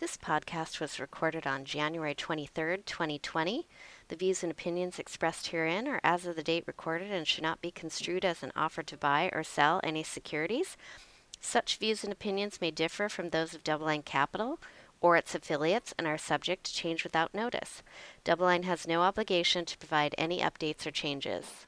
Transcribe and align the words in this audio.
This 0.00 0.16
podcast 0.16 0.78
was 0.78 1.00
recorded 1.00 1.44
on 1.44 1.64
January 1.64 2.14
23rd, 2.14 2.84
2020. 2.84 3.66
The 4.06 4.14
views 4.14 4.44
and 4.44 4.52
opinions 4.52 5.00
expressed 5.00 5.48
herein 5.48 5.88
are 5.88 6.00
as 6.04 6.24
of 6.24 6.36
the 6.36 6.44
date 6.44 6.62
recorded 6.68 7.10
and 7.10 7.26
should 7.26 7.42
not 7.42 7.60
be 7.60 7.72
construed 7.72 8.24
as 8.24 8.44
an 8.44 8.52
offer 8.54 8.84
to 8.84 8.96
buy 8.96 9.28
or 9.32 9.42
sell 9.42 9.80
any 9.82 10.04
securities. 10.04 10.76
Such 11.40 11.78
views 11.78 12.04
and 12.04 12.12
opinions 12.12 12.60
may 12.60 12.70
differ 12.70 13.08
from 13.08 13.30
those 13.30 13.54
of 13.54 13.64
DoubleLine 13.64 14.04
Capital 14.04 14.60
or 15.00 15.16
its 15.16 15.34
affiliates 15.34 15.92
and 15.98 16.06
are 16.06 16.16
subject 16.16 16.62
to 16.66 16.74
change 16.74 17.02
without 17.02 17.34
notice. 17.34 17.82
DoubleLine 18.24 18.64
has 18.66 18.86
no 18.86 19.02
obligation 19.02 19.64
to 19.64 19.78
provide 19.78 20.14
any 20.16 20.38
updates 20.38 20.86
or 20.86 20.92
changes. 20.92 21.66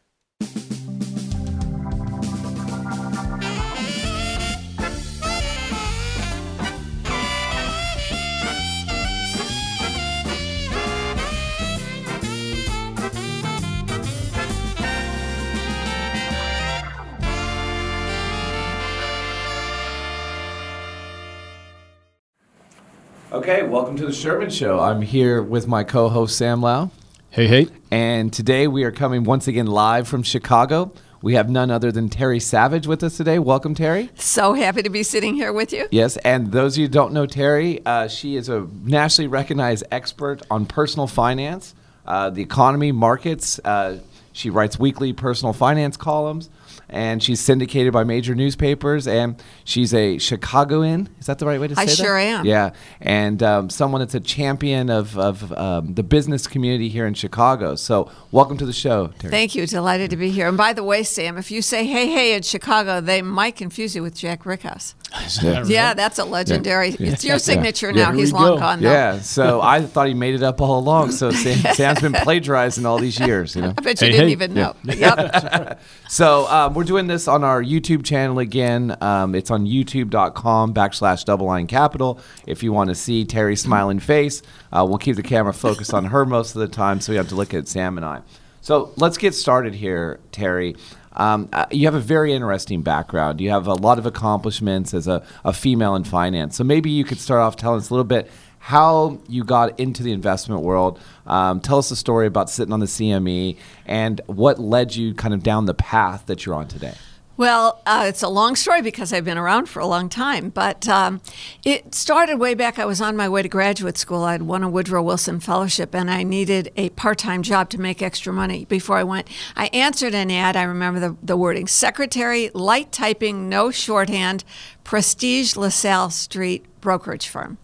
Okay, 23.41 23.62
welcome 23.62 23.97
to 23.97 24.05
the 24.05 24.12
Sherman 24.12 24.51
Show. 24.51 24.79
I'm 24.80 25.01
here 25.01 25.43
with 25.43 25.67
my 25.67 25.83
co-host 25.83 26.37
Sam 26.37 26.61
Lau, 26.61 26.91
Hey, 27.30 27.47
hey. 27.47 27.69
and 27.91 28.30
today 28.30 28.69
we 28.69 28.85
are 28.85 28.91
coming 28.93 29.25
once 29.25 29.49
again 29.49 29.65
live 29.65 30.07
from 30.07 30.23
Chicago. 30.23 30.93
We 31.23 31.37
have 31.37 31.49
none 31.49 31.71
other 31.71 31.91
than 31.91 32.11
Terry 32.11 32.39
Savage 32.39 32.87
with 32.87 33.03
us 33.03 33.16
today. 33.16 33.39
Welcome, 33.39 33.75
Terry. 33.75 34.11
So 34.16 34.53
happy 34.53 34.83
to 34.83 34.91
be 34.91 35.03
sitting 35.03 35.37
here 35.37 35.55
with 35.55 35.73
you. 35.73 35.89
Yes, 35.91 36.19
and 36.19 36.53
those 36.53 36.75
of 36.75 36.80
you 36.80 36.85
who 36.85 36.93
don't 36.93 37.15
know 37.15 37.25
Terry, 37.25 37.80
uh, 37.87 38.09
she 38.09 38.37
is 38.37 38.51
a 38.51 38.69
nationally 38.85 39.27
recognized 39.29 39.85
expert 39.91 40.43
on 40.51 40.66
personal 40.66 41.07
finance, 41.07 41.75
uh, 42.04 42.29
the 42.29 42.43
economy, 42.43 42.93
markets. 42.93 43.59
Uh, 43.65 44.01
she 44.32 44.51
writes 44.51 44.79
weekly 44.79 45.15
personal 45.15 45.54
finance 45.54 45.97
columns, 45.97 46.51
and 46.91 47.23
she's 47.23 47.41
syndicated 47.41 47.93
by 47.93 48.05
major 48.05 48.35
newspapers. 48.35 49.07
And 49.07 49.43
she's 49.65 49.95
a 49.95 50.19
Chicagoan. 50.19 51.09
Is 51.19 51.27
that 51.27 51.38
the 51.38 51.47
right 51.47 51.60
way 51.60 51.69
to 51.69 51.74
say 51.77 51.82
I 51.82 51.85
that? 51.87 51.97
sure 51.97 52.19
am. 52.19 52.45
Yeah, 52.45 52.73
and 53.01 53.43
um, 53.43 53.71
someone 53.71 54.01
that's 54.01 54.15
a 54.15 54.21
champion 54.21 54.91
of, 54.91 55.19
of 55.19 55.52
um, 55.52 55.95
the 55.95 56.02
business 56.02 56.47
community 56.47 56.88
here 56.88 57.07
in 57.07 57.15
Chicago. 57.15 57.74
So, 57.74 58.10
welcome 58.30 58.57
to 58.59 58.66
the 58.66 58.73
show, 58.73 59.09
Terry. 59.19 59.30
Thank 59.30 59.55
you. 59.55 59.66
Delighted 59.66 60.10
to 60.10 60.16
be 60.16 60.30
here. 60.30 60.49
And 60.49 60.57
by 60.57 60.73
the 60.73 60.85
way, 60.85 61.02
Sam, 61.02 61.38
if 61.38 61.51
you 61.51 61.63
say 61.63 61.87
hey, 61.87 62.09
hey 62.09 62.35
in 62.35 62.43
Chicago, 62.43 63.01
they 63.01 63.23
might 63.23 63.57
confuse 63.57 63.95
you 63.95 64.03
with 64.03 64.15
Jack 64.15 64.44
Brickhouse. 64.44 64.94
Yeah. 65.43 65.65
Yeah, 65.66 65.94
that's 65.94 66.19
a 66.19 66.25
legendary. 66.25 66.91
It's 66.99 67.25
your 67.25 67.39
signature 67.39 67.89
Yeah. 67.89 68.05
now. 68.05 68.11
Here 68.12 68.21
He's 68.21 68.33
long 68.33 68.43
go. 68.55 68.59
gone, 68.59 68.81
though. 68.81 68.91
Yeah, 68.91 69.19
so 69.21 69.61
I 69.61 69.83
thought 69.83 70.06
he 70.09 70.15
made 70.15 70.34
it 70.34 70.43
up 70.43 70.61
all 70.61 70.78
along. 70.78 71.12
So 71.12 71.31
Sam, 71.31 71.59
Sam's 71.75 72.00
been 72.00 72.12
plagiarizing 72.12 72.87
all 72.87 72.99
these 72.99 73.19
years, 73.19 73.56
you 73.56 73.62
know. 73.62 73.75
I 73.78 73.83
bet 73.83 74.00
you 74.00 74.06
Hey, 74.06 74.12
didn't 74.12 74.27
hey. 74.28 74.33
even 74.33 74.55
know. 74.55 74.75
Yep. 74.84 75.81
So 76.09 76.47
um, 76.49 76.75
we're 76.75 76.83
doing 76.84 77.06
this 77.06 77.28
on 77.28 77.44
our 77.44 77.62
YouTube 77.62 78.05
channel 78.05 78.41
again. 78.41 78.97
Um, 79.00 79.34
it's 79.37 79.50
on 79.50 79.65
youtube.com 79.66 80.75
backslash 80.75 81.25
double 81.25 81.47
line 81.47 81.69
capital. 81.69 82.19
If 82.49 82.62
you 82.65 82.72
want 82.72 82.88
to 82.91 82.97
see 82.97 83.25
Terry's 83.25 83.61
smiling 83.61 84.00
face, 84.00 84.43
uh, 84.72 84.84
we'll 84.88 84.99
keep 84.99 85.15
the 85.16 85.22
camera 85.22 85.55
focused 85.55 85.94
on 85.94 86.06
her 86.06 86.27
most 86.27 86.56
of 86.56 86.61
the 86.61 86.69
time 86.69 87.00
so 87.00 87.12
you 87.12 87.19
have 87.19 87.28
to 87.28 87.37
look 87.37 87.55
at 87.55 87.69
Sam 87.69 87.97
and 87.97 88.05
I. 88.05 88.22
So 88.61 88.93
let's 88.97 89.19
get 89.19 89.34
started 89.34 89.75
here, 89.75 90.19
Terry. 90.33 90.75
Um, 91.12 91.49
uh, 91.53 91.66
you 91.71 91.87
have 91.87 91.94
a 91.94 92.00
very 92.00 92.33
interesting 92.33 92.83
background. 92.83 93.41
You 93.41 93.50
have 93.50 93.66
a 93.66 93.75
lot 93.75 93.99
of 93.99 94.06
accomplishments 94.06 94.94
as 94.94 95.09
a, 95.09 95.25
a 95.44 95.53
female 95.53 95.97
in 95.97 96.05
finance. 96.05 96.56
So 96.56 96.65
maybe 96.65 96.91
you 96.91 97.05
could 97.05 97.19
start 97.19 97.41
off 97.41 97.56
telling 97.56 97.78
us 97.78 97.91
a 97.91 97.94
little 97.94 98.05
bit 98.05 98.31
how 98.59 99.19
you 99.27 99.43
got 99.43 99.81
into 99.81 100.03
the 100.03 100.12
investment 100.12 100.62
world. 100.62 101.00
Um, 101.27 101.61
tell 101.61 101.78
us 101.78 101.91
a 101.91 101.97
story 101.97 102.27
about 102.27 102.50
sitting 102.50 102.72
on 102.72 102.81
the 102.81 102.87
CME 102.87 103.56
and 103.87 104.21
what 104.27 104.59
led 104.59 104.94
you 104.94 105.15
kind 105.15 105.34
of 105.34 105.43
down 105.43 105.66
the 105.66 105.75
path 105.75 106.26
that 106.26 106.44
you're 106.44 106.54
on 106.54 106.69
today. 106.69 106.94
Well, 107.40 107.80
uh, 107.86 108.04
it's 108.06 108.22
a 108.22 108.28
long 108.28 108.54
story 108.54 108.82
because 108.82 109.14
I've 109.14 109.24
been 109.24 109.38
around 109.38 109.70
for 109.70 109.80
a 109.80 109.86
long 109.86 110.10
time, 110.10 110.50
but 110.50 110.86
um, 110.86 111.22
it 111.64 111.94
started 111.94 112.36
way 112.36 112.52
back. 112.52 112.78
I 112.78 112.84
was 112.84 113.00
on 113.00 113.16
my 113.16 113.30
way 113.30 113.40
to 113.40 113.48
graduate 113.48 113.96
school. 113.96 114.24
I'd 114.24 114.42
won 114.42 114.62
a 114.62 114.68
Woodrow 114.68 115.02
Wilson 115.02 115.40
Fellowship, 115.40 115.94
and 115.94 116.10
I 116.10 116.22
needed 116.22 116.70
a 116.76 116.90
part 116.90 117.16
time 117.16 117.42
job 117.42 117.70
to 117.70 117.80
make 117.80 118.02
extra 118.02 118.30
money 118.30 118.66
before 118.66 118.98
I 118.98 119.04
went. 119.04 119.26
I 119.56 119.68
answered 119.68 120.14
an 120.14 120.30
ad. 120.30 120.54
I 120.54 120.64
remember 120.64 121.00
the, 121.00 121.16
the 121.22 121.34
wording 121.34 121.66
secretary, 121.66 122.50
light 122.52 122.92
typing, 122.92 123.48
no 123.48 123.70
shorthand, 123.70 124.44
prestige 124.84 125.56
LaSalle 125.56 126.10
Street 126.10 126.66
brokerage 126.82 127.26
firm. 127.26 127.56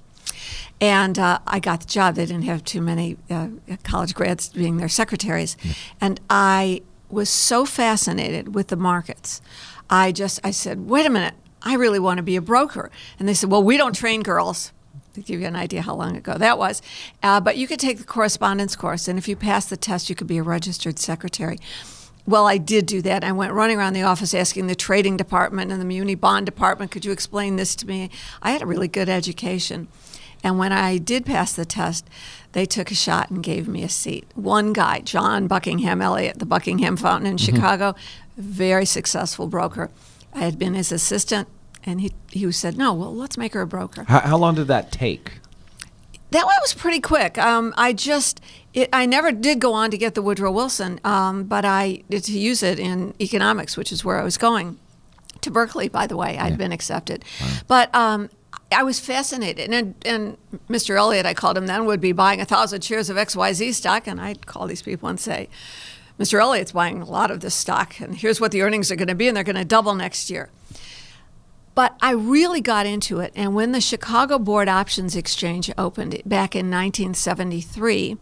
And 0.80 1.18
uh, 1.18 1.40
I 1.46 1.60
got 1.60 1.80
the 1.80 1.86
job. 1.86 2.14
They 2.14 2.24
didn't 2.24 2.44
have 2.44 2.64
too 2.64 2.80
many 2.80 3.18
uh, 3.28 3.48
college 3.84 4.14
grads 4.14 4.48
being 4.48 4.78
their 4.78 4.88
secretaries. 4.88 5.54
And 6.00 6.18
I 6.30 6.80
was 7.08 7.28
so 7.28 7.64
fascinated 7.64 8.54
with 8.54 8.68
the 8.68 8.76
markets. 8.76 9.40
I 9.88 10.12
just, 10.12 10.40
I 10.42 10.50
said, 10.50 10.88
wait 10.88 11.06
a 11.06 11.10
minute, 11.10 11.34
I 11.62 11.74
really 11.74 11.98
want 11.98 12.18
to 12.18 12.22
be 12.22 12.36
a 12.36 12.42
broker. 12.42 12.90
And 13.18 13.28
they 13.28 13.34
said, 13.34 13.50
well, 13.50 13.62
we 13.62 13.76
don't 13.76 13.94
train 13.94 14.22
girls. 14.22 14.72
To 15.14 15.22
give 15.22 15.40
you 15.40 15.46
an 15.46 15.56
idea 15.56 15.80
how 15.80 15.94
long 15.94 16.14
ago 16.14 16.36
that 16.36 16.58
was. 16.58 16.82
Uh, 17.22 17.40
but 17.40 17.56
you 17.56 17.66
could 17.66 17.80
take 17.80 17.96
the 17.96 18.04
correspondence 18.04 18.76
course, 18.76 19.08
and 19.08 19.18
if 19.18 19.26
you 19.28 19.34
pass 19.34 19.64
the 19.64 19.76
test, 19.78 20.10
you 20.10 20.14
could 20.14 20.26
be 20.26 20.36
a 20.36 20.42
registered 20.42 20.98
secretary. 20.98 21.58
Well, 22.26 22.46
I 22.46 22.58
did 22.58 22.84
do 22.84 23.00
that. 23.00 23.24
I 23.24 23.32
went 23.32 23.54
running 23.54 23.78
around 23.78 23.94
the 23.94 24.02
office 24.02 24.34
asking 24.34 24.66
the 24.66 24.74
trading 24.74 25.16
department 25.16 25.72
and 25.72 25.80
the 25.80 25.86
muni 25.86 26.16
bond 26.16 26.44
department, 26.44 26.90
could 26.90 27.06
you 27.06 27.12
explain 27.12 27.56
this 27.56 27.74
to 27.76 27.86
me? 27.86 28.10
I 28.42 28.50
had 28.50 28.60
a 28.60 28.66
really 28.66 28.88
good 28.88 29.08
education. 29.08 29.88
And 30.44 30.58
when 30.58 30.70
I 30.72 30.98
did 30.98 31.24
pass 31.24 31.54
the 31.54 31.64
test, 31.64 32.06
they 32.56 32.64
took 32.64 32.90
a 32.90 32.94
shot 32.94 33.28
and 33.28 33.42
gave 33.42 33.68
me 33.68 33.82
a 33.82 33.88
seat. 33.90 34.24
One 34.34 34.72
guy, 34.72 35.00
John 35.00 35.46
Buckingham 35.46 36.00
Elliott, 36.00 36.38
the 36.38 36.46
Buckingham 36.46 36.96
Fountain 36.96 37.26
in 37.26 37.36
Chicago, 37.36 37.94
very 38.38 38.86
successful 38.86 39.46
broker. 39.46 39.90
I 40.32 40.38
had 40.38 40.58
been 40.58 40.72
his 40.72 40.90
assistant, 40.90 41.48
and 41.84 42.00
he, 42.00 42.12
he 42.30 42.50
said, 42.52 42.78
No, 42.78 42.94
well, 42.94 43.14
let's 43.14 43.36
make 43.36 43.52
her 43.52 43.60
a 43.60 43.66
broker. 43.66 44.04
How, 44.04 44.20
how 44.20 44.38
long 44.38 44.54
did 44.54 44.68
that 44.68 44.90
take? 44.90 45.32
That 46.30 46.46
one 46.46 46.54
was 46.62 46.72
pretty 46.72 46.98
quick. 46.98 47.36
Um, 47.36 47.74
I 47.76 47.92
just, 47.92 48.40
it, 48.72 48.88
I 48.90 49.04
never 49.04 49.32
did 49.32 49.60
go 49.60 49.74
on 49.74 49.90
to 49.90 49.98
get 49.98 50.14
the 50.14 50.22
Woodrow 50.22 50.50
Wilson, 50.50 50.98
um, 51.04 51.44
but 51.44 51.66
I 51.66 52.04
to 52.10 52.38
use 52.38 52.62
it 52.62 52.78
in 52.78 53.12
economics, 53.20 53.76
which 53.76 53.92
is 53.92 54.02
where 54.02 54.18
I 54.18 54.24
was 54.24 54.38
going. 54.38 54.78
To 55.42 55.50
Berkeley, 55.50 55.90
by 55.90 56.06
the 56.06 56.16
way, 56.16 56.38
I'd 56.38 56.56
been 56.56 56.72
accepted, 56.72 57.22
but 57.68 57.94
um, 57.94 58.30
I 58.72 58.82
was 58.82 58.98
fascinated. 58.98 59.72
And, 59.72 59.94
and 60.04 60.36
Mr. 60.68 60.96
Elliott, 60.96 61.26
I 61.26 61.34
called 61.34 61.56
him 61.56 61.66
then, 61.66 61.86
would 61.86 62.00
be 62.00 62.12
buying 62.12 62.40
a 62.40 62.44
thousand 62.44 62.82
shares 62.82 63.08
of 63.08 63.16
XYZ 63.16 63.74
stock, 63.74 64.06
and 64.06 64.20
I'd 64.20 64.46
call 64.46 64.66
these 64.66 64.82
people 64.82 65.08
and 65.08 65.20
say, 65.20 65.48
Mr. 66.18 66.40
Elliott's 66.40 66.72
buying 66.72 67.02
a 67.02 67.04
lot 67.04 67.30
of 67.30 67.40
this 67.40 67.54
stock, 67.54 68.00
and 68.00 68.16
here's 68.16 68.40
what 68.40 68.50
the 68.50 68.62
earnings 68.62 68.90
are 68.90 68.96
going 68.96 69.08
to 69.08 69.14
be, 69.14 69.28
and 69.28 69.36
they're 69.36 69.44
going 69.44 69.56
to 69.56 69.64
double 69.64 69.94
next 69.94 70.30
year. 70.30 70.48
But 71.74 71.94
I 72.00 72.12
really 72.12 72.62
got 72.62 72.86
into 72.86 73.20
it. 73.20 73.32
And 73.36 73.54
when 73.54 73.72
the 73.72 73.82
Chicago 73.82 74.38
Board 74.38 74.66
Options 74.66 75.14
Exchange 75.14 75.70
opened 75.76 76.22
back 76.24 76.56
in 76.56 76.70
1973, 76.70 78.16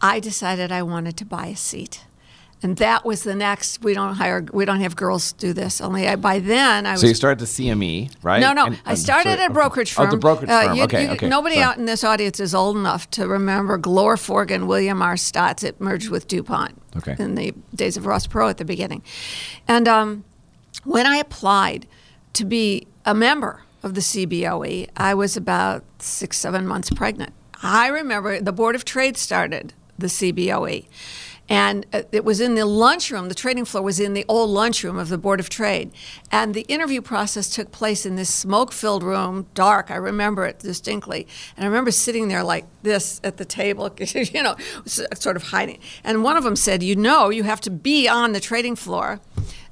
I 0.00 0.18
decided 0.18 0.72
I 0.72 0.82
wanted 0.82 1.18
to 1.18 1.26
buy 1.26 1.46
a 1.48 1.56
seat. 1.56 2.04
And 2.64 2.78
that 2.78 3.04
was 3.04 3.24
the 3.24 3.34
next. 3.34 3.82
We 3.84 3.92
don't 3.92 4.14
hire. 4.14 4.42
We 4.50 4.64
don't 4.64 4.80
have 4.80 4.96
girls 4.96 5.32
do 5.34 5.52
this. 5.52 5.82
Only 5.82 6.08
I, 6.08 6.16
by 6.16 6.38
then 6.38 6.86
I 6.86 6.92
was. 6.92 7.02
So 7.02 7.06
you 7.06 7.14
started 7.14 7.38
the 7.38 7.44
CME, 7.44 8.10
right? 8.22 8.40
No, 8.40 8.54
no. 8.54 8.64
And- 8.64 8.80
I 8.86 8.94
started 8.94 9.28
sorry. 9.32 9.42
at 9.42 9.50
a 9.50 9.52
brokerage 9.52 9.92
Oh, 9.92 10.02
firm. 10.04 10.10
the 10.10 10.16
brokerage 10.16 10.48
Uh, 10.50 10.62
firm. 10.68 10.76
you- 10.78 10.82
okay, 10.84 11.04
you- 11.04 11.10
okay. 11.10 11.28
Nobody 11.28 11.56
Sorry. 11.56 11.64
out 11.66 11.76
in 11.76 11.84
this 11.84 12.02
audience 12.02 12.40
is 12.40 12.54
old 12.54 12.78
enough 12.78 13.10
to 13.10 13.28
remember 13.28 13.76
Glore 13.76 14.16
Forgan, 14.16 14.66
William 14.66 15.02
R. 15.02 15.14
Staats. 15.16 15.62
It 15.62 15.78
merged 15.78 16.08
with 16.08 16.26
DuPont 16.26 16.80
Okay. 16.96 17.14
in 17.18 17.34
the 17.34 17.52
days 17.74 17.98
of 17.98 18.06
Ross 18.06 18.26
Perot 18.26 18.48
at 18.50 18.56
the 18.56 18.64
beginning. 18.64 19.02
And 19.68 19.86
um, 19.86 20.24
when 20.84 21.06
I 21.06 21.16
applied 21.18 21.86
to 22.32 22.46
be 22.46 22.86
a 23.04 23.14
member 23.14 23.60
of 23.82 23.92
the 23.92 24.00
CBOE, 24.00 24.88
I 24.96 25.12
was 25.12 25.36
about 25.36 25.84
six, 25.98 26.38
seven 26.38 26.66
months 26.66 26.88
pregnant. 26.88 27.34
I 27.62 27.88
remember 27.88 28.40
the 28.40 28.52
Board 28.52 28.74
of 28.74 28.86
Trade 28.86 29.18
started 29.18 29.74
the 29.98 30.06
CBOE. 30.08 30.86
And 31.48 31.84
uh, 31.92 32.02
it 32.10 32.24
was 32.24 32.40
in 32.40 32.54
the 32.54 32.64
lunchroom, 32.64 33.28
the 33.28 33.34
trading 33.34 33.64
floor 33.66 33.82
was 33.82 34.00
in 34.00 34.14
the 34.14 34.24
old 34.28 34.50
lunchroom 34.50 34.98
of 34.98 35.08
the 35.10 35.18
Board 35.18 35.40
of 35.40 35.50
Trade. 35.50 35.92
And 36.32 36.54
the 36.54 36.62
interview 36.62 37.02
process 37.02 37.50
took 37.50 37.70
place 37.70 38.06
in 38.06 38.16
this 38.16 38.32
smoke 38.32 38.72
filled 38.72 39.02
room, 39.02 39.46
dark. 39.54 39.90
I 39.90 39.96
remember 39.96 40.46
it 40.46 40.60
distinctly. 40.60 41.26
And 41.56 41.64
I 41.64 41.68
remember 41.68 41.90
sitting 41.90 42.28
there 42.28 42.42
like 42.42 42.64
this 42.82 43.20
at 43.22 43.36
the 43.36 43.44
table, 43.44 43.94
you 43.98 44.42
know, 44.42 44.56
sort 44.86 45.36
of 45.36 45.44
hiding. 45.44 45.80
And 46.02 46.24
one 46.24 46.36
of 46.36 46.44
them 46.44 46.56
said, 46.56 46.82
You 46.82 46.96
know, 46.96 47.28
you 47.28 47.42
have 47.42 47.60
to 47.62 47.70
be 47.70 48.08
on 48.08 48.32
the 48.32 48.40
trading 48.40 48.76
floor 48.76 49.20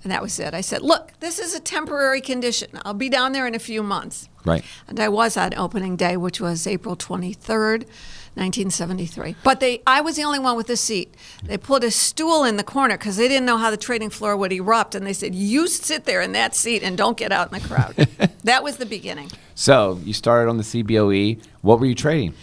And 0.03 0.11
that 0.11 0.21
was 0.21 0.39
it. 0.41 0.53
I 0.53 0.61
said, 0.61 0.83
look, 0.83 1.13
this 1.21 1.39
is 1.39 1.55
a 1.55 1.61
temporary 1.61 2.21
condition. 2.21 2.71
I'll 2.85 2.95
be 2.95 3.09
down 3.09 3.33
there 3.33 3.47
in 3.47 3.55
a 3.55 3.61
few 3.61 3.83
months. 3.83 4.29
Right. 4.45 4.65
And 4.89 4.99
I 4.99 5.09
was 5.09 5.37
on 5.37 5.55
opening 5.55 5.97
day, 5.97 6.17
which 6.17 6.41
was 6.41 6.67
April 6.67 6.97
23rd, 6.97 7.87
1973. 8.35 9.37
But 9.45 9.61
they, 9.61 9.83
I 9.87 10.01
was 10.01 10.17
the 10.17 10.25
only 10.25 10.39
one 10.39 10.57
with 10.57 10.71
a 10.71 10.77
seat. 10.77 11.15
They 11.45 11.59
put 11.59 11.85
a 11.85 11.91
stool 11.91 12.45
in 12.45 12.57
the 12.57 12.65
corner 12.65 12.97
because 12.97 13.17
they 13.17 13.29
didn't 13.29 13.45
know 13.45 13.59
how 13.59 13.71
the 13.71 13.77
trading 13.77 14.11
floor 14.11 14.37
would 14.37 14.53
erupt. 14.53 14.95
And 14.95 15.07
they 15.07 15.13
said, 15.13 15.35
you 15.35 15.67
sit 15.67 16.05
there 16.05 16.23
in 16.23 16.33
that 16.33 16.55
seat 16.55 16.83
and 16.83 16.97
don't 16.97 17.17
get 17.17 17.31
out 17.31 17.53
in 17.53 17.61
the 17.61 17.67
crowd. 17.67 17.95
that 18.45 18.63
was 18.63 18.79
the 18.79 18.87
beginning. 18.87 19.31
So 19.55 20.01
you 20.05 20.13
started 20.13 20.49
on 20.49 20.57
the 20.57 20.63
CBOE. 20.63 21.45
What 21.61 21.79
were 21.79 21.87
you 21.87 21.95
trading? 21.95 22.35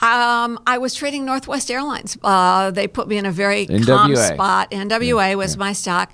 Um, 0.00 0.60
I 0.66 0.78
was 0.78 0.94
trading 0.94 1.24
Northwest 1.24 1.70
Airlines. 1.70 2.16
Uh, 2.22 2.70
they 2.70 2.86
put 2.86 3.08
me 3.08 3.16
in 3.16 3.26
a 3.26 3.32
very 3.32 3.66
calm 3.66 4.14
spot. 4.14 4.70
NWA 4.70 5.36
was 5.36 5.56
my 5.56 5.72
stock. 5.72 6.12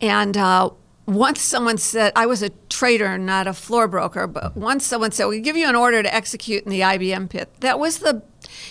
And 0.00 0.36
uh, 0.36 0.70
once 1.06 1.40
someone 1.40 1.78
said, 1.78 2.12
I 2.14 2.26
was 2.26 2.42
a 2.42 2.50
trader, 2.68 3.16
not 3.18 3.46
a 3.46 3.52
floor 3.52 3.88
broker, 3.88 4.26
but 4.26 4.56
once 4.56 4.84
someone 4.84 5.12
said, 5.12 5.26
we 5.26 5.40
give 5.40 5.56
you 5.56 5.68
an 5.68 5.74
order 5.76 6.02
to 6.02 6.14
execute 6.14 6.64
in 6.64 6.70
the 6.70 6.80
IBM 6.80 7.30
pit. 7.30 7.48
That 7.60 7.78
was 7.78 8.00
the, 8.00 8.22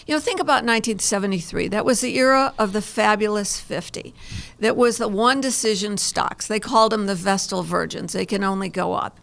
you 0.05 0.13
know, 0.13 0.19
think 0.19 0.39
about 0.39 0.65
1973. 0.65 1.67
That 1.69 1.85
was 1.85 2.01
the 2.01 2.17
era 2.17 2.53
of 2.57 2.73
the 2.73 2.81
fabulous 2.81 3.59
50. 3.59 4.13
That 4.59 4.77
was 4.77 4.97
the 4.97 5.07
one 5.07 5.41
decision 5.41 5.97
stocks. 5.97 6.47
They 6.47 6.59
called 6.59 6.91
them 6.91 7.05
the 7.05 7.15
Vestal 7.15 7.63
Virgins. 7.63 8.13
They 8.13 8.25
can 8.25 8.43
only 8.43 8.69
go 8.69 8.93
up. 8.93 9.19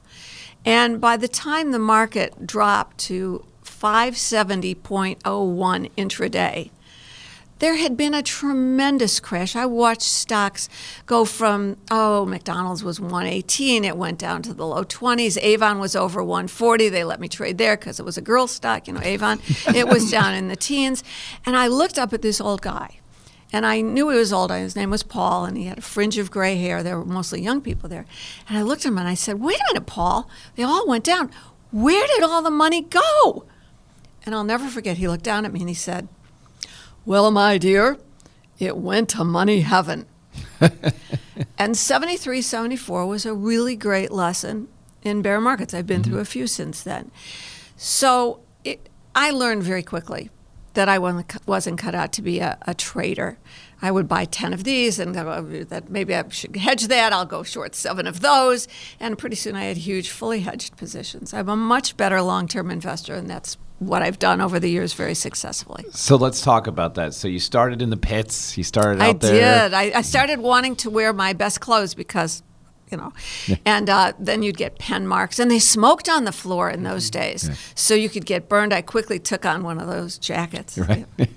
And 0.64 1.00
by 1.00 1.16
the 1.16 1.28
time 1.28 1.70
the 1.70 1.78
market 1.78 2.46
dropped 2.46 2.98
to 2.98 3.44
570.01 3.64 5.90
intraday, 5.96 6.70
there 7.58 7.76
had 7.76 7.96
been 7.96 8.14
a 8.14 8.22
tremendous 8.22 9.20
crash. 9.20 9.56
I 9.56 9.66
watched 9.66 10.02
stocks 10.02 10.68
go 11.06 11.24
from, 11.24 11.76
oh, 11.90 12.24
McDonald's 12.24 12.84
was 12.84 13.00
118, 13.00 13.84
it 13.84 13.96
went 13.96 14.18
down 14.18 14.42
to 14.42 14.54
the 14.54 14.66
low 14.66 14.84
20s. 14.84 15.38
Avon 15.42 15.78
was 15.78 15.96
over 15.96 16.22
140. 16.22 16.88
They 16.88 17.04
let 17.04 17.20
me 17.20 17.28
trade 17.28 17.58
there 17.58 17.76
because 17.76 17.98
it 17.98 18.04
was 18.04 18.16
a 18.16 18.22
girl 18.22 18.46
stock, 18.46 18.86
you 18.86 18.92
know, 18.92 19.00
Avon. 19.02 19.40
it 19.74 19.88
was 19.88 20.10
down 20.10 20.34
in 20.34 20.48
the 20.48 20.56
teens. 20.56 21.02
And 21.44 21.56
I 21.56 21.66
looked 21.66 21.98
up 21.98 22.12
at 22.12 22.22
this 22.22 22.40
old 22.40 22.62
guy. 22.62 23.00
And 23.50 23.64
I 23.64 23.80
knew 23.80 24.10
he 24.10 24.18
was 24.18 24.30
old. 24.30 24.50
His 24.50 24.76
name 24.76 24.90
was 24.90 25.02
Paul, 25.02 25.46
and 25.46 25.56
he 25.56 25.64
had 25.64 25.78
a 25.78 25.82
fringe 25.82 26.18
of 26.18 26.30
gray 26.30 26.56
hair. 26.56 26.82
There 26.82 26.98
were 26.98 27.04
mostly 27.06 27.40
young 27.40 27.62
people 27.62 27.88
there. 27.88 28.04
And 28.46 28.58
I 28.58 28.62
looked 28.62 28.84
at 28.84 28.88
him 28.88 28.98
and 28.98 29.08
I 29.08 29.14
said, 29.14 29.40
Wait 29.40 29.56
a 29.56 29.64
minute, 29.72 29.86
Paul. 29.86 30.28
They 30.56 30.62
all 30.64 30.86
went 30.86 31.02
down. 31.02 31.30
Where 31.70 32.06
did 32.06 32.22
all 32.22 32.42
the 32.42 32.50
money 32.50 32.82
go? 32.82 33.46
And 34.26 34.34
I'll 34.34 34.44
never 34.44 34.68
forget, 34.68 34.98
he 34.98 35.08
looked 35.08 35.24
down 35.24 35.46
at 35.46 35.52
me 35.54 35.60
and 35.60 35.68
he 35.68 35.74
said, 35.74 36.08
Well, 37.08 37.30
my 37.30 37.56
dear, 37.56 37.96
it 38.58 38.76
went 38.76 39.08
to 39.08 39.24
money 39.24 39.62
heaven. 39.62 40.04
and 41.58 41.74
73, 41.74 42.42
74 42.42 43.06
was 43.06 43.24
a 43.24 43.32
really 43.32 43.76
great 43.76 44.12
lesson 44.12 44.68
in 45.00 45.22
bear 45.22 45.40
markets. 45.40 45.72
I've 45.72 45.86
been 45.86 46.02
mm-hmm. 46.02 46.10
through 46.10 46.20
a 46.20 46.26
few 46.26 46.46
since 46.46 46.82
then. 46.82 47.10
So 47.78 48.40
it, 48.62 48.90
I 49.14 49.30
learned 49.30 49.62
very 49.62 49.82
quickly 49.82 50.28
that 50.74 50.90
I 50.90 50.98
wasn't, 50.98 51.48
wasn't 51.48 51.78
cut 51.78 51.94
out 51.94 52.12
to 52.12 52.20
be 52.20 52.40
a, 52.40 52.58
a 52.66 52.74
trader. 52.74 53.38
I 53.80 53.90
would 53.90 54.06
buy 54.06 54.26
10 54.26 54.52
of 54.52 54.64
these 54.64 54.98
and 54.98 55.16
oh, 55.16 55.64
that 55.70 55.88
maybe 55.88 56.14
I 56.14 56.28
should 56.28 56.56
hedge 56.56 56.88
that. 56.88 57.14
I'll 57.14 57.24
go 57.24 57.42
short 57.42 57.74
seven 57.74 58.06
of 58.06 58.20
those. 58.20 58.68
And 59.00 59.16
pretty 59.16 59.36
soon 59.36 59.56
I 59.56 59.64
had 59.64 59.78
huge, 59.78 60.10
fully 60.10 60.40
hedged 60.40 60.76
positions. 60.76 61.32
I'm 61.32 61.48
a 61.48 61.56
much 61.56 61.96
better 61.96 62.20
long 62.20 62.48
term 62.48 62.70
investor, 62.70 63.14
and 63.14 63.30
that's 63.30 63.56
what 63.78 64.02
I've 64.02 64.18
done 64.18 64.40
over 64.40 64.58
the 64.58 64.68
years 64.70 64.92
very 64.94 65.14
successfully. 65.14 65.84
So 65.92 66.16
let's 66.16 66.40
talk 66.40 66.66
about 66.66 66.94
that. 66.96 67.14
So 67.14 67.28
you 67.28 67.38
started 67.38 67.80
in 67.80 67.90
the 67.90 67.96
pits. 67.96 68.56
You 68.58 68.64
started 68.64 69.00
I 69.00 69.10
out 69.10 69.20
there. 69.20 69.68
did. 69.68 69.74
I, 69.74 69.84
did. 69.86 69.94
I 69.94 70.02
started 70.02 70.40
wanting 70.40 70.76
to 70.76 70.90
wear 70.90 71.12
my 71.12 71.32
best 71.32 71.60
clothes 71.60 71.94
because, 71.94 72.42
you 72.90 72.96
know, 72.98 73.12
and 73.64 73.88
uh, 73.88 74.12
then 74.18 74.42
you'd 74.42 74.56
get 74.56 74.78
pen 74.78 75.06
marks, 75.06 75.38
and 75.38 75.50
they 75.50 75.58
smoked 75.58 76.08
on 76.08 76.24
the 76.24 76.32
floor 76.32 76.70
in 76.70 76.82
those 76.82 77.10
Mm-hmm. 77.10 77.20
days, 77.20 77.72
so 77.74 77.94
you 77.94 78.08
could 78.08 78.26
get 78.26 78.48
burned. 78.48 78.72
I 78.72 78.82
quickly 78.82 79.18
took 79.18 79.44
on 79.46 79.62
one 79.62 79.78
of 79.78 79.86
those 79.86 80.18
jackets. 80.18 80.76
Right. 80.78 81.06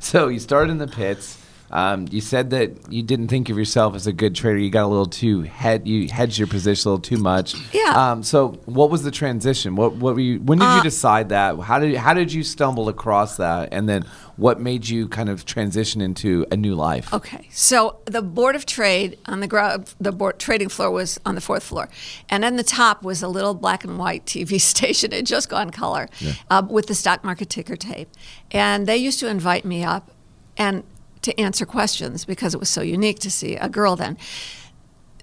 so 0.00 0.28
you 0.28 0.38
started 0.40 0.70
in 0.72 0.78
the 0.78 0.88
pits. 0.88 1.38
Um, 1.72 2.06
you 2.10 2.20
said 2.20 2.50
that 2.50 2.92
you 2.92 3.02
didn't 3.02 3.28
think 3.28 3.48
of 3.48 3.56
yourself 3.56 3.94
as 3.94 4.06
a 4.06 4.12
good 4.12 4.34
trader. 4.34 4.58
You 4.58 4.68
got 4.70 4.84
a 4.84 4.88
little 4.88 5.06
too 5.06 5.42
head. 5.42 5.88
You 5.88 6.08
hedged 6.08 6.38
your 6.38 6.48
position 6.48 6.88
a 6.88 6.92
little 6.92 7.02
too 7.02 7.16
much. 7.16 7.54
Yeah. 7.72 7.94
Um, 8.12 8.22
so 8.22 8.60
what 8.66 8.90
was 8.90 9.02
the 9.04 9.10
transition? 9.10 9.74
What 9.74 9.94
what 9.94 10.14
were 10.14 10.20
you? 10.20 10.38
When 10.40 10.58
did 10.58 10.64
you 10.66 10.80
Uh, 10.80 10.82
decide 10.82 11.30
that? 11.30 11.58
How 11.60 11.78
did 11.78 11.96
how 11.96 12.12
did 12.14 12.32
you 12.32 12.42
stumble 12.42 12.88
across 12.90 13.36
that? 13.38 13.70
And 13.72 13.88
then 13.88 14.04
what 14.36 14.60
made 14.60 14.88
you 14.88 15.08
kind 15.08 15.28
of 15.28 15.44
transition 15.44 16.00
into 16.00 16.46
a 16.50 16.56
new 16.56 16.74
life? 16.74 17.12
Okay, 17.12 17.48
so 17.50 17.98
the 18.06 18.22
board 18.22 18.54
of 18.56 18.66
trade 18.66 19.18
on 19.26 19.40
the 19.40 19.46
ground, 19.46 19.94
the 20.00 20.12
board 20.12 20.38
trading 20.38 20.68
floor 20.68 20.90
was 20.90 21.18
on 21.24 21.34
the 21.34 21.40
fourth 21.40 21.62
floor, 21.62 21.88
and 22.28 22.44
on 22.44 22.56
the 22.56 22.64
top 22.64 23.02
was 23.02 23.22
a 23.22 23.28
little 23.28 23.54
black 23.54 23.84
and 23.84 23.98
white 23.98 24.24
TV 24.26 24.60
station. 24.72 25.12
It 25.12 25.16
had 25.16 25.26
just 25.26 25.48
gone 25.48 25.70
color 25.70 26.08
uh, 26.50 26.62
with 26.68 26.86
the 26.86 26.94
stock 26.94 27.24
market 27.24 27.48
ticker 27.50 27.76
tape, 27.76 28.08
and 28.50 28.86
they 28.86 28.96
used 28.96 29.20
to 29.20 29.28
invite 29.28 29.64
me 29.64 29.84
up 29.84 30.10
and 30.58 30.82
to 31.22 31.38
answer 31.40 31.64
questions 31.66 32.24
because 32.24 32.54
it 32.54 32.58
was 32.60 32.68
so 32.68 32.82
unique 32.82 33.18
to 33.20 33.30
see 33.30 33.56
a 33.56 33.68
girl 33.68 33.96
then. 33.96 34.16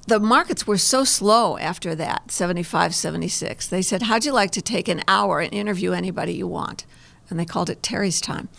The 0.07 0.19
markets 0.19 0.65
were 0.65 0.77
so 0.77 1.03
slow 1.03 1.57
after 1.57 1.93
that, 1.95 2.31
75, 2.31 2.95
76. 2.95 3.67
They 3.67 3.81
said, 3.81 4.03
How'd 4.03 4.25
you 4.25 4.31
like 4.33 4.51
to 4.51 4.61
take 4.61 4.87
an 4.87 5.01
hour 5.07 5.39
and 5.39 5.53
interview 5.53 5.91
anybody 5.91 6.33
you 6.33 6.47
want? 6.47 6.85
And 7.29 7.39
they 7.39 7.45
called 7.45 7.69
it 7.69 7.83
Terry's 7.83 8.19
time. 8.19 8.49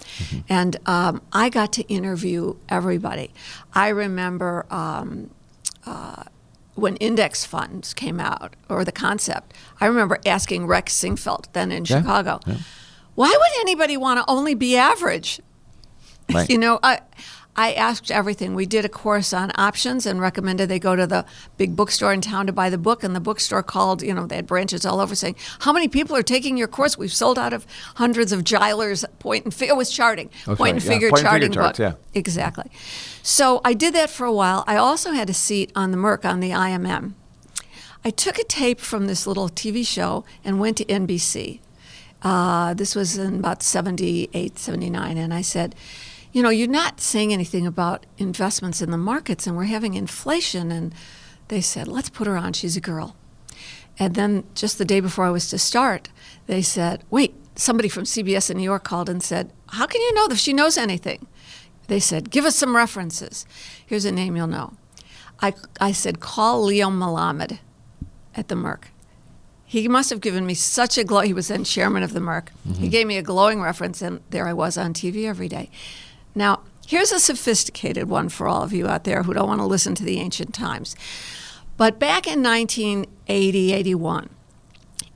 And 0.48 0.76
um, 0.87 1.22
I 1.32 1.48
got 1.48 1.72
to 1.72 1.82
interview 1.88 2.54
everybody. 2.69 3.32
I 3.75 3.88
remember 3.88 4.64
um, 4.70 5.31
uh, 5.84 6.22
when 6.76 6.94
index 6.96 7.44
funds 7.44 7.94
came 7.94 8.20
out, 8.20 8.54
or 8.69 8.84
the 8.84 8.93
concept, 8.93 9.52
I 9.81 9.86
remember 9.86 10.19
asking 10.25 10.69
Rex 10.69 10.94
Sinquefield, 10.94 11.46
then 11.52 11.72
in 11.72 11.84
Yeah, 11.84 11.98
Chicago, 11.98 12.38
why 13.16 13.28
would 13.28 13.60
anybody 13.60 13.96
want 13.96 14.19
to 14.20 14.25
only 14.31 14.54
be 14.54 14.76
average? 14.76 15.40
Right. 16.35 16.49
you 16.50 16.59
know, 16.59 16.79
I 16.82 17.00
I 17.56 17.73
asked 17.73 18.11
everything. 18.12 18.55
We 18.55 18.65
did 18.65 18.85
a 18.85 18.88
course 18.88 19.32
on 19.32 19.50
options 19.56 20.06
and 20.06 20.21
recommended 20.21 20.69
they 20.69 20.79
go 20.79 20.94
to 20.94 21.06
the 21.06 21.25
big 21.59 21.75
bookstore 21.75 22.12
in 22.12 22.21
town 22.21 22.47
to 22.47 22.53
buy 22.53 22.71
the 22.71 22.79
book. 22.79 23.03
And 23.03 23.15
the 23.15 23.21
bookstore 23.21 23.62
called, 23.62 24.03
you 24.03 24.15
know, 24.15 24.25
they 24.27 24.37
had 24.37 24.47
branches 24.47 24.87
all 24.87 25.00
over 25.00 25.15
saying, 25.17 25.35
How 25.61 25.73
many 25.73 25.88
people 25.88 26.15
are 26.17 26.23
taking 26.23 26.56
your 26.56 26.69
course? 26.69 26.97
We've 26.97 27.12
sold 27.12 27.38
out 27.38 27.53
of 27.53 27.67
hundreds 27.97 28.32
of 28.32 28.44
Giler's 28.44 29.05
point 29.19 29.44
and 29.44 29.53
figure. 29.53 29.75
It 29.75 29.77
was 29.77 29.91
charting, 29.91 30.31
Okay, 30.47 30.56
point 30.56 30.77
and 30.77 30.85
yeah, 30.85 30.91
figure 30.91 31.11
point 31.11 31.21
and 31.21 31.27
charting 31.29 31.49
figure 31.50 31.62
charts, 31.62 31.79
book. 31.79 31.97
yeah. 32.15 32.19
Exactly. 32.19 32.71
So 33.23 33.61
I 33.65 33.75
did 33.75 33.94
that 33.94 34.11
for 34.11 34.25
a 34.25 34.32
while. 34.32 34.65
I 34.67 34.77
also 34.77 35.11
had 35.11 35.29
a 35.29 35.35
seat 35.35 35.73
on 35.75 35.91
the 35.91 35.97
Merc 35.97 36.25
on 36.25 36.41
the 36.41 36.50
IMM. 36.50 37.15
I 38.05 38.11
took 38.11 38.38
a 38.38 38.44
tape 38.44 38.81
from 38.81 39.06
this 39.09 39.27
little 39.27 39.49
TV 39.50 39.87
show 39.87 40.25
and 40.44 40.59
went 40.61 40.79
to 40.79 40.85
NBC. 40.87 41.61
Uh, 42.23 42.75
this 42.75 42.94
was 42.94 43.19
in 43.19 43.41
about 43.41 43.62
78, 43.62 44.59
79. 44.59 45.19
And 45.19 45.35
I 45.35 45.43
said, 45.43 45.75
You 46.32 46.43
know, 46.43 46.50
you're 46.50 46.69
not 46.69 47.00
saying 47.00 47.32
anything 47.32 47.67
about 47.67 48.06
investments 48.19 48.81
in 48.81 48.91
the 48.91 48.97
markets, 48.97 49.47
and 49.47 49.56
we're 49.56 49.65
having 49.65 49.94
inflation. 49.94 50.71
And 50.71 50.94
they 51.49 51.61
said, 51.61 51.88
Let's 51.88 52.11
put 52.11 52.27
her 52.27 52.37
on. 52.37 52.53
She's 52.53 52.77
a 52.77 52.81
girl. 52.81 53.17
And 53.99 54.15
then 54.15 54.44
just 54.55 54.79
the 54.79 54.85
day 54.85 55.00
before 55.00 55.25
I 55.25 55.31
was 55.31 55.49
to 55.50 55.59
start, 55.59 56.09
they 56.47 56.62
said, 56.62 57.05
Wait, 57.11 57.35
somebody 57.56 57.88
from 57.88 58.05
CBS 58.05 58.50
in 58.50 58.56
New 58.56 58.65
York 58.65 58.85
called 58.85 59.09
and 59.09 59.23
said, 59.23 59.53
How 59.69 59.87
can 59.87 60.01
you 60.01 60.15
know 60.15 60.27
if 60.31 60.39
she 60.39 60.53
knows 60.53 60.79
anything? 60.79 61.27
They 61.89 62.01
said, 62.01 62.31
Give 62.31 62.44
us 62.44 62.56
some 62.56 62.77
references. 62.77 63.46
Here's 63.84 64.05
a 64.05 64.13
name 64.13 64.37
you'll 64.37 64.46
know. 64.46 64.75
I, 65.43 65.55
I 65.81 65.93
said, 65.93 66.20
Call 66.20 66.63
Leo 66.63 66.89
Melamed 66.89 67.58
at 68.34 68.49
the 68.49 68.56
Merc. 68.56 68.89
He 69.65 69.87
must 69.87 70.10
have 70.10 70.20
given 70.20 70.46
me 70.46 70.55
such 70.55 70.99
a 70.99 71.05
glow. 71.05 71.20
He 71.20 71.32
was 71.32 71.49
then 71.49 71.63
chairman 71.63 72.03
of 72.03 72.13
the 72.13 72.20
Merc. 72.20 72.51
He 72.65 72.70
mm-hmm. 72.70 72.89
gave 72.89 73.06
me 73.06 73.19
a 73.19 73.22
glowing 73.22 73.60
reference, 73.60 74.03
and 74.03 74.20
there 74.31 74.46
I 74.49 74.53
was 74.53 74.77
on 74.77 74.94
TV 74.94 75.27
every 75.27 75.49
day. 75.49 75.70
Now, 76.34 76.60
here's 76.87 77.13
a 77.13 77.20
sophisticated 77.20 78.08
one 78.08 78.29
for 78.29 78.49
all 78.49 78.63
of 78.63 78.72
you 78.72 78.89
out 78.89 79.05
there 79.05 79.22
who 79.22 79.34
don't 79.34 79.49
want 79.49 79.60
to 79.60 79.67
listen 79.67 79.94
to 79.96 80.05
the 80.05 80.19
ancient 80.19 80.55
times. 80.55 80.96
But 81.77 81.99
back 81.99 82.27
in 82.27 82.43
1980, 82.43 83.72
81, 83.72 84.31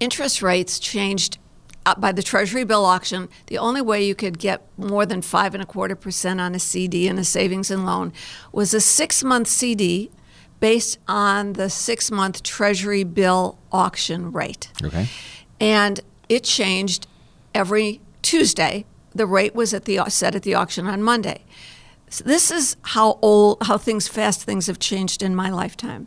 interest 0.01 0.43
rates 0.43 0.79
changed 0.79 1.39
uh, 1.87 1.95
by 1.97 2.13
the 2.13 2.23
Treasury 2.23 2.65
bill 2.65 2.85
auction. 2.85 3.29
The 3.47 3.59
only 3.59 3.83
way 3.83 4.05
you 4.05 4.15
could 4.15 4.39
get 4.39 4.67
more 4.77 5.05
than 5.05 5.23
five 5.23 5.55
and 5.55 5.63
a 5.63 5.67
quarter 5.67 5.95
percent 5.97 6.41
on 6.41 6.55
a 6.55 6.59
CD 6.59 7.09
and 7.09 7.19
a 7.19 7.25
savings 7.25 7.71
and 7.71 7.85
loan 7.85 8.13
was 8.53 8.73
a 8.73 8.81
six 8.81 9.23
month 9.23 9.49
CD 9.49 10.11
based 10.61 10.99
on 11.07 11.55
the 11.55 11.69
six 11.69 12.11
month 12.11 12.43
Treasury 12.43 13.05
bill 13.05 13.59
auction 13.71 14.33
rate. 14.33 14.71
Okay. 14.83 15.09
And 15.61 16.01
it 16.29 16.45
changed 16.45 17.07
every 17.55 18.01
Tuesday. 18.23 18.87
The 19.15 19.27
rate 19.27 19.55
was 19.55 19.73
at 19.73 19.85
the 19.85 20.01
set 20.09 20.35
at 20.35 20.43
the 20.43 20.55
auction 20.55 20.87
on 20.87 21.03
Monday. 21.03 21.45
So 22.11 22.25
this 22.25 22.51
is 22.51 22.77
how 22.83 23.19
old, 23.23 23.59
how 23.63 23.79
things 23.79 24.09
fast 24.09 24.43
things 24.43 24.67
have 24.67 24.79
changed 24.79 25.23
in 25.23 25.35
my 25.35 25.51
lifetime. 25.51 26.07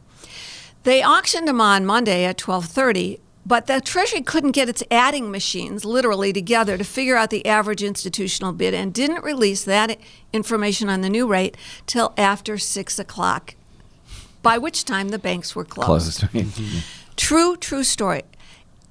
They 0.84 1.04
auctioned 1.04 1.48
them 1.48 1.60
on 1.60 1.86
Monday 1.86 2.24
at 2.26 2.38
12:30, 2.38 3.20
but 3.46 3.68
the 3.68 3.82
Treasury 3.82 4.22
couldn't 4.22 4.52
get 4.52 4.70
its 4.70 4.84
adding 4.92 5.32
machines 5.32 5.84
literally 5.84 6.32
together 6.32 6.78
to 6.78 6.84
figure 6.84 7.18
out 7.18 7.30
the 7.30 7.46
average 7.46 7.84
institutional 7.84 8.54
bid 8.54 8.74
and 8.74 8.94
didn't 8.94 9.24
release 9.24 9.64
that 9.64 9.98
information 10.32 10.88
on 10.90 11.02
the 11.02 11.10
new 11.10 11.28
rate 11.28 11.58
till 11.88 12.14
after 12.18 12.58
six 12.58 13.00
o'clock. 13.00 13.56
by 14.44 14.58
which 14.58 14.86
time 14.86 15.10
the 15.10 15.20
banks 15.20 15.56
were 15.56 15.66
closed. 15.66 16.22
Closest. 16.22 16.86
True, 17.18 17.58
true 17.58 17.84
story. 17.84 18.22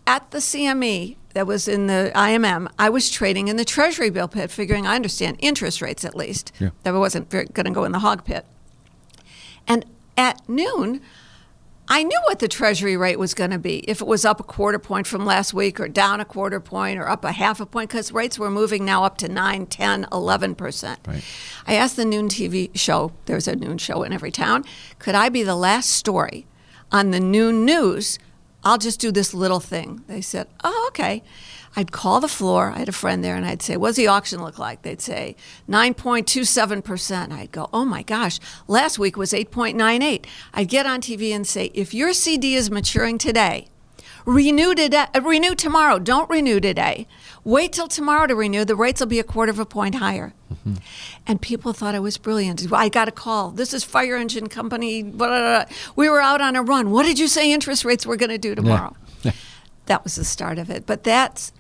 At 0.07 0.31
the 0.31 0.39
CME 0.39 1.17
that 1.37 1.47
was 1.47 1.69
in 1.69 1.87
the 1.87 2.11
IMM, 2.15 2.67
I 2.79 2.89
was 2.89 3.11
trading 3.11 3.49
in 3.49 3.57
the 3.57 3.65
Treasury 3.67 4.09
bill 4.09 4.27
pit, 4.27 4.51
figuring 4.51 4.87
I 4.87 4.95
understand 4.95 5.37
interest 5.39 5.83
rates 5.83 6.03
at 6.03 6.17
least. 6.17 6.51
Yeah. 6.59 6.71
That 6.83 6.95
I 6.95 6.99
wasn't 6.99 7.29
going 7.29 7.53
to 7.53 7.71
go 7.71 7.85
in 7.85 7.93
the 7.93 7.99
hog 7.99 8.25
pit. 8.25 8.47
And 9.69 9.85
at 10.17 10.49
noon, 10.49 11.03
I 11.89 12.05
knew 12.05 12.19
what 12.25 12.39
the 12.39 12.49
Treasury 12.49 12.97
rate 12.97 13.19
was 13.19 13.35
going 13.35 13.51
to 13.51 13.59
be. 13.59 13.81
If 13.81 14.01
it 14.01 14.07
was 14.07 14.25
up 14.25 14.41
a 14.41 14.45
quarter 14.45 14.79
point 14.79 15.07
from 15.07 15.27
last 15.27 15.53
week, 15.53 15.79
or 15.79 15.89
down 15.89 16.21
a 16.21 16.25
quarter 16.25 16.59
point, 16.59 16.99
or 16.99 17.07
up 17.07 17.23
a 17.23 17.33
half 17.33 17.61
a 17.61 17.67
point, 17.67 17.91
because 17.91 18.13
rates 18.13 18.39
were 18.39 18.51
moving 18.51 18.87
now 18.87 19.05
up 19.05 19.19
to 19.19 19.29
9, 19.29 19.67
10, 19.67 20.05
11%. 20.05 20.97
Right. 21.07 21.23
I 21.67 21.75
asked 21.75 21.97
the 21.97 22.07
noon 22.07 22.31
TV 22.31 22.71
show, 22.75 23.13
there's 23.27 23.47
a 23.47 23.55
noon 23.55 23.77
show 23.77 24.03
in 24.05 24.15
every 24.15 24.31
town, 24.31 24.65
could 24.99 25.15
I 25.15 25.29
be 25.29 25.43
the 25.43 25.55
last 25.55 25.91
story 25.91 26.47
on 26.91 27.11
the 27.11 27.21
noon 27.21 27.67
news? 27.67 28.19
I'll 28.67 28.79
just 28.79 28.99
do 28.99 29.13
this 29.13 29.33
little 29.33 29.61
thing. 29.61 30.03
They 30.09 30.21
said, 30.21 30.49
oh, 30.65 30.87
okay. 30.89 31.23
I'd 31.77 31.93
call 31.93 32.21
the 32.21 32.27
floor. 32.27 32.73
I 32.75 32.81
had 32.81 32.89
a 32.89 32.93
friend 32.93 33.23
there, 33.23 33.37
and 33.37 33.47
I'd 33.47 33.63
say, 33.63 33.77
"What's 33.77 33.99
the 33.99 34.07
auction 34.07 34.43
look 34.43 34.59
like?" 34.59 34.81
They'd 34.81 35.03
say, 35.03 35.37
9.27 35.69 36.83
percent. 36.83 37.33
I'd 37.33 37.53
go, 37.53 37.69
"Oh 37.71 37.85
my 37.85 38.03
gosh, 38.03 38.41
last 38.67 38.99
week 38.99 39.19
was 39.19 39.35
8.98." 39.35 40.25
I'd 40.55 40.71
get 40.71 40.87
on 40.87 41.03
TV 41.03 41.33
and 41.33 41.47
say, 41.47 41.71
"If 41.75 41.93
your 41.93 42.15
CD 42.15 42.55
is 42.55 42.71
maturing 42.71 43.19
today, 43.19 43.69
renew 44.25 44.75
today. 44.75 45.05
Renew 45.23 45.55
tomorrow. 45.55 45.99
Don't 45.99 46.31
renew 46.31 46.61
today. 46.61 47.07
Wait 47.47 47.73
till 47.73 47.87
tomorrow 47.87 48.27
to 48.27 48.35
renew. 48.35 48.65
The 48.65 48.75
rates 48.75 49.01
will 49.01 49.07
be 49.07 49.21
a 49.21 49.25
quarter 49.25 49.51
of 49.51 49.61
a 49.61 49.65
point 49.65 49.95
higher." 49.95 50.35
Mm-hmm. 50.53 50.75
And 51.29 51.41
people 51.41 51.73
thought 51.73 51.95
I 51.95 52.01
was 52.01 52.19
brilliant. 52.19 52.73
I 52.73 52.89
got 52.89 53.07
a 53.07 53.13
call. 53.13 53.53
This 53.53 53.73
is 53.73 53.85
Fire 53.85 54.17
Engine 54.17 54.49
Company. 54.49 55.05
Blah, 55.05 55.29
blah, 55.29 55.39
blah. 55.39 55.77
We 55.95 56.11
were 56.11 56.21
out 56.21 56.41
on 56.41 56.57
a 56.57 56.63
run. 56.63 56.91
What 56.91 57.07
did 57.07 57.21
you 57.21 57.29
say 57.29 57.53
interest 57.53 57.85
rates 57.85 58.05
were 58.05 58.17
going 58.17 58.31
to 58.31 58.39
do 58.39 58.57
tomorrow? 58.57 58.97
that 59.87 60.03
was 60.03 60.17
the 60.17 60.25
start 60.25 60.59
of 60.59 60.71
it. 60.71 60.87
But 60.87 61.05
that's 61.05 61.53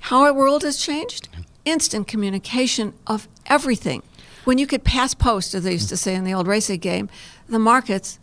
how 0.00 0.24
our 0.24 0.34
world 0.34 0.62
has 0.62 0.76
changed. 0.76 1.28
Instant 1.64 2.06
communication 2.06 2.92
of 3.06 3.26
everything. 3.46 4.02
When 4.44 4.58
you 4.58 4.66
could 4.66 4.84
pass 4.84 5.14
post, 5.14 5.54
as 5.54 5.64
they 5.64 5.72
used 5.72 5.88
to 5.88 5.94
mm. 5.94 5.98
say 5.98 6.14
in 6.14 6.24
the 6.24 6.34
old 6.34 6.46
racing 6.46 6.80
game, 6.80 7.08
the 7.48 7.58
markets 7.58 8.18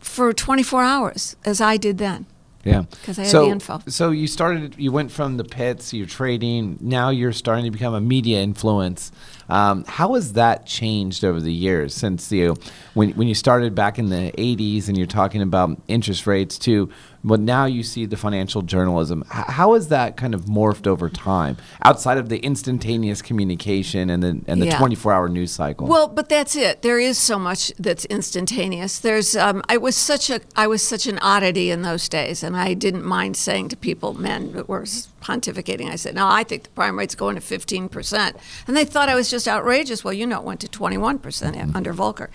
for 0.00 0.32
24 0.32 0.82
hours, 0.82 1.36
as 1.44 1.60
I 1.60 1.76
did 1.76 1.98
then. 1.98 2.26
Yeah. 2.66 2.84
'Cause 3.04 3.18
I 3.18 3.22
had 3.22 3.30
so, 3.30 3.44
the 3.46 3.50
info. 3.52 3.80
So 3.88 4.10
you 4.10 4.26
started, 4.26 4.74
you 4.78 4.90
went 4.92 5.10
from 5.12 5.36
the 5.36 5.44
pits, 5.44 5.92
you're 5.92 6.06
trading, 6.06 6.78
now 6.80 7.10
you're 7.10 7.32
starting 7.32 7.64
to 7.64 7.70
become 7.70 7.94
a 7.94 8.00
media 8.00 8.42
influence. 8.42 9.12
Um, 9.48 9.84
how 9.86 10.14
has 10.14 10.32
that 10.34 10.66
changed 10.66 11.24
over 11.24 11.40
the 11.40 11.52
years 11.52 11.94
since 11.94 12.30
you, 12.32 12.56
when, 12.94 13.10
when 13.10 13.28
you 13.28 13.34
started 13.34 13.74
back 13.74 13.98
in 13.98 14.08
the 14.08 14.32
80s 14.36 14.88
and 14.88 14.96
you're 14.96 15.06
talking 15.06 15.42
about 15.42 15.80
interest 15.88 16.26
rates 16.26 16.58
too? 16.58 16.90
but 17.26 17.40
now 17.40 17.64
you 17.64 17.82
see 17.82 18.06
the 18.06 18.16
financial 18.16 18.62
journalism. 18.62 19.24
H- 19.26 19.46
how 19.48 19.74
has 19.74 19.88
that 19.88 20.16
kind 20.16 20.32
of 20.32 20.42
morphed 20.42 20.86
over 20.86 21.10
time 21.10 21.56
outside 21.82 22.18
of 22.18 22.28
the 22.28 22.38
instantaneous 22.38 23.20
communication 23.20 24.10
and 24.10 24.22
the, 24.22 24.40
and 24.46 24.62
the 24.62 24.66
Yeah. 24.66 24.78
24 24.78 25.12
hour 25.12 25.28
news 25.28 25.50
cycle? 25.50 25.88
Well, 25.88 26.06
but 26.06 26.28
that's 26.28 26.54
it. 26.54 26.82
There 26.82 27.00
is 27.00 27.18
so 27.18 27.36
much 27.36 27.72
that's 27.80 28.04
instantaneous. 28.04 29.00
There's, 29.00 29.34
um, 29.34 29.62
I 29.68 29.76
was 29.76 29.96
such 29.96 30.30
a, 30.30 30.40
I 30.54 30.68
was 30.68 30.86
such 30.86 31.08
an 31.08 31.18
oddity 31.18 31.70
in 31.72 31.82
those 31.82 32.08
days, 32.08 32.44
and 32.44 32.56
I 32.56 32.74
didn't 32.74 33.04
mind 33.04 33.36
saying 33.36 33.70
to 33.70 33.76
people, 33.76 34.14
men 34.14 34.52
that 34.52 34.68
were 34.68 34.86
pontificating, 35.26 35.90
I 35.90 35.96
said, 35.96 36.14
"No, 36.14 36.26
I 36.26 36.44
think 36.44 36.64
the 36.64 36.70
prime 36.70 36.98
rate's 36.98 37.14
going 37.14 37.34
to 37.34 37.40
15 37.40 37.88
percent," 37.88 38.36
and 38.66 38.76
they 38.76 38.84
thought 38.84 39.08
I 39.08 39.14
was 39.14 39.30
just 39.30 39.48
outrageous. 39.48 40.04
Well, 40.04 40.14
you 40.14 40.26
know, 40.26 40.38
it 40.38 40.44
went 40.44 40.60
to 40.60 40.68
21 40.68 41.18
percent 41.18 41.56
mm-hmm. 41.56 41.76
under 41.76 41.92
Volcker. 41.92 42.28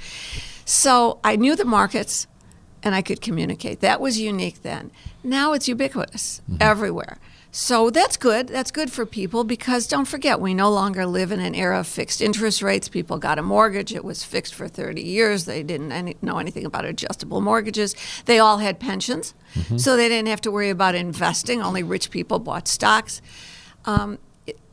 So 0.65 1.19
I 1.23 1.35
knew 1.35 1.55
the 1.55 1.65
markets, 1.65 2.27
and 2.83 2.95
I 2.95 3.01
could 3.01 3.21
communicate. 3.21 3.79
That 3.81 4.01
was 4.01 4.19
unique 4.19 4.63
then. 4.63 4.91
Now 5.23 5.53
it's 5.53 5.67
ubiquitous 5.67 6.41
everywhere. 6.59 7.17
So 7.53 7.89
that's 7.89 8.15
good. 8.15 8.47
That's 8.47 8.71
good 8.71 8.89
for 8.89 9.05
people 9.05 9.43
because 9.43 9.85
don't 9.85 10.07
forget, 10.07 10.39
we 10.39 10.53
no 10.53 10.71
longer 10.71 11.05
live 11.05 11.33
in 11.33 11.41
an 11.41 11.53
era 11.53 11.81
of 11.81 11.87
fixed 11.87 12.21
interest 12.21 12.61
rates. 12.61 12.87
People 12.87 13.17
got 13.17 13.37
a 13.37 13.41
mortgage, 13.41 13.93
it 13.93 14.05
was 14.05 14.23
fixed 14.23 14.55
for 14.55 14.69
30 14.69 15.01
years. 15.01 15.43
They 15.43 15.61
didn't 15.61 15.91
any, 15.91 16.15
know 16.21 16.37
anything 16.37 16.65
about 16.65 16.85
adjustable 16.85 17.41
mortgages. 17.41 17.93
They 18.25 18.39
all 18.39 18.59
had 18.59 18.79
pensions, 18.79 19.33
so 19.75 19.97
they 19.97 20.07
didn't 20.07 20.29
have 20.29 20.39
to 20.41 20.51
worry 20.51 20.69
about 20.69 20.95
investing. 20.95 21.61
Only 21.61 21.83
rich 21.83 22.09
people 22.09 22.39
bought 22.39 22.69
stocks. 22.69 23.21
Um, 23.83 24.17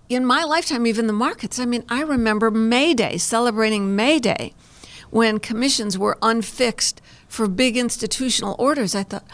in 0.08 0.24
my 0.24 0.44
lifetime, 0.44 0.86
even 0.86 1.08
the 1.08 1.12
markets, 1.12 1.58
I 1.58 1.64
mean, 1.64 1.84
I 1.88 2.02
remember 2.02 2.50
May 2.50 2.94
Day, 2.94 3.18
celebrating 3.18 3.96
May 3.96 4.20
Day, 4.20 4.54
when 5.10 5.40
commissions 5.40 5.98
were 5.98 6.16
unfixed 6.22 7.02
for 7.28 7.46
big 7.48 7.76
institutional 7.76 8.56
orders. 8.58 8.94
I 8.94 9.02
thought, 9.02 9.24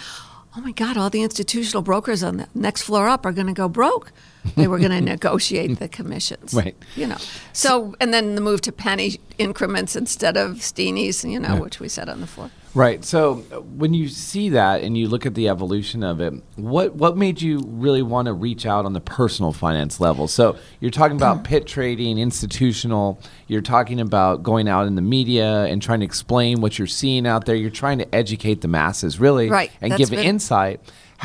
oh 0.56 0.60
my 0.60 0.72
God, 0.72 0.96
all 0.96 1.10
the 1.10 1.22
institutional 1.22 1.82
brokers 1.82 2.22
on 2.22 2.36
the 2.36 2.48
next 2.54 2.82
floor 2.82 3.08
up 3.08 3.24
are 3.24 3.32
going 3.32 3.46
to 3.46 3.52
go 3.52 3.68
broke. 3.68 4.12
They 4.56 4.66
were 4.66 4.78
going 4.78 4.90
to 4.98 5.00
negotiate 5.00 5.78
the 5.78 5.88
commissions. 5.88 6.54
Right. 6.54 6.76
You 6.96 7.06
know. 7.06 7.18
So, 7.52 7.94
and 8.00 8.12
then 8.12 8.34
the 8.34 8.40
move 8.40 8.60
to 8.62 8.72
penny 8.72 9.20
increments 9.38 9.96
instead 9.96 10.36
of 10.36 10.56
steenies, 10.58 11.28
you 11.28 11.40
know, 11.40 11.56
which 11.56 11.80
we 11.80 11.88
said 11.88 12.08
on 12.08 12.20
the 12.20 12.26
floor. 12.26 12.50
Right. 12.74 13.04
So 13.04 13.36
when 13.76 13.94
you 13.94 14.08
see 14.08 14.48
that 14.50 14.82
and 14.82 14.98
you 14.98 15.06
look 15.08 15.26
at 15.26 15.34
the 15.34 15.48
evolution 15.48 16.02
of 16.02 16.20
it, 16.20 16.34
what 16.56 16.96
what 16.96 17.16
made 17.16 17.40
you 17.40 17.60
really 17.66 18.02
want 18.02 18.26
to 18.26 18.32
reach 18.32 18.66
out 18.66 18.84
on 18.84 18.92
the 18.94 19.00
personal 19.00 19.52
finance 19.52 20.00
level? 20.00 20.26
So 20.26 20.56
you're 20.80 20.90
talking 20.90 21.16
about 21.16 21.44
pit 21.50 21.66
trading, 21.68 22.18
institutional. 22.18 23.20
You're 23.46 23.62
talking 23.62 24.00
about 24.00 24.42
going 24.42 24.66
out 24.68 24.88
in 24.88 24.96
the 24.96 25.02
media 25.02 25.64
and 25.66 25.80
trying 25.80 26.00
to 26.00 26.06
explain 26.06 26.60
what 26.60 26.76
you're 26.78 26.88
seeing 26.88 27.26
out 27.28 27.44
there. 27.44 27.54
You're 27.54 27.70
trying 27.70 27.98
to 27.98 28.12
educate 28.14 28.60
the 28.60 28.68
masses, 28.68 29.20
really, 29.20 29.48
Right. 29.48 29.70
and 29.80 29.92
That's 29.92 29.98
give 30.00 30.10
been- 30.10 30.24
insight. 30.26 30.80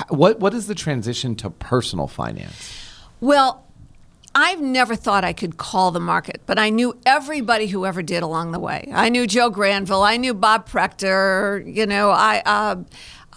What 0.10 0.40
what 0.40 0.54
is 0.54 0.68
the 0.68 0.76
transition 0.76 1.36
to 1.38 1.50
personal 1.50 2.08
finance? 2.08 2.74
Well, 3.22 3.66
I've 4.36 4.62
never 4.62 4.96
thought 4.96 5.24
I 5.24 5.34
could 5.34 5.58
call 5.58 5.92
the 5.92 6.00
market, 6.00 6.42
but 6.46 6.60
I 6.60 6.70
knew 6.70 6.98
everybody 7.06 7.68
who 7.68 7.86
ever 7.86 8.02
did 8.04 8.24
along 8.24 8.52
the 8.52 8.60
way. 8.60 8.90
I 8.94 9.10
knew 9.10 9.26
Joe 9.26 9.50
Granville. 9.50 10.04
I 10.04 10.18
knew 10.18 10.34
Bob 10.34 10.70
Prechter. 10.70 11.64
You 11.76 11.86
know, 11.86 12.12
I. 12.12 12.42
Uh, 12.46 12.84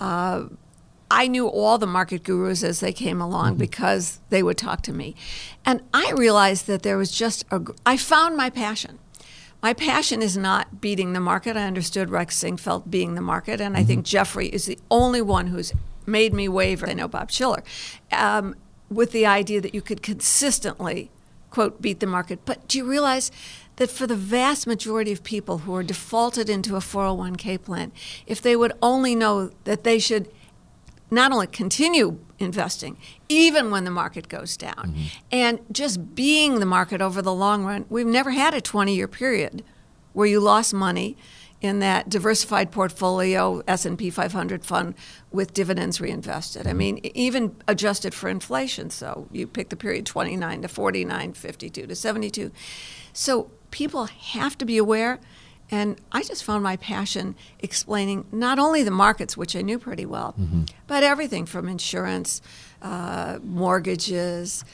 uh, 0.01 0.49
I 1.15 1.29
knew 1.29 1.47
all 1.47 1.77
the 1.77 1.87
market 1.87 2.23
gurus 2.25 2.65
as 2.65 2.81
they 2.81 2.95
came 2.95 3.21
along 3.21 3.57
because 3.57 4.19
they 4.31 4.43
would 4.43 4.57
talk 4.57 4.81
to 4.85 4.95
me. 4.95 5.15
And 5.63 5.83
I 5.93 6.11
realized 6.13 6.67
that 6.69 6.85
there 6.85 6.97
was 6.97 7.13
just 7.13 7.45
a, 7.51 7.61
I 7.85 7.99
found 7.99 8.35
my 8.35 8.49
passion. 8.49 8.99
My 9.63 9.75
passion 9.75 10.23
is 10.23 10.39
not 10.39 10.81
beating 10.81 11.13
the 11.13 11.21
market. 11.21 11.55
I 11.55 11.67
understood 11.67 12.09
Rex 12.09 12.43
Sinquefield 12.43 12.91
being 12.91 13.15
the 13.15 13.21
market, 13.21 13.61
and 13.61 13.77
I 13.77 13.85
think 13.85 14.07
Jeffrey 14.07 14.49
is 14.49 14.65
the 14.65 14.79
only 14.91 15.21
one 15.21 15.49
who's 15.49 15.75
made 16.07 16.33
me 16.33 16.49
waver. 16.49 16.89
I 16.89 16.95
know 16.95 17.09
Bob 17.09 17.31
Shiller, 17.31 17.63
um, 18.11 18.57
with 18.95 19.13
the 19.13 19.27
idea 19.27 19.61
that 19.61 19.75
you 19.75 19.83
could 19.83 20.03
consistently, 20.03 21.11
quote, 21.51 21.81
beat 21.83 22.01
the 22.01 22.07
market. 22.07 22.41
But 22.45 22.67
do 22.69 22.79
you 22.79 22.85
realize 22.85 23.31
that 23.77 23.91
for 23.91 24.07
the 24.07 24.17
vast 24.17 24.67
majority 24.67 25.13
of 25.13 25.25
people 25.25 25.59
who 25.59 25.75
are 25.75 25.83
defaulted 25.83 26.49
into 26.49 26.77
a 26.77 26.81
401k 26.81 27.63
plan, 27.63 27.93
if 28.27 28.41
they 28.41 28.55
would 28.55 28.73
only 28.83 29.15
know 29.15 29.51
that 29.65 29.85
they 29.85 29.99
should 29.99 30.29
not 31.11 31.31
only 31.31 31.47
continue 31.47 32.19
investing, 32.39 32.97
even 33.29 33.71
when 33.71 33.85
the 33.85 33.91
market 33.91 34.29
goes 34.29 34.57
down, 34.57 34.95
mm-hmm. 34.95 35.03
and 35.31 35.61
just 35.71 36.15
being 36.15 36.59
the 36.59 36.67
market 36.67 37.03
over 37.03 37.21
the 37.21 37.35
long 37.35 37.65
run. 37.65 37.85
We've 37.91 38.07
never 38.07 38.31
had 38.31 38.55
a 38.55 38.61
20 38.61 38.95
year 38.95 39.09
period 39.09 39.63
where 40.15 40.27
you 40.27 40.41
lost 40.41 40.73
money 40.73 41.17
in 41.63 41.79
that 41.79 42.09
diversified 42.09 42.73
portfolio 42.73 43.63
S&P 43.69 44.11
500 44.11 44.65
fund 44.65 44.95
with 45.31 45.55
dividends 45.55 46.01
reinvested. 46.01 46.67
I 46.67 46.73
mean, 46.73 46.99
even 47.15 47.57
adjusted 47.69 48.13
for 48.13 48.29
inflation. 48.29 48.91
So 48.91 49.29
you 49.31 49.47
pick 49.47 49.69
the 49.71 49.77
period 49.77 50.05
29 50.05 50.63
to 50.63 50.69
49, 50.69 51.33
52 51.33 51.87
to 51.87 51.95
72. 51.95 52.51
So 53.13 53.51
people 53.71 54.07
have 54.07 54.59
to 54.59 54.65
be 54.65 54.77
aware 54.77 55.21
and 55.71 55.99
I 56.11 56.23
just 56.23 56.45
found 56.45 56.63
my 56.63 56.77
passion 56.77 57.35
explaining 57.61 58.27
not 58.31 58.59
only 58.59 58.83
the 58.83 58.91
markets, 58.91 59.39
which 59.39 59.57
I 59.57 59.63
knew 59.63 59.79
pretty 59.79 60.05
well, 60.05 60.35
but 60.87 61.03
everything 61.03 61.47
from 61.47 61.67
insurance, 61.67 62.43
uh, 62.83 63.39
mortgages, 63.43 64.67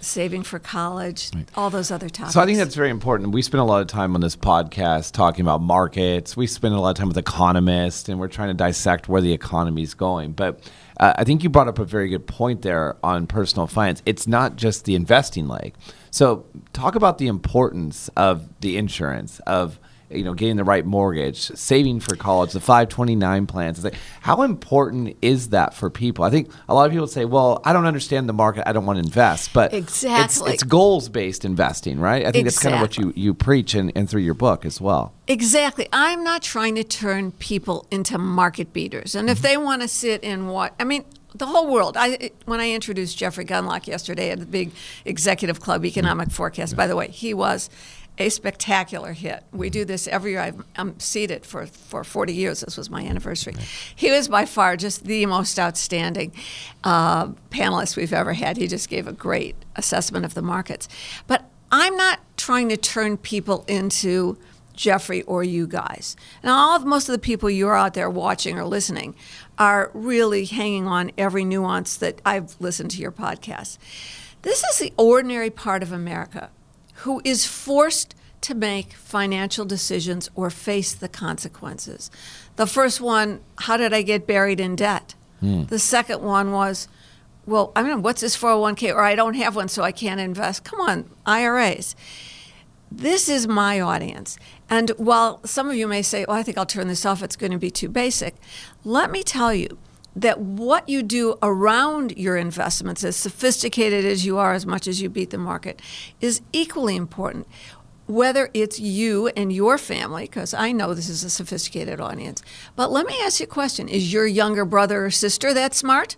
saving 0.00 0.42
for 0.42 0.58
college, 0.58 1.30
all 1.54 1.70
those 1.70 1.90
other 1.90 2.08
topics. 2.08 2.34
So 2.34 2.40
I 2.40 2.46
think 2.46 2.58
that's 2.58 2.74
very 2.74 2.90
important. 2.90 3.32
We 3.32 3.42
spend 3.42 3.60
a 3.60 3.64
lot 3.64 3.82
of 3.82 3.88
time 3.88 4.14
on 4.14 4.20
this 4.20 4.36
podcast 4.36 5.12
talking 5.12 5.42
about 5.42 5.60
markets. 5.60 6.36
We 6.36 6.46
spend 6.46 6.74
a 6.74 6.80
lot 6.80 6.90
of 6.90 6.96
time 6.96 7.08
with 7.08 7.18
economists, 7.18 8.08
and 8.08 8.18
we're 8.18 8.28
trying 8.28 8.48
to 8.48 8.54
dissect 8.54 9.08
where 9.08 9.20
the 9.20 9.32
economy 9.32 9.82
is 9.82 9.94
going. 9.94 10.32
But 10.32 10.60
uh, 10.98 11.14
I 11.16 11.24
think 11.24 11.42
you 11.42 11.48
brought 11.48 11.68
up 11.68 11.78
a 11.78 11.84
very 11.84 12.08
good 12.08 12.26
point 12.26 12.62
there 12.62 12.96
on 13.02 13.26
personal 13.26 13.66
finance. 13.66 14.02
It's 14.06 14.26
not 14.26 14.56
just 14.56 14.84
the 14.84 14.94
investing 14.94 15.48
leg. 15.48 15.74
So 16.10 16.46
talk 16.72 16.94
about 16.94 17.18
the 17.18 17.26
importance 17.26 18.08
of 18.16 18.48
the 18.60 18.76
insurance 18.78 19.40
of 19.40 19.78
you 20.10 20.22
know, 20.22 20.34
getting 20.34 20.56
the 20.56 20.64
right 20.64 20.84
mortgage, 20.84 21.38
saving 21.38 22.00
for 22.00 22.16
college, 22.16 22.52
the 22.52 22.60
529 22.60 23.46
plans. 23.46 23.78
It's 23.78 23.84
like, 23.84 24.00
how 24.20 24.42
important 24.42 25.16
is 25.20 25.50
that 25.50 25.74
for 25.74 25.90
people? 25.90 26.24
I 26.24 26.30
think 26.30 26.50
a 26.68 26.74
lot 26.74 26.86
of 26.86 26.92
people 26.92 27.06
say, 27.06 27.24
well, 27.24 27.60
I 27.64 27.72
don't 27.72 27.86
understand 27.86 28.28
the 28.28 28.32
market. 28.32 28.68
I 28.68 28.72
don't 28.72 28.86
want 28.86 28.98
to 28.98 29.04
invest. 29.04 29.52
But 29.52 29.74
exactly. 29.74 30.52
it's, 30.52 30.62
it's 30.62 30.62
goals 30.62 31.08
based 31.08 31.44
investing, 31.44 31.98
right? 31.98 32.24
I 32.24 32.30
think 32.30 32.46
exactly. 32.46 32.50
that's 32.50 32.58
kind 32.62 32.74
of 32.74 32.80
what 32.80 32.98
you, 32.98 33.12
you 33.20 33.34
preach 33.34 33.74
and, 33.74 33.92
and 33.96 34.08
through 34.08 34.22
your 34.22 34.34
book 34.34 34.64
as 34.64 34.80
well. 34.80 35.12
Exactly. 35.28 35.88
I'm 35.92 36.22
not 36.22 36.42
trying 36.42 36.76
to 36.76 36.84
turn 36.84 37.32
people 37.32 37.86
into 37.90 38.16
market 38.16 38.72
beaters. 38.72 39.14
And 39.14 39.28
if 39.28 39.38
mm-hmm. 39.38 39.46
they 39.46 39.56
want 39.56 39.82
to 39.82 39.88
sit 39.88 40.22
in 40.22 40.46
what, 40.46 40.74
I 40.78 40.84
mean, 40.84 41.04
the 41.38 41.46
whole 41.46 41.70
world. 41.70 41.96
I 41.98 42.30
when 42.46 42.60
I 42.60 42.70
introduced 42.70 43.18
Jeffrey 43.18 43.44
Gundlach 43.44 43.86
yesterday 43.86 44.30
at 44.30 44.40
the 44.40 44.46
big 44.46 44.72
executive 45.04 45.60
club 45.60 45.84
economic 45.84 46.28
mm-hmm. 46.28 46.34
forecast. 46.34 46.76
By 46.76 46.86
the 46.86 46.96
way, 46.96 47.08
he 47.08 47.34
was 47.34 47.68
a 48.18 48.28
spectacular 48.28 49.12
hit. 49.12 49.44
We 49.52 49.70
do 49.70 49.84
this 49.84 50.08
every 50.08 50.32
year. 50.32 50.40
I've, 50.40 50.64
I'm 50.76 50.98
seated 50.98 51.44
for, 51.44 51.66
for 51.66 52.02
40 52.02 52.32
years. 52.32 52.60
This 52.60 52.76
was 52.76 52.88
my 52.88 53.02
anniversary. 53.02 53.54
He 53.94 54.10
was 54.10 54.28
by 54.28 54.46
far 54.46 54.76
just 54.76 55.04
the 55.04 55.26
most 55.26 55.58
outstanding 55.58 56.32
uh, 56.82 57.28
panelist 57.50 57.96
we've 57.96 58.12
ever 58.12 58.32
had. 58.32 58.56
He 58.56 58.66
just 58.66 58.88
gave 58.88 59.06
a 59.06 59.12
great 59.12 59.56
assessment 59.76 60.24
of 60.24 60.34
the 60.34 60.42
markets. 60.42 60.88
But 61.26 61.44
I'm 61.70 61.96
not 61.96 62.20
trying 62.36 62.68
to 62.70 62.76
turn 62.76 63.18
people 63.18 63.64
into 63.68 64.38
Jeffrey 64.74 65.22
or 65.22 65.42
you 65.42 65.66
guys. 65.66 66.16
And 66.42 66.50
all 66.50 66.78
most 66.80 67.08
of 67.08 67.12
the 67.12 67.18
people 67.18 67.50
you're 67.50 67.74
out 67.74 67.94
there 67.94 68.10
watching 68.10 68.58
or 68.58 68.64
listening 68.64 69.14
are 69.58 69.90
really 69.94 70.44
hanging 70.44 70.86
on 70.86 71.10
every 71.18 71.44
nuance 71.44 71.96
that 71.96 72.20
I've 72.24 72.54
listened 72.60 72.90
to 72.92 73.00
your 73.00 73.12
podcast. 73.12 73.78
This 74.42 74.62
is 74.64 74.78
the 74.78 74.92
ordinary 74.96 75.50
part 75.50 75.82
of 75.82 75.92
America 75.92 76.50
who 77.06 77.22
is 77.22 77.46
forced 77.46 78.16
to 78.40 78.52
make 78.52 78.92
financial 78.94 79.64
decisions 79.64 80.28
or 80.34 80.50
face 80.50 80.92
the 80.92 81.08
consequences. 81.08 82.10
The 82.56 82.66
first 82.66 83.00
one, 83.00 83.40
how 83.58 83.76
did 83.76 83.94
I 83.94 84.02
get 84.02 84.26
buried 84.26 84.58
in 84.58 84.74
debt? 84.74 85.14
Mm. 85.40 85.68
The 85.68 85.78
second 85.78 86.22
one 86.22 86.50
was, 86.50 86.88
well, 87.46 87.70
I 87.76 87.84
mean, 87.84 88.02
what's 88.02 88.22
this 88.22 88.36
401k? 88.36 88.92
Or 88.92 89.02
I 89.02 89.14
don't 89.14 89.34
have 89.34 89.54
one, 89.54 89.68
so 89.68 89.84
I 89.84 89.92
can't 89.92 90.20
invest. 90.20 90.64
Come 90.64 90.80
on, 90.80 91.08
IRAs. 91.24 91.94
This 92.90 93.28
is 93.28 93.46
my 93.46 93.80
audience. 93.80 94.36
And 94.68 94.90
while 94.96 95.40
some 95.46 95.68
of 95.70 95.76
you 95.76 95.86
may 95.86 96.02
say, 96.02 96.24
oh, 96.26 96.32
I 96.32 96.42
think 96.42 96.58
I'll 96.58 96.66
turn 96.66 96.88
this 96.88 97.06
off, 97.06 97.22
it's 97.22 97.36
going 97.36 97.52
to 97.52 97.58
be 97.58 97.70
too 97.70 97.88
basic, 97.88 98.34
let 98.82 99.12
me 99.12 99.22
tell 99.22 99.54
you 99.54 99.78
that 100.16 100.40
what 100.40 100.88
you 100.88 101.02
do 101.02 101.36
around 101.42 102.16
your 102.16 102.38
investments, 102.38 103.04
as 103.04 103.14
sophisticated 103.14 104.06
as 104.06 104.24
you 104.24 104.38
are, 104.38 104.54
as 104.54 104.64
much 104.64 104.88
as 104.88 105.02
you 105.02 105.10
beat 105.10 105.30
the 105.30 105.38
market, 105.38 105.80
is 106.20 106.40
equally 106.52 106.96
important. 106.96 107.46
Whether 108.06 108.48
it's 108.54 108.80
you 108.80 109.28
and 109.36 109.52
your 109.52 109.76
family, 109.76 110.22
because 110.22 110.54
I 110.54 110.72
know 110.72 110.94
this 110.94 111.10
is 111.10 111.22
a 111.22 111.30
sophisticated 111.30 112.00
audience, 112.00 112.42
but 112.76 112.90
let 112.90 113.04
me 113.06 113.14
ask 113.20 113.40
you 113.40 113.44
a 113.44 113.48
question 113.48 113.88
Is 113.88 114.12
your 114.12 114.26
younger 114.26 114.64
brother 114.64 115.04
or 115.04 115.10
sister 115.10 115.52
that 115.52 115.74
smart? 115.74 116.16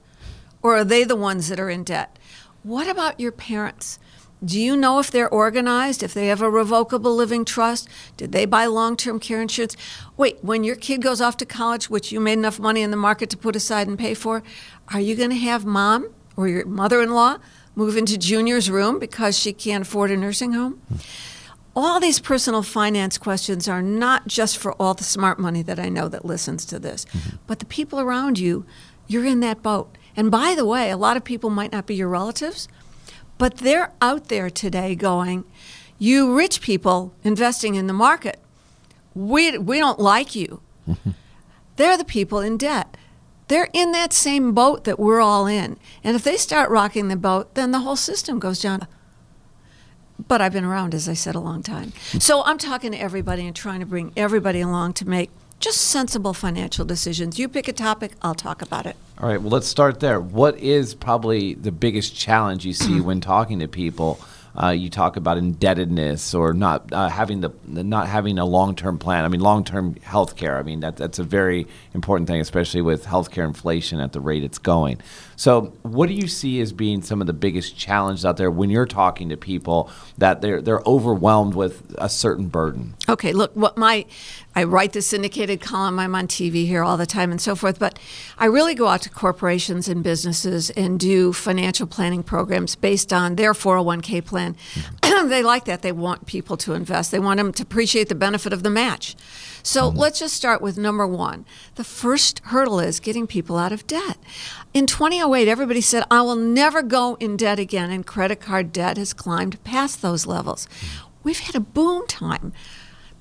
Or 0.62 0.76
are 0.76 0.84
they 0.84 1.04
the 1.04 1.16
ones 1.16 1.48
that 1.48 1.60
are 1.60 1.70
in 1.70 1.84
debt? 1.84 2.18
What 2.62 2.88
about 2.88 3.18
your 3.18 3.32
parents? 3.32 3.98
Do 4.44 4.60
you 4.60 4.76
know 4.76 5.00
if 5.00 5.10
they're 5.10 5.28
organized, 5.28 6.02
if 6.02 6.14
they 6.14 6.28
have 6.28 6.40
a 6.40 6.50
revocable 6.50 7.14
living 7.14 7.44
trust? 7.44 7.88
Did 8.16 8.32
they 8.32 8.44
buy 8.44 8.66
long 8.66 8.96
term 8.96 9.18
care 9.18 9.42
insurance? 9.42 9.76
Wait, 10.16 10.38
when 10.42 10.62
your 10.62 10.76
kid 10.76 11.02
goes 11.02 11.20
off 11.20 11.36
to 11.38 11.46
college, 11.46 11.90
which 11.90 12.12
you 12.12 12.20
made 12.20 12.38
enough 12.38 12.60
money 12.60 12.82
in 12.82 12.90
the 12.90 12.96
market 12.96 13.30
to 13.30 13.36
put 13.36 13.56
aside 13.56 13.88
and 13.88 13.98
pay 13.98 14.14
for, 14.14 14.42
are 14.92 15.00
you 15.00 15.16
going 15.16 15.30
to 15.30 15.36
have 15.36 15.64
mom 15.64 16.08
or 16.36 16.46
your 16.46 16.64
mother 16.66 17.02
in 17.02 17.12
law 17.12 17.38
move 17.74 17.96
into 17.96 18.16
junior's 18.16 18.70
room 18.70 18.98
because 18.98 19.36
she 19.38 19.52
can't 19.52 19.82
afford 19.82 20.10
a 20.10 20.16
nursing 20.16 20.52
home? 20.52 20.80
All 21.74 22.00
these 22.00 22.18
personal 22.18 22.62
finance 22.62 23.18
questions 23.18 23.68
are 23.68 23.82
not 23.82 24.26
just 24.26 24.56
for 24.58 24.72
all 24.74 24.94
the 24.94 25.04
smart 25.04 25.38
money 25.38 25.62
that 25.62 25.78
I 25.78 25.88
know 25.88 26.08
that 26.08 26.24
listens 26.24 26.64
to 26.66 26.78
this, 26.78 27.04
mm-hmm. 27.06 27.36
but 27.46 27.60
the 27.60 27.66
people 27.66 28.00
around 28.00 28.38
you, 28.38 28.66
you're 29.06 29.24
in 29.24 29.40
that 29.40 29.62
boat. 29.62 29.96
And 30.16 30.30
by 30.30 30.54
the 30.56 30.66
way, 30.66 30.90
a 30.90 30.96
lot 30.96 31.16
of 31.16 31.22
people 31.22 31.50
might 31.50 31.70
not 31.70 31.86
be 31.86 31.94
your 31.94 32.08
relatives 32.08 32.66
but 33.38 33.58
they're 33.58 33.92
out 34.02 34.28
there 34.28 34.50
today 34.50 34.94
going, 34.94 35.44
you 35.98 36.36
rich 36.36 36.60
people 36.60 37.14
investing 37.24 37.74
in 37.74 37.86
the 37.86 37.92
market, 37.92 38.38
we, 39.14 39.56
we 39.58 39.78
don't 39.78 39.98
like 39.98 40.34
you. 40.34 40.60
they're 41.76 41.96
the 41.96 42.04
people 42.04 42.40
in 42.40 42.56
debt. 42.56 42.96
They're 43.48 43.68
in 43.72 43.92
that 43.92 44.12
same 44.12 44.52
boat 44.52 44.84
that 44.84 44.98
we're 44.98 45.20
all 45.20 45.46
in. 45.46 45.78
And 46.04 46.14
if 46.14 46.22
they 46.22 46.36
start 46.36 46.70
rocking 46.70 47.08
the 47.08 47.16
boat, 47.16 47.54
then 47.54 47.70
the 47.70 47.80
whole 47.80 47.96
system 47.96 48.38
goes 48.38 48.60
down. 48.60 48.86
But 50.26 50.40
I've 50.40 50.52
been 50.52 50.64
around, 50.64 50.94
as 50.94 51.08
I 51.08 51.14
said, 51.14 51.34
a 51.34 51.40
long 51.40 51.62
time. 51.62 51.92
Hmm. 52.12 52.18
So 52.18 52.42
I'm 52.44 52.58
talking 52.58 52.92
to 52.92 52.98
everybody 52.98 53.46
and 53.46 53.56
trying 53.56 53.80
to 53.80 53.86
bring 53.86 54.12
everybody 54.16 54.60
along 54.60 54.94
to 54.94 55.08
make 55.08 55.30
just 55.60 55.80
sensible 55.80 56.34
financial 56.34 56.84
decisions. 56.84 57.38
You 57.38 57.48
pick 57.48 57.68
a 57.68 57.72
topic, 57.72 58.12
I'll 58.22 58.34
talk 58.34 58.60
about 58.60 58.86
it. 58.86 58.96
All 59.20 59.28
right, 59.28 59.42
well, 59.42 59.50
let's 59.50 59.66
start 59.66 59.98
there. 59.98 60.20
What 60.20 60.58
is 60.60 60.94
probably 60.94 61.54
the 61.54 61.72
biggest 61.72 62.14
challenge 62.14 62.64
you 62.64 62.72
see 62.72 63.00
when 63.00 63.20
talking 63.20 63.58
to 63.58 63.66
people? 63.68 64.20
Uh, 64.60 64.70
you 64.70 64.90
talk 64.90 65.16
about 65.16 65.38
indebtedness 65.38 66.34
or 66.34 66.52
not 66.52 66.92
uh, 66.92 67.08
having 67.08 67.40
the 67.40 67.52
not 67.66 68.08
having 68.08 68.38
a 68.38 68.44
long 68.44 68.76
term 68.76 68.96
plan. 68.98 69.24
I 69.24 69.28
mean, 69.28 69.40
long 69.40 69.64
term 69.64 69.96
health 70.02 70.36
care. 70.36 70.56
I 70.56 70.62
mean, 70.62 70.80
that 70.80 70.96
that's 70.96 71.18
a 71.18 71.24
very 71.24 71.66
important 71.94 72.28
thing, 72.28 72.40
especially 72.40 72.80
with 72.80 73.06
healthcare 73.06 73.44
inflation 73.44 73.98
at 73.98 74.12
the 74.12 74.20
rate 74.20 74.44
it's 74.44 74.58
going. 74.58 75.00
So, 75.38 75.72
what 75.82 76.08
do 76.08 76.14
you 76.14 76.26
see 76.26 76.60
as 76.60 76.72
being 76.72 77.00
some 77.00 77.20
of 77.20 77.28
the 77.28 77.32
biggest 77.32 77.78
challenges 77.78 78.24
out 78.24 78.38
there 78.38 78.50
when 78.50 78.70
you're 78.70 78.86
talking 78.86 79.28
to 79.28 79.36
people 79.36 79.88
that 80.18 80.42
they're 80.42 80.60
they're 80.60 80.82
overwhelmed 80.84 81.54
with 81.54 81.94
a 81.96 82.08
certain 82.08 82.48
burden? 82.48 82.96
Okay, 83.08 83.32
look, 83.32 83.54
what 83.54 83.78
my 83.78 84.04
I 84.58 84.64
write 84.64 84.92
the 84.92 85.02
syndicated 85.02 85.60
column. 85.60 86.00
I'm 86.00 86.16
on 86.16 86.26
TV 86.26 86.66
here 86.66 86.82
all 86.82 86.96
the 86.96 87.06
time 87.06 87.30
and 87.30 87.40
so 87.40 87.54
forth. 87.54 87.78
But 87.78 87.96
I 88.38 88.46
really 88.46 88.74
go 88.74 88.88
out 88.88 89.02
to 89.02 89.10
corporations 89.10 89.88
and 89.88 90.02
businesses 90.02 90.70
and 90.70 90.98
do 90.98 91.32
financial 91.32 91.86
planning 91.86 92.24
programs 92.24 92.74
based 92.74 93.12
on 93.12 93.36
their 93.36 93.52
401k 93.52 94.24
plan. 94.24 94.56
Mm-hmm. 94.74 94.96
they 95.28 95.42
like 95.42 95.64
that. 95.64 95.82
They 95.82 95.92
want 95.92 96.26
people 96.26 96.56
to 96.58 96.74
invest. 96.74 97.10
They 97.10 97.18
want 97.18 97.38
them 97.38 97.52
to 97.52 97.62
appreciate 97.62 98.08
the 98.08 98.14
benefit 98.14 98.52
of 98.52 98.62
the 98.62 98.70
match. 98.70 99.16
So 99.62 99.88
mm-hmm. 99.88 99.98
let's 99.98 100.20
just 100.20 100.34
start 100.34 100.60
with 100.60 100.78
number 100.78 101.06
one. 101.06 101.44
The 101.74 101.84
first 101.84 102.40
hurdle 102.46 102.80
is 102.80 103.00
getting 103.00 103.26
people 103.26 103.56
out 103.56 103.72
of 103.72 103.86
debt. 103.86 104.18
In 104.74 104.86
2008, 104.86 105.48
everybody 105.48 105.80
said, 105.80 106.04
I 106.10 106.22
will 106.22 106.36
never 106.36 106.82
go 106.82 107.16
in 107.20 107.36
debt 107.36 107.58
again, 107.58 107.90
and 107.90 108.06
credit 108.06 108.40
card 108.40 108.72
debt 108.72 108.96
has 108.96 109.12
climbed 109.12 109.62
past 109.64 110.02
those 110.02 110.26
levels. 110.26 110.68
We've 111.22 111.40
had 111.40 111.54
a 111.54 111.60
boom 111.60 112.06
time. 112.06 112.52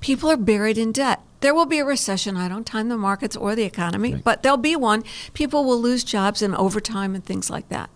People 0.00 0.30
are 0.30 0.36
buried 0.36 0.78
in 0.78 0.92
debt. 0.92 1.20
There 1.40 1.54
will 1.54 1.66
be 1.66 1.78
a 1.78 1.84
recession. 1.84 2.36
I 2.36 2.48
don't 2.48 2.66
time 2.66 2.88
the 2.88 2.96
markets 2.96 3.36
or 3.36 3.54
the 3.54 3.62
economy, 3.62 4.14
right. 4.14 4.24
but 4.24 4.42
there'll 4.42 4.56
be 4.56 4.76
one. 4.76 5.04
People 5.34 5.64
will 5.64 5.80
lose 5.80 6.04
jobs 6.04 6.42
and 6.42 6.54
overtime 6.54 7.14
and 7.14 7.24
things 7.24 7.48
like 7.50 7.68
that. 7.68 7.90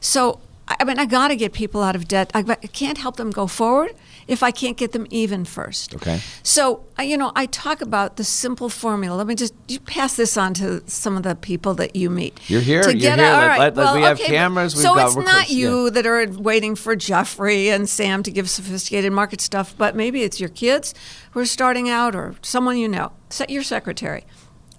So 0.00 0.40
I 0.66 0.84
mean, 0.84 0.98
I 0.98 1.04
got 1.04 1.28
to 1.28 1.36
get 1.36 1.52
people 1.52 1.82
out 1.82 1.94
of 1.94 2.08
debt. 2.08 2.30
I 2.34 2.42
can't 2.42 2.96
help 2.96 3.16
them 3.16 3.30
go 3.30 3.46
forward 3.46 3.94
if 4.26 4.42
I 4.42 4.50
can't 4.50 4.78
get 4.78 4.92
them 4.92 5.06
even 5.10 5.44
first. 5.44 5.94
Okay. 5.94 6.20
So, 6.42 6.84
you 6.98 7.18
know, 7.18 7.32
I 7.36 7.46
talk 7.46 7.82
about 7.82 8.16
the 8.16 8.24
simple 8.24 8.70
formula. 8.70 9.16
Let 9.16 9.26
me 9.26 9.34
just 9.34 9.54
you 9.68 9.78
pass 9.78 10.16
this 10.16 10.38
on 10.38 10.54
to 10.54 10.82
some 10.88 11.18
of 11.18 11.22
the 11.22 11.34
people 11.34 11.74
that 11.74 11.94
you 11.94 12.08
meet. 12.08 12.38
You're 12.48 12.62
here. 12.62 12.82
To 12.82 12.96
you're 12.96 13.14
here. 13.14 13.26
All 13.26 13.46
right. 13.46 13.74
well, 13.74 13.94
we 13.94 14.02
have 14.02 14.18
okay, 14.18 14.32
cameras. 14.32 14.80
so 14.80 14.96
it's 14.98 15.16
not 15.16 15.50
you 15.50 15.84
yeah. 15.84 15.90
that 15.90 16.06
are 16.06 16.26
waiting 16.28 16.74
for 16.76 16.96
Jeffrey 16.96 17.68
and 17.68 17.86
Sam 17.88 18.22
to 18.22 18.30
give 18.30 18.48
sophisticated 18.48 19.12
market 19.12 19.42
stuff, 19.42 19.74
but 19.76 19.94
maybe 19.94 20.22
it's 20.22 20.40
your 20.40 20.48
kids 20.48 20.94
who 21.32 21.40
are 21.40 21.46
starting 21.46 21.90
out 21.90 22.14
or 22.14 22.36
someone 22.40 22.78
you 22.78 22.88
know. 22.88 23.12
Set 23.28 23.50
your 23.50 23.64
secretary 23.64 24.24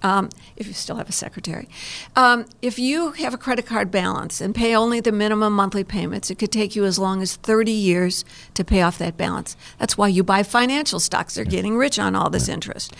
um, 0.06 0.30
if 0.56 0.68
you 0.68 0.72
still 0.72 0.96
have 0.96 1.08
a 1.08 1.12
secretary. 1.12 1.68
Um, 2.14 2.46
if 2.62 2.78
you 2.78 3.10
have 3.12 3.34
a 3.34 3.36
credit 3.36 3.66
card 3.66 3.90
balance 3.90 4.40
and 4.40 4.54
pay 4.54 4.74
only 4.74 5.00
the 5.00 5.10
minimum 5.10 5.52
monthly 5.52 5.82
payments, 5.82 6.30
it 6.30 6.38
could 6.38 6.52
take 6.52 6.76
you 6.76 6.84
as 6.84 6.96
long 6.96 7.22
as 7.22 7.34
30 7.34 7.72
years 7.72 8.24
to 8.54 8.64
pay 8.64 8.82
off 8.82 8.98
that 8.98 9.16
balance. 9.16 9.56
That's 9.78 9.98
why 9.98 10.06
you 10.08 10.22
buy 10.22 10.44
financial 10.44 11.00
stocks. 11.00 11.34
They're 11.34 11.44
getting 11.44 11.76
rich 11.76 11.98
on 11.98 12.14
all 12.14 12.30
this 12.30 12.48
interest. 12.48 12.94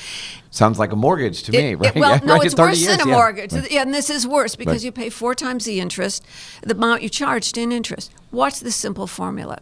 Sounds 0.50 0.80
like 0.80 0.90
a 0.90 0.96
mortgage 0.96 1.44
to 1.44 1.52
it, 1.56 1.62
me, 1.62 1.74
right? 1.76 1.94
It, 1.94 2.00
well, 2.00 2.10
yeah, 2.10 2.20
no, 2.24 2.34
right? 2.34 2.46
it's 2.46 2.56
worse 2.56 2.80
years, 2.80 2.96
than 2.96 3.06
a 3.06 3.10
yeah. 3.10 3.16
mortgage. 3.16 3.52
Right. 3.52 3.70
Yeah, 3.70 3.82
and 3.82 3.94
this 3.94 4.10
is 4.10 4.26
worse 4.26 4.56
because 4.56 4.82
right. 4.82 4.84
you 4.84 4.92
pay 4.92 5.10
four 5.10 5.34
times 5.34 5.64
the 5.64 5.78
interest, 5.78 6.26
the 6.62 6.74
amount 6.74 7.02
you 7.02 7.08
charged 7.08 7.56
in 7.56 7.70
interest. 7.70 8.12
Watch 8.32 8.60
this 8.60 8.74
simple 8.74 9.06
formula. 9.06 9.60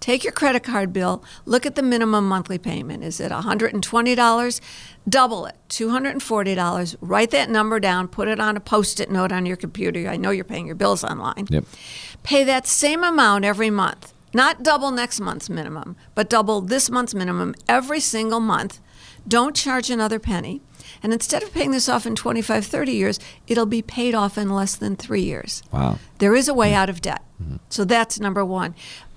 Take 0.00 0.24
your 0.24 0.32
credit 0.32 0.62
card 0.62 0.94
bill, 0.94 1.22
look 1.44 1.66
at 1.66 1.74
the 1.74 1.82
minimum 1.82 2.26
monthly 2.26 2.56
payment. 2.56 3.04
Is 3.04 3.20
it 3.20 3.30
$120? 3.30 4.60
Double 5.08 5.46
it, 5.46 5.56
$240. 5.68 6.96
Write 7.00 7.30
that 7.30 7.50
number 7.50 7.78
down, 7.78 8.08
put 8.08 8.26
it 8.26 8.40
on 8.40 8.56
a 8.56 8.60
post 8.60 8.98
it 8.98 9.10
note 9.10 9.30
on 9.30 9.44
your 9.44 9.56
computer. 9.56 10.08
I 10.08 10.16
know 10.16 10.30
you're 10.30 10.44
paying 10.44 10.66
your 10.66 10.74
bills 10.74 11.04
online. 11.04 11.46
Yep. 11.50 11.64
Pay 12.22 12.44
that 12.44 12.66
same 12.66 13.04
amount 13.04 13.44
every 13.44 13.70
month. 13.70 14.14
Not 14.32 14.62
double 14.62 14.90
next 14.90 15.20
month's 15.20 15.50
minimum, 15.50 15.96
but 16.14 16.30
double 16.30 16.60
this 16.60 16.88
month's 16.88 17.14
minimum 17.14 17.54
every 17.68 18.00
single 18.00 18.40
month. 18.40 18.80
Don't 19.26 19.56
charge 19.56 19.90
another 19.90 20.18
penny. 20.18 20.62
And 21.02 21.12
instead 21.12 21.42
of 21.42 21.52
paying 21.52 21.72
this 21.72 21.88
off 21.88 22.06
in 22.06 22.14
25, 22.14 22.64
30 22.64 22.92
years, 22.92 23.18
it'll 23.46 23.66
be 23.66 23.82
paid 23.82 24.14
off 24.14 24.38
in 24.38 24.50
less 24.50 24.76
than 24.76 24.96
three 24.96 25.22
years. 25.22 25.62
Wow. 25.72 25.98
There 26.18 26.34
is 26.34 26.48
a 26.48 26.54
way 26.54 26.74
out 26.74 26.88
of 26.88 27.00
debt. 27.00 27.22
Mm-hmm. 27.42 27.56
So 27.68 27.84
that's 27.84 28.20
number 28.20 28.44
one 28.44 28.74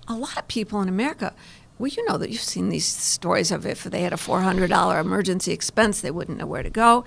a 0.07 0.15
lot 0.15 0.37
of 0.37 0.47
people 0.47 0.81
in 0.81 0.89
America, 0.89 1.33
well, 1.77 1.89
you 1.89 2.05
know 2.05 2.17
that 2.17 2.29
you've 2.29 2.41
seen 2.41 2.69
these 2.69 2.85
stories 2.85 3.51
of 3.51 3.65
if 3.65 3.83
they 3.83 4.01
had 4.01 4.13
a 4.13 4.17
$400 4.17 4.99
emergency 4.99 5.51
expense, 5.51 6.01
they 6.01 6.11
wouldn't 6.11 6.37
know 6.37 6.45
where 6.45 6.63
to 6.63 6.69
go. 6.69 7.03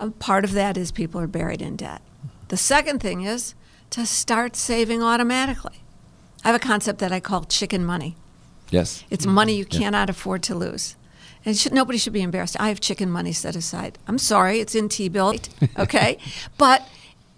Um, 0.00 0.12
part 0.12 0.44
of 0.44 0.52
that 0.52 0.76
is 0.76 0.90
people 0.90 1.20
are 1.20 1.26
buried 1.26 1.62
in 1.62 1.76
debt. 1.76 2.02
The 2.48 2.56
second 2.56 3.00
thing 3.00 3.22
is 3.22 3.54
to 3.90 4.06
start 4.06 4.56
saving 4.56 5.02
automatically. 5.02 5.82
I 6.44 6.48
have 6.48 6.56
a 6.56 6.64
concept 6.64 6.98
that 7.00 7.12
I 7.12 7.20
call 7.20 7.44
chicken 7.44 7.84
money. 7.84 8.16
Yes. 8.70 9.04
It's 9.10 9.26
money 9.26 9.54
you 9.54 9.64
cannot 9.64 10.10
afford 10.10 10.42
to 10.44 10.54
lose. 10.54 10.96
And 11.44 11.56
should, 11.56 11.72
nobody 11.72 11.98
should 11.98 12.12
be 12.12 12.22
embarrassed. 12.22 12.56
I 12.58 12.68
have 12.68 12.80
chicken 12.80 13.10
money 13.10 13.32
set 13.32 13.54
aside. 13.54 13.98
I'm 14.08 14.18
sorry, 14.18 14.58
it's 14.58 14.74
in 14.74 14.88
T 14.88 15.08
bill, 15.08 15.34
okay? 15.78 16.18
but 16.58 16.86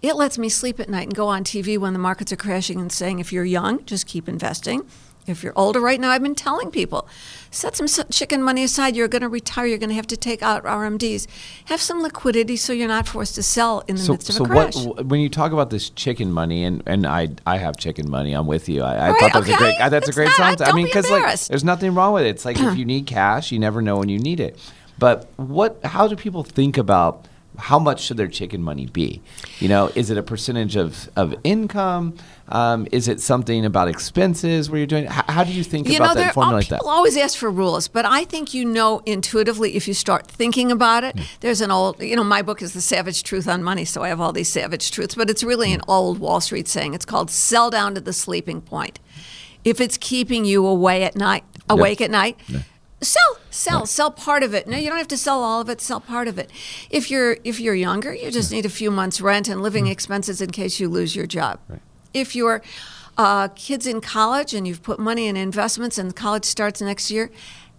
it 0.01 0.15
lets 0.15 0.37
me 0.37 0.49
sleep 0.49 0.79
at 0.79 0.89
night 0.89 1.07
and 1.07 1.15
go 1.15 1.27
on 1.27 1.43
TV 1.43 1.77
when 1.77 1.93
the 1.93 1.99
markets 1.99 2.31
are 2.31 2.37
crashing 2.37 2.79
and 2.79 2.91
saying, 2.91 3.19
if 3.19 3.33
you're 3.33 3.43
young, 3.45 3.83
just 3.85 4.07
keep 4.07 4.29
investing. 4.29 4.83
If 5.27 5.43
you're 5.43 5.53
older 5.55 5.79
right 5.79 5.99
now, 5.99 6.09
I've 6.09 6.23
been 6.23 6.33
telling 6.33 6.71
people, 6.71 7.07
set 7.51 7.75
some 7.75 7.85
chicken 8.09 8.41
money 8.41 8.63
aside. 8.63 8.95
You're 8.95 9.07
going 9.07 9.21
to 9.21 9.27
retire. 9.29 9.67
You're 9.67 9.77
going 9.77 9.89
to 9.89 9.95
have 9.95 10.07
to 10.07 10.17
take 10.17 10.41
out 10.41 10.63
RMDs. 10.63 11.27
Have 11.65 11.79
some 11.81 12.01
liquidity 12.01 12.55
so 12.55 12.73
you're 12.73 12.87
not 12.87 13.07
forced 13.07 13.35
to 13.35 13.43
sell 13.43 13.81
in 13.87 13.97
the 13.97 14.01
So, 14.01 14.13
midst 14.13 14.29
of 14.29 14.35
so 14.35 14.45
a 14.45 14.47
crash. 14.47 14.75
what 14.77 15.05
when 15.05 15.19
you 15.19 15.29
talk 15.29 15.51
about 15.51 15.69
this 15.69 15.91
chicken 15.91 16.31
money 16.31 16.63
and, 16.63 16.81
and 16.87 17.05
I 17.05 17.29
I 17.45 17.57
have 17.57 17.77
chicken 17.77 18.09
money 18.09 18.33
I'm 18.33 18.47
with 18.47 18.67
you 18.69 18.81
I, 18.81 18.95
I 18.95 19.09
Right, 19.11 19.19
thought 19.19 19.33
that 19.33 19.39
was 19.39 19.49
a 19.49 19.57
great 19.57 19.75
that's 19.77 20.07
a 20.07 20.11
great 20.13 20.29
not- 20.39 20.57
sound 20.57 20.61
I 20.63 20.71
mean 20.75 20.85
because 20.87 21.11
like 21.11 21.39
there's 21.41 21.63
nothing 21.63 21.93
wrong 21.93 22.13
with 22.13 22.23
it 22.25 22.29
it's 22.29 22.45
like 22.45 22.59
if 22.59 22.75
you 22.79 22.85
need 22.85 23.05
cash 23.05 23.51
you 23.51 23.59
never 23.59 23.83
know 23.83 23.97
when 23.97 24.09
you 24.09 24.17
need 24.17 24.39
it 24.39 24.57
but 24.97 25.27
what 25.35 25.79
how 25.83 26.07
do 26.07 26.15
people 26.15 26.43
think 26.43 26.75
about 26.77 27.27
how 27.59 27.79
much 27.79 28.01
should 28.01 28.17
their 28.17 28.27
chicken 28.27 28.61
money 28.61 28.87
be? 28.87 29.21
You 29.59 29.69
know 29.69 29.91
is 29.95 30.09
it 30.09 30.17
a 30.17 30.23
percentage 30.23 30.75
of 30.75 31.09
of 31.15 31.35
income? 31.43 32.15
Um, 32.51 32.87
is 32.91 33.07
it 33.07 33.21
something 33.21 33.63
about 33.63 33.89
expenses 33.89 34.71
where 34.71 34.79
you're 34.79 34.87
doing 34.87 35.05
how, 35.05 35.23
how 35.31 35.43
do 35.43 35.51
you 35.51 35.63
think 35.63 35.87
you 35.87 35.97
about 35.97 36.07
know, 36.09 36.13
that 36.15 36.19
there 36.19 36.33
formula 36.33 36.55
are 36.55 36.59
like 36.61 36.69
that? 36.69 36.77
people 36.77 36.89
always 36.89 37.15
ask 37.15 37.37
for 37.37 37.51
rules, 37.51 37.87
but 37.87 38.05
I 38.05 38.23
think 38.25 38.53
you 38.53 38.65
know 38.65 39.03
intuitively 39.05 39.75
if 39.75 39.87
you 39.87 39.93
start 39.93 40.25
thinking 40.27 40.71
about 40.71 41.03
it. 41.03 41.19
There's 41.41 41.61
an 41.61 41.71
old, 41.71 42.01
you 42.01 42.15
know, 42.15 42.23
my 42.23 42.41
book 42.41 42.61
is 42.61 42.73
The 42.73 42.81
Savage 42.81 43.23
Truth 43.23 43.47
on 43.47 43.63
Money, 43.63 43.85
so 43.85 44.03
I 44.03 44.09
have 44.09 44.19
all 44.19 44.33
these 44.33 44.49
savage 44.49 44.91
truths, 44.91 45.15
but 45.15 45.29
it's 45.29 45.43
really 45.43 45.71
an 45.73 45.81
old 45.87 46.19
Wall 46.19 46.41
Street 46.41 46.67
saying. 46.67 46.93
It's 46.93 47.05
called 47.05 47.29
sell 47.29 47.69
down 47.69 47.95
to 47.95 48.01
the 48.01 48.13
sleeping 48.13 48.61
point. 48.61 48.99
If 49.63 49.81
it's 49.81 49.97
keeping 49.97 50.45
you 50.45 50.65
away 50.65 51.03
at 51.03 51.15
night, 51.15 51.43
awake 51.69 52.01
at 52.01 52.09
night, 52.09 52.39
sell, 53.01 53.37
sell, 53.49 53.85
sell 53.85 54.11
part 54.11 54.43
of 54.43 54.53
it. 54.53 54.67
No, 54.67 54.77
you 54.77 54.89
don't 54.89 54.97
have 54.97 55.07
to 55.09 55.17
sell 55.17 55.43
all 55.43 55.61
of 55.61 55.69
it. 55.69 55.81
Sell 55.81 55.99
part 55.99 56.27
of 56.27 56.37
it. 56.37 56.51
If 56.89 57.09
you're 57.11 57.37
if 57.43 57.59
you're 57.59 57.75
younger, 57.75 58.13
you 58.13 58.31
just 58.31 58.51
need 58.51 58.65
a 58.65 58.69
few 58.69 58.91
months' 58.91 59.21
rent 59.21 59.47
and 59.47 59.61
living 59.61 59.87
expenses 59.87 60.41
in 60.41 60.51
case 60.51 60.79
you 60.79 60.89
lose 60.89 61.15
your 61.15 61.25
job. 61.25 61.59
If 62.13 62.35
you're 62.35 62.61
uh, 63.17 63.49
kids 63.49 63.85
in 63.85 63.99
college 63.99 64.53
and 64.53 64.65
you've 64.67 64.81
put 64.81 64.97
money 64.97 65.27
in 65.27 65.35
investments 65.35 65.97
and 65.97 66.15
college 66.15 66.45
starts 66.45 66.81
next 66.81 67.11
year, 67.11 67.29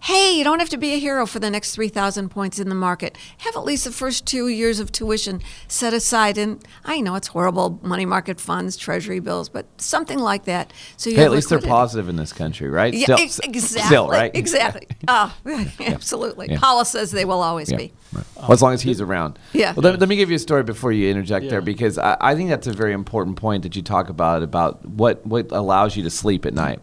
hey, 0.01 0.31
you 0.35 0.43
don't 0.43 0.59
have 0.59 0.69
to 0.69 0.77
be 0.77 0.93
a 0.93 0.97
hero 0.97 1.25
for 1.25 1.39
the 1.39 1.49
next 1.49 1.75
3,000 1.75 2.29
points 2.29 2.57
in 2.59 2.69
the 2.69 2.75
market. 2.75 3.17
Have 3.39 3.55
at 3.55 3.63
least 3.63 3.85
the 3.85 3.91
first 3.91 4.25
two 4.25 4.47
years 4.47 4.79
of 4.79 4.91
tuition 4.91 5.41
set 5.67 5.93
aside. 5.93 6.37
And 6.37 6.63
I 6.83 7.01
know 7.01 7.15
it's 7.15 7.27
horrible 7.27 7.79
money 7.83 8.05
market 8.05 8.41
funds, 8.41 8.77
treasury 8.77 9.19
bills, 9.19 9.47
but 9.47 9.65
something 9.79 10.17
like 10.17 10.45
that. 10.45 10.73
So 10.97 11.09
you 11.11 11.17
hey, 11.17 11.25
at 11.25 11.31
least 11.31 11.49
they're 11.49 11.59
positive 11.61 12.09
in 12.09 12.15
this 12.15 12.33
country 12.33 12.69
right 12.69 12.93
Yeah, 12.93 13.03
still, 13.15 13.17
exactly. 13.43 13.61
still 13.81 14.09
right 14.09 14.31
Exactly. 14.35 14.87
Oh, 15.07 15.35
absolutely. 15.79 16.47
Yeah. 16.49 16.59
Powell 16.59 16.85
says 16.85 17.11
they 17.11 17.25
will 17.25 17.41
always 17.41 17.69
Yeah. 17.71 17.77
be. 17.77 17.93
Right. 18.13 18.25
Well, 18.35 18.51
as 18.53 18.61
long 18.61 18.73
as 18.73 18.81
he's 18.81 19.01
around. 19.01 19.37
Yeah. 19.53 19.73
Well, 19.73 19.83
let, 19.83 19.99
let 19.99 20.09
me 20.09 20.15
give 20.15 20.29
you 20.29 20.35
a 20.35 20.39
story 20.39 20.63
before 20.63 20.91
you 20.91 21.09
interject 21.09 21.49
there, 21.49 21.61
because 21.61 21.97
I, 21.97 22.17
I 22.19 22.35
think 22.35 22.49
that's 22.49 22.67
a 22.67 22.73
very 22.73 22.93
important 22.93 23.35
point 23.37 23.63
that 23.63 23.75
you 23.75 23.81
talk 23.81 24.09
about 24.09 24.41
about 24.43 24.85
what 24.85 25.25
what 25.25 25.51
allows 25.51 25.95
you 25.95 26.03
to 26.03 26.09
sleep 26.09 26.45
at 26.45 26.53
night. 26.53 26.79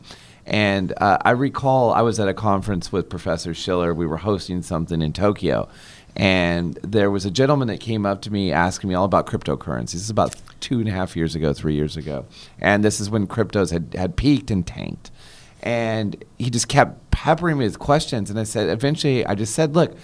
And 0.48 0.94
uh, 0.96 1.18
I 1.22 1.32
recall 1.32 1.92
I 1.92 2.00
was 2.00 2.18
at 2.18 2.26
a 2.26 2.32
conference 2.32 2.90
with 2.90 3.10
Professor 3.10 3.52
Shiller. 3.52 3.92
We 3.92 4.06
were 4.06 4.16
hosting 4.16 4.62
something 4.62 5.02
in 5.02 5.12
Tokyo, 5.12 5.68
and 6.16 6.78
there 6.82 7.10
was 7.10 7.26
a 7.26 7.30
gentleman 7.30 7.68
that 7.68 7.80
came 7.80 8.06
up 8.06 8.22
to 8.22 8.32
me 8.32 8.50
asking 8.50 8.88
me 8.88 8.94
all 8.94 9.04
about 9.04 9.26
cryptocurrencies. 9.26 9.92
This 9.92 10.02
is 10.02 10.10
about 10.10 10.34
two 10.60 10.80
and 10.80 10.88
a 10.88 10.92
half 10.92 11.14
years 11.16 11.34
ago, 11.34 11.52
three 11.52 11.74
years 11.74 11.98
ago, 11.98 12.24
and 12.58 12.82
this 12.82 12.98
is 12.98 13.10
when 13.10 13.26
cryptos 13.26 13.70
had 13.70 13.94
had 13.94 14.16
peaked 14.16 14.50
and 14.50 14.66
tanked. 14.66 15.10
And 15.62 16.24
he 16.38 16.48
just 16.48 16.68
kept 16.68 17.10
peppering 17.10 17.58
me 17.58 17.66
with 17.66 17.78
questions. 17.78 18.30
And 18.30 18.38
i 18.38 18.44
said 18.44 18.70
eventually 18.70 19.26
i 19.26 19.34
just 19.34 19.54
said 19.54 19.74
look 19.74 19.96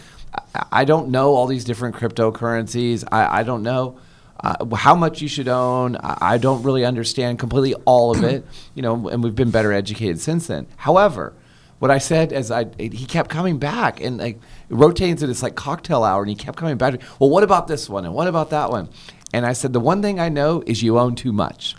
i, 0.55 0.67
I 0.73 0.85
don't 0.85 1.09
know 1.09 1.35
all 1.35 1.47
these 1.47 1.65
different 1.65 1.95
cryptocurrencies. 1.97 3.03
I, 3.11 3.41
I 3.41 3.43
don't 3.45 3.63
know 3.63 3.99
uh, 4.41 4.75
how 4.75 4.95
much 4.95 5.23
you 5.23 5.29
should 5.29 5.49
own 5.49 5.97
I, 5.97 6.35
I 6.35 6.39
don't 6.39 6.63
really 6.63 6.85
understand 6.85 7.39
completely 7.39 7.75
all 7.85 8.11
of 8.17 8.25
it 8.25 8.45
you 8.75 8.83
know 8.83 9.09
and 9.09 9.23
we've 9.23 9.35
been 9.35 9.51
better 9.51 9.73
educated 9.73 10.21
since 10.21 10.47
then 10.49 10.67
however 10.77 11.33
what 11.79 11.91
I 11.91 11.99
said 11.99 12.33
as 12.33 12.51
I 12.51 12.67
he 12.79 13.05
kept 13.05 13.29
coming 13.29 13.59
back 13.59 14.01
and 14.01 14.17
like 14.19 14.41
rotating 14.71 15.17
to 15.17 15.27
this 15.27 15.43
like 15.43 15.55
cocktail 15.55 16.03
hour 16.03 16.23
and 16.23 16.31
he 16.31 16.37
kept 16.37 16.57
coming 16.57 16.79
back. 16.79 17.01
Well, 17.19 17.29
what 17.29 17.43
about 17.43 17.69
this 17.69 17.91
one 17.91 18.05
and 18.07 18.15
what 18.15 18.27
about 18.27 18.51
that 18.51 18.71
one? 18.71 18.89
And 19.35 19.45
I 19.45 19.53
said 19.53 19.73
the 19.73 19.81
one 19.81 20.01
thing 20.01 20.19
I 20.19 20.29
know 20.31 20.63
is 20.67 20.83
you 20.83 20.99
own 20.99 21.15
too 21.15 21.33
much. 21.33 21.75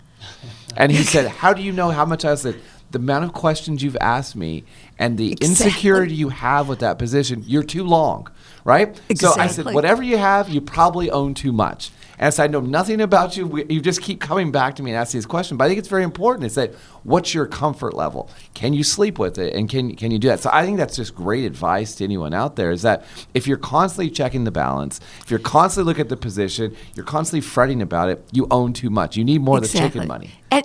And 0.76 0.92
he 0.92 1.02
said, 1.02 1.26
"How 1.26 1.52
do 1.54 1.62
you 1.62 1.72
know 1.72 1.90
how 1.90 2.04
much?" 2.04 2.24
I 2.24 2.34
said, 2.34 2.56
"The 2.90 2.98
amount 2.98 3.24
of 3.24 3.32
questions 3.32 3.82
you've 3.82 3.96
asked 4.00 4.36
me 4.36 4.64
and 4.98 5.16
the 5.16 5.32
Exactly. 5.32 5.48
insecurity 5.66 6.14
you 6.14 6.28
have 6.28 6.68
with 6.68 6.80
that 6.80 6.98
position, 6.98 7.42
you're 7.46 7.62
too 7.64 7.82
long, 7.82 8.28
right?" 8.64 9.00
So 9.16 9.32
I 9.36 9.46
said, 9.46 9.64
"Whatever 9.64 10.02
you 10.02 10.18
have, 10.18 10.50
you 10.50 10.60
probably 10.60 11.10
own 11.10 11.34
too 11.34 11.50
much." 11.50 11.90
So 12.30 12.42
I 12.42 12.46
know 12.46 12.60
nothing 12.60 13.00
about 13.00 13.36
you. 13.36 13.46
We, 13.46 13.66
you 13.66 13.80
just 13.80 14.00
keep 14.00 14.20
coming 14.20 14.50
back 14.50 14.76
to 14.76 14.82
me 14.82 14.90
and 14.90 14.98
asking 14.98 15.18
this 15.18 15.26
question. 15.26 15.56
But 15.56 15.64
I 15.64 15.68
think 15.68 15.78
it's 15.78 15.88
very 15.88 16.02
important. 16.02 16.46
Is 16.46 16.54
that 16.54 16.72
what's 17.06 17.32
your 17.32 17.46
comfort 17.46 17.94
level? 17.94 18.28
Can 18.54 18.74
you 18.74 18.82
sleep 18.82 19.18
with 19.18 19.38
it? 19.38 19.54
And 19.54 19.68
can 19.68 19.94
can 19.94 20.10
you 20.10 20.18
do 20.18 20.28
that? 20.28 20.40
So 20.40 20.50
I 20.52 20.64
think 20.64 20.76
that's 20.76 20.96
just 20.96 21.14
great 21.14 21.44
advice 21.44 21.94
to 21.96 22.04
anyone 22.04 22.34
out 22.34 22.56
there. 22.56 22.70
Is 22.70 22.82
that 22.82 23.04
if 23.32 23.46
you're 23.46 23.56
constantly 23.56 24.10
checking 24.10 24.44
the 24.44 24.50
balance, 24.50 25.00
if 25.20 25.30
you're 25.30 25.38
constantly 25.38 25.88
looking 25.90 26.02
at 26.02 26.08
the 26.08 26.16
position, 26.16 26.76
you're 26.94 27.06
constantly 27.06 27.40
fretting 27.40 27.80
about 27.80 28.08
it, 28.08 28.24
you 28.32 28.46
own 28.50 28.72
too 28.72 28.90
much. 28.90 29.16
You 29.16 29.24
need 29.24 29.40
more 29.40 29.58
of 29.58 29.62
the 29.62 29.68
chicken 29.68 30.06
money. 30.06 30.30
And 30.50 30.64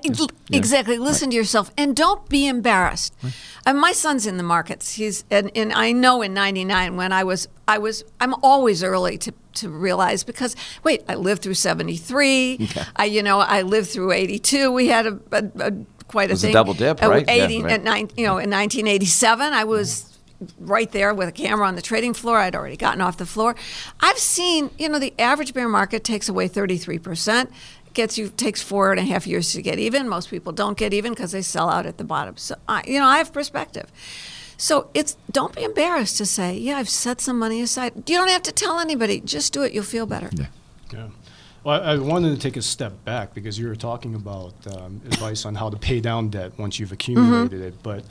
Exactly. 0.51 0.97
Listen 0.97 1.29
to 1.29 1.35
yourself 1.35 1.71
and 1.77 1.95
don't 1.95 2.27
be 2.29 2.47
embarrassed. 2.47 3.13
And 3.65 3.77
uh, 3.77 3.81
my 3.81 3.91
son's 3.91 4.25
in 4.25 4.37
the 4.37 4.43
markets. 4.43 4.95
He's 4.95 5.23
and, 5.29 5.51
and 5.55 5.71
I 5.73 5.91
know 5.91 6.21
in 6.21 6.33
'99 6.33 6.97
when 6.97 7.11
I 7.11 7.23
was 7.23 7.47
I 7.67 7.77
was 7.77 8.03
I'm 8.19 8.33
always 8.43 8.83
early 8.83 9.17
to 9.19 9.33
to 9.53 9.69
realize 9.69 10.23
because 10.23 10.55
wait 10.83 11.03
I 11.07 11.15
lived 11.15 11.41
through 11.41 11.55
'73. 11.55 12.69
I 12.95 13.05
you 13.05 13.23
know 13.23 13.39
I 13.39 13.61
lived 13.61 13.89
through 13.89 14.11
'82. 14.11 14.71
We 14.71 14.87
had 14.87 15.07
a, 15.07 15.19
a, 15.31 15.43
a 15.59 15.71
quite 16.11 16.29
a 16.29 16.33
was 16.33 16.43
a 16.43 16.51
double 16.51 16.73
dip, 16.73 17.01
Uh, 17.03 17.09
right? 17.09 17.25
Yeah, 17.27 17.47
right. 17.63 17.71
at 17.73 17.83
nine, 17.83 18.09
you 18.15 18.25
know 18.25 18.37
in 18.37 18.49
1987 18.49 19.53
I 19.53 19.63
was 19.63 20.07
right 20.59 20.91
there 20.91 21.13
with 21.13 21.29
a 21.29 21.31
camera 21.31 21.67
on 21.67 21.75
the 21.75 21.81
trading 21.81 22.13
floor. 22.13 22.39
I'd 22.39 22.55
already 22.55 22.77
gotten 22.77 23.01
off 23.01 23.17
the 23.17 23.25
floor. 23.25 23.55
I've 23.99 24.17
seen, 24.17 24.71
you 24.77 24.89
know, 24.89 24.97
the 24.99 25.13
average 25.19 25.53
bear 25.53 25.69
market 25.69 26.03
takes 26.03 26.27
away 26.29 26.49
33%. 26.49 27.47
Gets 27.93 28.17
you 28.17 28.29
takes 28.29 28.61
four 28.61 28.91
and 28.91 28.99
a 28.99 29.03
half 29.03 29.27
years 29.27 29.51
to 29.51 29.61
get 29.61 29.77
even. 29.77 30.07
Most 30.07 30.29
people 30.29 30.53
don't 30.53 30.77
get 30.77 30.93
even 30.93 31.11
because 31.11 31.31
they 31.33 31.41
sell 31.41 31.69
out 31.69 31.85
at 31.85 31.97
the 31.97 32.05
bottom. 32.05 32.37
So 32.37 32.55
I, 32.67 32.83
you 32.87 32.97
know, 32.99 33.05
I 33.05 33.17
have 33.17 33.33
perspective. 33.33 33.91
So 34.55 34.89
it's 34.93 35.17
don't 35.29 35.53
be 35.53 35.63
embarrassed 35.63 36.17
to 36.17 36.25
say, 36.25 36.55
yeah, 36.55 36.77
I've 36.77 36.87
set 36.87 37.19
some 37.19 37.37
money 37.37 37.61
aside. 37.61 37.91
You 38.09 38.17
don't 38.17 38.29
have 38.29 38.43
to 38.43 38.51
tell 38.53 38.79
anybody. 38.79 39.19
Just 39.19 39.51
do 39.51 39.63
it. 39.63 39.73
You'll 39.73 39.83
feel 39.83 40.05
better. 40.05 40.29
Yeah. 40.33 41.07
Well, 41.63 41.81
I 41.81 41.93
I 41.93 41.97
wanted 41.97 42.31
to 42.35 42.39
take 42.41 42.57
a 42.57 42.61
step 42.61 43.03
back 43.05 43.33
because 43.33 43.57
you 43.59 43.67
were 43.67 43.75
talking 43.75 44.15
about 44.15 44.53
um, 44.75 45.01
advice 45.05 45.45
on 45.45 45.55
how 45.55 45.69
to 45.69 45.77
pay 45.77 45.99
down 45.99 46.29
debt 46.29 46.53
once 46.57 46.79
you've 46.79 46.91
accumulated 46.91 47.51
Mm-hmm. 47.59 47.63
it. 47.67 47.83
But 47.83 48.03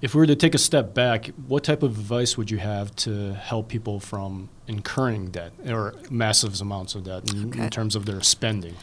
if 0.00 0.14
we 0.14 0.18
were 0.18 0.26
to 0.26 0.36
take 0.36 0.54
a 0.54 0.58
step 0.58 0.92
back, 0.92 1.26
what 1.46 1.64
type 1.64 1.82
of 1.82 1.92
advice 1.98 2.36
would 2.36 2.50
you 2.50 2.58
have 2.58 2.94
to 2.96 3.32
help 3.34 3.68
people 3.68 4.00
from 4.00 4.48
incurring 4.66 5.30
debt 5.30 5.52
or 5.66 5.94
massive 6.10 6.60
amounts 6.60 6.94
of 6.94 7.04
debt 7.04 7.32
in, 7.32 7.48
Okay. 7.48 7.64
in 7.64 7.70
terms 7.70 7.94
of 7.96 8.04
their 8.04 8.20
spending? 8.22 8.74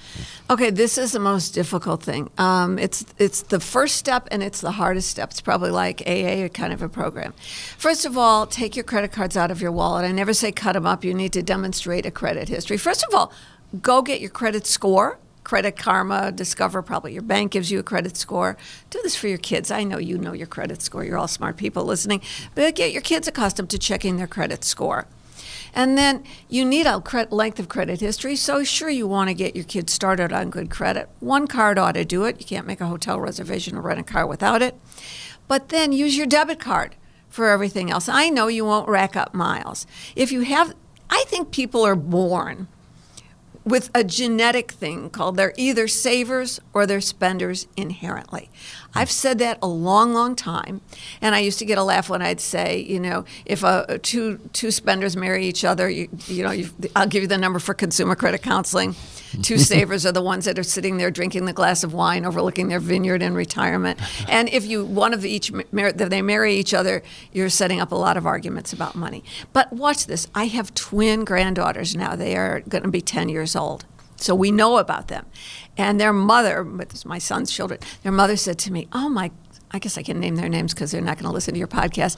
Okay, 0.50 0.70
this 0.72 0.98
is 0.98 1.12
the 1.12 1.20
most 1.20 1.52
difficult 1.54 2.02
thing. 2.04 2.30
Um, 2.38 2.78
it's 2.80 3.04
it's 3.18 3.42
the 3.44 3.60
first 3.60 3.96
step 3.98 4.28
and 4.32 4.42
it's 4.44 4.62
the 4.62 4.72
hardest 4.72 5.10
step. 5.10 5.32
It's 5.32 5.42
probably 5.42 5.72
like 5.72 6.02
AA 6.08 6.48
kind 6.50 6.74
of 6.74 6.82
a 6.84 6.90
program. 6.90 7.34
First 7.78 8.06
of 8.06 8.18
all, 8.18 8.46
take 8.48 8.76
your 8.76 8.86
credit 8.86 9.12
cards 9.12 9.36
out 9.36 9.50
of 9.52 9.62
your 9.62 9.72
wallet. 9.72 10.06
I 10.06 10.12
never 10.12 10.34
say 10.34 10.52
cut 10.52 10.74
them 10.74 10.86
up. 10.86 11.04
You 11.04 11.14
need 11.16 11.34
to 11.34 11.42
demonstrate 11.42 12.06
a 12.06 12.12
credit 12.12 12.50
history. 12.50 12.78
First 12.78 13.04
of 13.08 13.14
all, 13.16 13.32
go 13.80 14.02
get 14.02 14.22
your 14.22 14.30
credit 14.30 14.68
score. 14.68 15.18
Credit 15.44 15.76
Karma, 15.76 16.32
Discover, 16.32 16.84
probably 16.84 17.14
your 17.14 17.24
bank 17.24 17.52
gives 17.52 17.72
you 17.72 17.80
a 17.80 17.84
credit 17.84 18.16
score. 18.16 18.58
Do 18.92 19.00
this 19.02 19.16
for 19.16 19.28
your 19.28 19.40
kids. 19.40 19.72
I 19.72 19.84
know 19.84 19.98
you 19.98 20.18
know 20.18 20.34
your 20.34 20.48
credit 20.48 20.84
score. 20.84 21.04
You're 21.04 21.18
all 21.18 21.28
smart 21.28 21.58
people 21.58 21.84
listening. 21.84 22.22
But 22.54 22.76
get 22.76 22.92
your 22.92 23.02
kids 23.02 23.28
accustomed 23.28 23.72
to 23.72 23.80
checking 23.80 24.18
their 24.18 24.28
credit 24.28 24.64
score. 24.64 25.08
And 25.74 25.98
then 25.98 26.24
you 26.48 26.64
need 26.64 26.86
a 26.86 27.02
length 27.32 27.60
of 27.60 27.70
credit 27.70 28.02
history. 28.02 28.36
So, 28.36 28.64
sure, 28.64 28.90
you 28.90 29.08
want 29.08 29.30
to 29.30 29.34
get 29.34 29.56
your 29.56 29.66
kids 29.66 29.94
started 29.94 30.32
on 30.32 30.50
good 30.50 30.70
credit. 30.70 31.10
One 31.20 31.48
card 31.48 31.80
ought 31.80 31.94
to 31.94 32.06
do 32.06 32.26
it. 32.26 32.40
You 32.40 32.46
can't 32.46 32.68
make 32.68 32.82
a 32.82 32.88
hotel 32.88 33.20
reservation 33.20 33.78
or 33.78 33.82
rent 33.82 34.00
a 34.00 34.04
car 34.04 34.28
without 34.28 34.62
it. 34.62 34.76
But 35.48 35.70
then 35.70 35.92
use 35.92 36.18
your 36.18 36.28
debit 36.28 36.60
card 36.60 36.96
for 37.30 37.50
everything 37.50 37.90
else. 37.90 38.10
I 38.10 38.30
know 38.30 38.48
you 38.48 38.66
won't 38.66 38.90
rack 38.90 39.16
up 39.16 39.34
miles. 39.34 39.88
If 40.16 40.32
you 40.32 40.42
have, 40.42 40.76
I 41.10 41.24
think 41.28 41.52
people 41.52 41.86
are 41.86 41.96
born 41.96 42.68
with 43.64 43.90
a 43.94 44.04
genetic 44.04 44.72
thing 44.72 45.10
called 45.10 45.38
they're 45.38 45.54
either 45.58 45.88
savers 45.88 46.60
or 46.74 46.86
they're 46.86 47.02
spenders 47.02 47.68
inherently. 47.78 48.50
I've 48.94 49.12
said 49.12 49.40
that 49.40 49.58
a 49.62 49.68
long, 49.68 50.14
long 50.14 50.36
time, 50.36 50.82
and 51.22 51.34
I 51.34 51.40
used 51.40 51.60
to 51.60 51.66
get 51.66 51.78
a 51.78 51.84
laugh 51.84 52.10
when 52.10 52.22
I'd 52.22 52.42
say, 52.42 52.80
you 52.80 53.00
know, 53.00 53.26
if 53.46 53.64
a, 53.64 54.00
two 54.00 54.38
two 54.54 54.72
spenders 54.72 55.16
marry 55.16 55.46
each 55.46 55.64
other, 55.64 55.90
you, 55.90 56.10
you 56.28 56.44
know, 56.44 56.64
I'll 56.96 57.08
give 57.08 57.24
you 57.24 57.28
the 57.28 57.38
number 57.38 57.60
for 57.60 57.74
consumer 57.74 58.16
credit 58.16 58.42
counseling. 58.42 58.96
Two 59.42 59.58
savers 59.72 60.06
are 60.06 60.12
the 60.12 60.22
ones 60.22 60.46
that 60.46 60.60
are 60.60 60.64
sitting 60.64 60.98
there 60.98 61.10
drinking 61.10 61.46
the 61.46 61.54
glass 61.54 61.84
of 61.84 61.94
wine, 61.94 62.26
overlooking 62.26 62.68
their 62.68 62.80
vineyard 62.80 63.22
in 63.22 63.34
retirement. 63.34 64.00
And 64.28 64.50
if 64.50 64.66
you 64.66 64.86
one 64.86 65.14
of 65.14 65.26
each 65.26 65.52
mar- 65.72 65.94
they 65.94 66.22
marry 66.22 66.56
each 66.56 66.74
other, 66.74 67.02
you're 67.32 67.50
setting 67.50 67.80
up 67.80 67.92
a 67.92 67.96
lot 67.96 68.18
of 68.18 68.26
arguments 68.26 68.74
about 68.74 68.96
money. 68.96 69.24
But 69.54 69.72
watch 69.72 70.06
this. 70.08 70.28
I 70.36 70.46
have 70.46 70.74
twin 70.74 71.24
granddaughters 71.24 71.96
now. 71.96 72.16
They 72.16 72.36
are 72.36 72.62
going 72.62 72.84
to 72.84 72.90
be 72.90 73.02
10 73.02 73.30
years 73.30 73.56
old. 73.56 73.86
So 74.22 74.36
we 74.36 74.52
know 74.52 74.78
about 74.78 75.08
them. 75.08 75.26
And 75.78 76.00
their 76.00 76.14
mother, 76.14 76.64
my 77.06 77.18
son's 77.18 77.52
children, 77.52 77.80
their 78.04 78.12
mother 78.12 78.36
said 78.38 78.60
to 78.60 78.72
me, 78.72 78.88
Oh 78.94 79.10
my, 79.10 79.32
I 79.72 79.80
guess 79.80 79.98
I 79.98 80.04
can 80.04 80.20
name 80.20 80.36
their 80.36 80.50
names 80.50 80.74
because 80.74 80.92
they're 80.92 81.02
not 81.02 81.18
going 81.18 81.30
to 81.30 81.34
listen 81.34 81.54
to 81.54 81.58
your 81.58 81.68
podcast. 81.68 82.18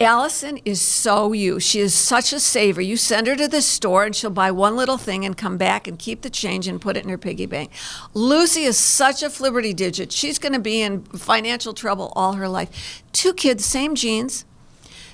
Allison 0.00 0.58
is 0.64 0.80
so 0.80 1.32
you. 1.32 1.58
She 1.58 1.80
is 1.80 1.94
such 1.94 2.32
a 2.32 2.40
saver. 2.40 2.80
You 2.80 2.96
send 2.96 3.26
her 3.26 3.36
to 3.36 3.48
the 3.48 3.62
store 3.62 4.04
and 4.04 4.14
she'll 4.14 4.30
buy 4.30 4.50
one 4.50 4.76
little 4.76 4.98
thing 4.98 5.24
and 5.24 5.36
come 5.36 5.56
back 5.56 5.88
and 5.88 5.98
keep 5.98 6.22
the 6.22 6.30
change 6.30 6.68
and 6.68 6.80
put 6.80 6.96
it 6.96 7.04
in 7.04 7.10
her 7.10 7.18
piggy 7.18 7.46
bank. 7.46 7.70
Lucy 8.12 8.62
is 8.62 8.76
such 8.76 9.22
a 9.22 9.26
flibberty 9.26 9.74
digit. 9.74 10.12
She's 10.12 10.38
going 10.38 10.52
to 10.52 10.58
be 10.58 10.82
in 10.82 11.04
financial 11.04 11.74
trouble 11.74 12.12
all 12.14 12.34
her 12.34 12.48
life. 12.48 13.02
Two 13.12 13.32
kids, 13.32 13.64
same 13.64 13.94
genes, 13.94 14.44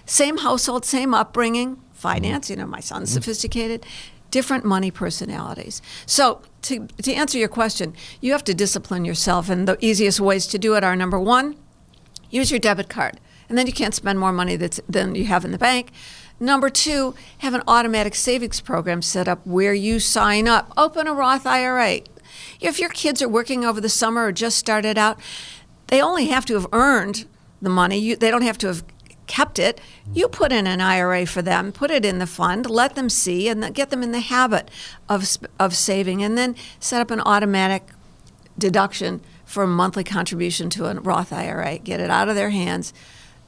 same 0.07 0.39
household, 0.39 0.85
same 0.85 1.15
upbringing, 1.15 1.81
finance. 1.93 2.51
You 2.51 2.57
know, 2.57 2.67
my 2.67 2.81
son's 2.81 3.11
mm-hmm. 3.11 3.21
sophisticated 3.21 3.87
different 4.31 4.65
money 4.65 4.91
personalities. 4.91 5.83
So, 6.07 6.43
to, 6.63 6.87
to 7.03 7.13
answer 7.13 7.39
your 7.39 7.49
question, 7.49 7.95
you 8.21 8.33
have 8.33 8.45
to 8.45 8.55
discipline 8.55 9.05
yourself. 9.05 9.49
And 9.49 9.67
the 9.67 9.79
easiest 9.81 10.21
ways 10.21 10.47
to 10.49 10.59
do 10.59 10.75
it 10.75 10.85
are 10.85 10.95
number 10.95 11.19
one, 11.19 11.57
use 12.31 12.51
your 12.51 12.61
debit 12.61 12.89
card. 12.89 13.19
And 13.49 13.59
then 13.59 13.67
you 13.67 13.73
can't 13.73 13.95
spend 13.95 14.19
more 14.19 14.33
money 14.33 14.57
that's, 14.57 14.81
than 14.89 15.15
you 15.15 15.25
have 15.25 15.45
in 15.45 15.53
the 15.53 15.59
bank. 15.59 15.91
Number 16.39 16.71
two, 16.71 17.15
have 17.39 17.53
an 17.53 17.63
automatic 17.67 18.15
savings 18.15 18.61
program 18.61 19.03
set 19.03 19.29
up 19.29 19.47
where 19.47 19.75
you 19.75 20.01
sign 20.01 20.49
up. 20.49 20.73
Open 20.77 21.07
a 21.07 21.13
Roth 21.13 21.47
IRA. 21.47 22.01
If 22.61 22.79
your 22.79 22.89
kids 22.91 23.21
are 23.21 23.29
working 23.29 23.65
over 23.65 23.81
the 23.81 23.89
summer 23.89 24.27
or 24.27 24.33
just 24.33 24.57
started 24.57 24.97
out, 24.97 25.19
they 25.89 26.01
only 26.01 26.27
have 26.27 26.47
to 26.47 26.55
have 26.55 26.67
earned 26.73 27.27
the 27.61 27.69
money. 27.69 27.99
You, 27.99 28.17
they 28.17 28.31
don't 28.31 28.43
have 28.43 28.59
to 28.59 28.69
have 28.69 28.85
kept 29.31 29.61
it. 29.61 29.81
You 30.13 30.27
put 30.27 30.51
in 30.51 30.67
an 30.67 30.81
IRA 30.81 31.25
for 31.25 31.41
them, 31.41 31.71
put 31.71 31.93
it 31.93 32.05
in 32.05 32.19
the 32.19 32.27
fund, 32.27 32.69
let 32.69 32.97
them 32.97 33.09
see, 33.09 33.49
and 33.49 33.73
get 33.73 33.91
them 33.91 34.03
in 34.03 34.11
the 34.11 34.19
habit 34.19 34.69
of, 35.09 35.39
of 35.59 35.77
saving, 35.77 36.21
and 36.21 36.37
then 36.37 36.57
set 36.81 37.01
up 37.01 37.13
an 37.13 37.21
automatic 37.21 37.85
deduction 38.59 39.21
for 39.45 39.63
a 39.63 39.69
monthly 39.69 40.03
contribution 40.03 40.69
to 40.71 40.87
a 40.87 40.95
Roth 40.95 41.33
IRA. 41.33 41.79
Get 41.79 42.01
it 42.01 42.11
out 42.11 42.29
of 42.29 42.35
their 42.35 42.51
hands. 42.51 42.93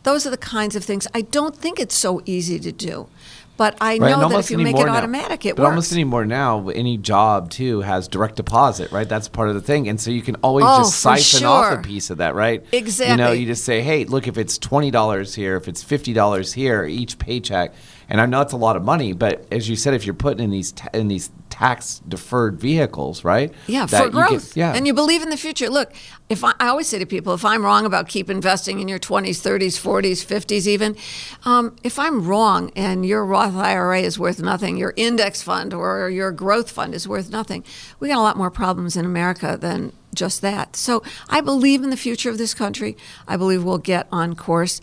Those 0.04 0.24
are 0.24 0.30
the 0.30 0.36
kinds 0.36 0.76
of 0.76 0.84
things. 0.84 1.08
I 1.14 1.22
don't 1.22 1.56
think 1.56 1.80
it's 1.80 1.96
so 1.96 2.22
easy 2.26 2.60
to 2.60 2.70
do. 2.70 3.08
But 3.56 3.76
I 3.80 3.98
know 3.98 4.28
that 4.28 4.38
if 4.38 4.50
you 4.50 4.58
make 4.58 4.76
it 4.76 4.88
automatic, 4.88 5.44
now, 5.44 5.50
it 5.50 5.56
but 5.56 5.62
works. 5.62 5.70
almost 5.70 5.92
anymore 5.92 6.24
now, 6.24 6.68
any 6.70 6.96
job 6.96 7.50
too 7.50 7.82
has 7.82 8.08
direct 8.08 8.36
deposit, 8.36 8.90
right? 8.90 9.08
That's 9.08 9.28
part 9.28 9.48
of 9.48 9.54
the 9.54 9.60
thing, 9.60 9.88
and 9.88 10.00
so 10.00 10.10
you 10.10 10.22
can 10.22 10.36
always 10.36 10.64
oh, 10.66 10.78
just 10.78 11.00
siphon 11.00 11.40
sure. 11.40 11.48
off 11.48 11.78
a 11.78 11.82
piece 11.82 12.10
of 12.10 12.18
that, 12.18 12.34
right? 12.34 12.64
Exactly. 12.72 13.12
You 13.12 13.16
know, 13.18 13.32
you 13.32 13.46
just 13.46 13.64
say, 13.64 13.82
hey, 13.82 14.04
look, 14.04 14.26
if 14.26 14.38
it's 14.38 14.56
twenty 14.56 14.90
dollars 14.90 15.34
here, 15.34 15.56
if 15.56 15.68
it's 15.68 15.82
fifty 15.82 16.12
dollars 16.12 16.54
here, 16.54 16.84
each 16.84 17.18
paycheck, 17.18 17.74
and 18.08 18.20
I 18.20 18.26
know 18.26 18.40
it's 18.40 18.54
a 18.54 18.58
lot 18.58 18.76
of 18.76 18.84
money, 18.84 19.12
but 19.12 19.46
as 19.52 19.68
you 19.68 19.76
said, 19.76 19.94
if 19.94 20.06
you're 20.06 20.14
putting 20.14 20.42
in 20.42 20.50
these 20.50 20.72
ta- 20.72 20.90
in 20.94 21.08
these 21.08 21.30
tax 21.62 22.00
deferred 22.08 22.58
vehicles, 22.58 23.22
right? 23.22 23.54
Yeah, 23.68 23.86
for 23.86 24.10
growth. 24.10 24.56
yeah, 24.56 24.74
and 24.74 24.84
you 24.84 24.92
believe 24.92 25.22
in 25.22 25.30
the 25.30 25.36
future. 25.36 25.70
Look, 25.70 25.92
if 26.28 26.42
I, 26.42 26.52
I, 26.58 26.66
always 26.66 26.88
say 26.88 26.98
to 26.98 27.06
people, 27.06 27.34
if 27.34 27.44
I'm 27.44 27.64
wrong 27.64 27.86
about 27.86 28.08
keep 28.08 28.28
investing 28.28 28.80
in 28.80 28.88
your 28.88 28.98
20s, 28.98 29.38
30s, 29.40 29.78
40s, 29.78 30.26
50s, 30.26 30.66
even, 30.66 30.96
um, 31.44 31.76
if 31.84 32.00
I'm 32.00 32.26
wrong 32.26 32.72
and 32.74 33.06
your 33.06 33.24
Roth 33.24 33.54
IRA 33.54 34.00
is 34.00 34.18
worth 34.18 34.40
nothing, 34.40 34.76
your 34.76 34.92
index 34.96 35.40
fund 35.40 35.72
or 35.72 36.10
your 36.10 36.32
growth 36.32 36.68
fund 36.68 36.96
is 36.96 37.06
worth 37.06 37.30
nothing, 37.30 37.62
we 38.00 38.08
got 38.08 38.18
a 38.18 38.22
lot 38.22 38.36
more 38.36 38.50
problems 38.50 38.96
in 38.96 39.04
America 39.04 39.56
than 39.56 39.92
just 40.12 40.42
that. 40.42 40.74
So 40.74 41.04
I 41.28 41.40
believe 41.40 41.84
in 41.84 41.90
the 41.90 41.96
future 41.96 42.28
of 42.28 42.38
this 42.38 42.54
country. 42.54 42.96
I 43.28 43.36
believe 43.36 43.62
we'll 43.62 43.78
get 43.78 44.08
on 44.10 44.34
course 44.34 44.80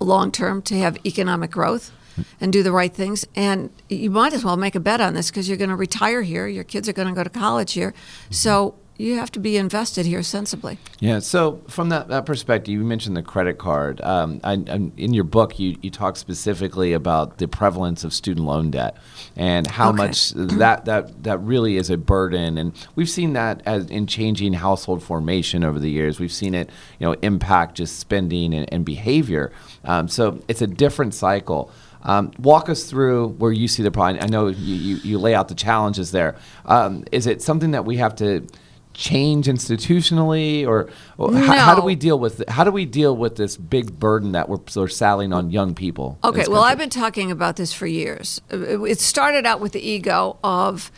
long 0.00 0.32
term 0.32 0.62
to 0.62 0.78
have 0.78 0.96
economic 1.04 1.50
growth 1.50 1.92
and 2.40 2.52
do 2.52 2.62
the 2.62 2.72
right 2.72 2.92
things. 2.92 3.26
And 3.34 3.70
you 3.88 4.10
might 4.10 4.32
as 4.32 4.44
well 4.44 4.56
make 4.56 4.74
a 4.74 4.80
bet 4.80 5.00
on 5.00 5.14
this 5.14 5.30
because 5.30 5.48
you're 5.48 5.58
going 5.58 5.70
to 5.70 5.76
retire 5.76 6.22
here. 6.22 6.46
Your 6.46 6.64
kids 6.64 6.88
are 6.88 6.92
going 6.92 7.08
to 7.08 7.14
go 7.14 7.24
to 7.24 7.30
college 7.30 7.72
here. 7.72 7.90
Mm-hmm. 7.90 8.32
So 8.32 8.74
you 8.96 9.16
have 9.16 9.32
to 9.32 9.40
be 9.40 9.56
invested 9.56 10.06
here 10.06 10.22
sensibly. 10.22 10.78
Yeah. 11.00 11.18
So 11.18 11.60
from 11.68 11.88
that, 11.88 12.08
that 12.08 12.26
perspective, 12.26 12.72
you 12.72 12.84
mentioned 12.84 13.16
the 13.16 13.22
credit 13.22 13.58
card. 13.58 14.00
Um, 14.02 14.40
I, 14.44 14.54
in 14.54 15.12
your 15.12 15.24
book, 15.24 15.58
you, 15.58 15.76
you 15.82 15.90
talk 15.90 16.16
specifically 16.16 16.92
about 16.92 17.38
the 17.38 17.48
prevalence 17.48 18.04
of 18.04 18.12
student 18.12 18.46
loan 18.46 18.70
debt 18.70 18.96
and 19.34 19.66
how 19.66 19.88
okay. 19.88 19.96
much 19.96 20.30
that, 20.30 20.84
that 20.84 21.24
that 21.24 21.38
really 21.38 21.76
is 21.76 21.90
a 21.90 21.96
burden. 21.96 22.56
And 22.56 22.72
we've 22.94 23.10
seen 23.10 23.32
that 23.32 23.62
as 23.66 23.86
in 23.86 24.06
changing 24.06 24.52
household 24.52 25.02
formation 25.02 25.64
over 25.64 25.80
the 25.80 25.90
years. 25.90 26.20
We've 26.20 26.32
seen 26.32 26.54
it, 26.54 26.70
you 27.00 27.06
know, 27.06 27.14
impact 27.14 27.74
just 27.74 27.98
spending 27.98 28.54
and, 28.54 28.72
and 28.72 28.84
behavior. 28.84 29.50
Um, 29.82 30.06
so 30.06 30.40
it's 30.46 30.62
a 30.62 30.68
different 30.68 31.14
cycle. 31.14 31.72
Um, 32.04 32.32
walk 32.38 32.68
us 32.68 32.84
through 32.84 33.28
where 33.28 33.52
you 33.52 33.66
see 33.66 33.82
the 33.82 33.90
problem. 33.90 34.22
I 34.22 34.26
know 34.26 34.48
you, 34.48 34.74
you, 34.74 34.96
you 34.96 35.18
lay 35.18 35.34
out 35.34 35.48
the 35.48 35.54
challenges 35.54 36.10
there. 36.10 36.36
Um, 36.66 37.04
is 37.12 37.26
it 37.26 37.40
something 37.42 37.70
that 37.70 37.84
we 37.84 37.96
have 37.96 38.14
to 38.16 38.46
change 38.94 39.46
institutionally, 39.46 40.66
or, 40.66 40.88
or 41.18 41.32
no. 41.32 41.40
how, 41.40 41.58
how, 41.58 41.74
do 41.74 41.82
we 41.82 41.96
deal 41.96 42.18
with 42.18 42.48
how 42.48 42.62
do 42.62 42.70
we 42.70 42.86
deal 42.86 43.16
with 43.16 43.36
this 43.36 43.56
big 43.56 43.98
burden 43.98 44.32
that 44.32 44.48
we're, 44.48 44.60
we're 44.76 44.88
saddling 44.88 45.32
on 45.32 45.50
young 45.50 45.74
people? 45.74 46.18
Okay, 46.24 46.44
well, 46.48 46.62
I've 46.62 46.78
been 46.78 46.90
talking 46.90 47.30
about 47.30 47.56
this 47.56 47.72
for 47.72 47.86
years. 47.86 48.40
It 48.50 49.00
started 49.00 49.46
out 49.46 49.60
with 49.60 49.72
the 49.72 49.80
ego 49.80 50.38
of 50.44 50.92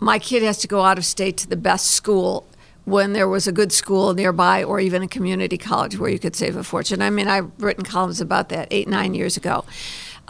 my 0.00 0.18
kid 0.18 0.42
has 0.42 0.58
to 0.58 0.68
go 0.68 0.82
out 0.82 0.98
of 0.98 1.04
state 1.04 1.36
to 1.38 1.48
the 1.48 1.56
best 1.56 1.92
school 1.92 2.48
when 2.84 3.12
there 3.12 3.28
was 3.28 3.46
a 3.46 3.52
good 3.52 3.72
school 3.72 4.12
nearby 4.12 4.64
or 4.64 4.80
even 4.80 5.02
a 5.02 5.08
community 5.08 5.56
college 5.56 5.96
where 5.96 6.10
you 6.10 6.18
could 6.18 6.34
save 6.34 6.56
a 6.56 6.64
fortune. 6.64 7.00
I 7.00 7.10
mean, 7.10 7.28
I've 7.28 7.50
written 7.58 7.84
columns 7.84 8.20
about 8.20 8.48
that 8.48 8.66
eight, 8.72 8.88
nine 8.88 9.14
years 9.14 9.36
ago. 9.36 9.64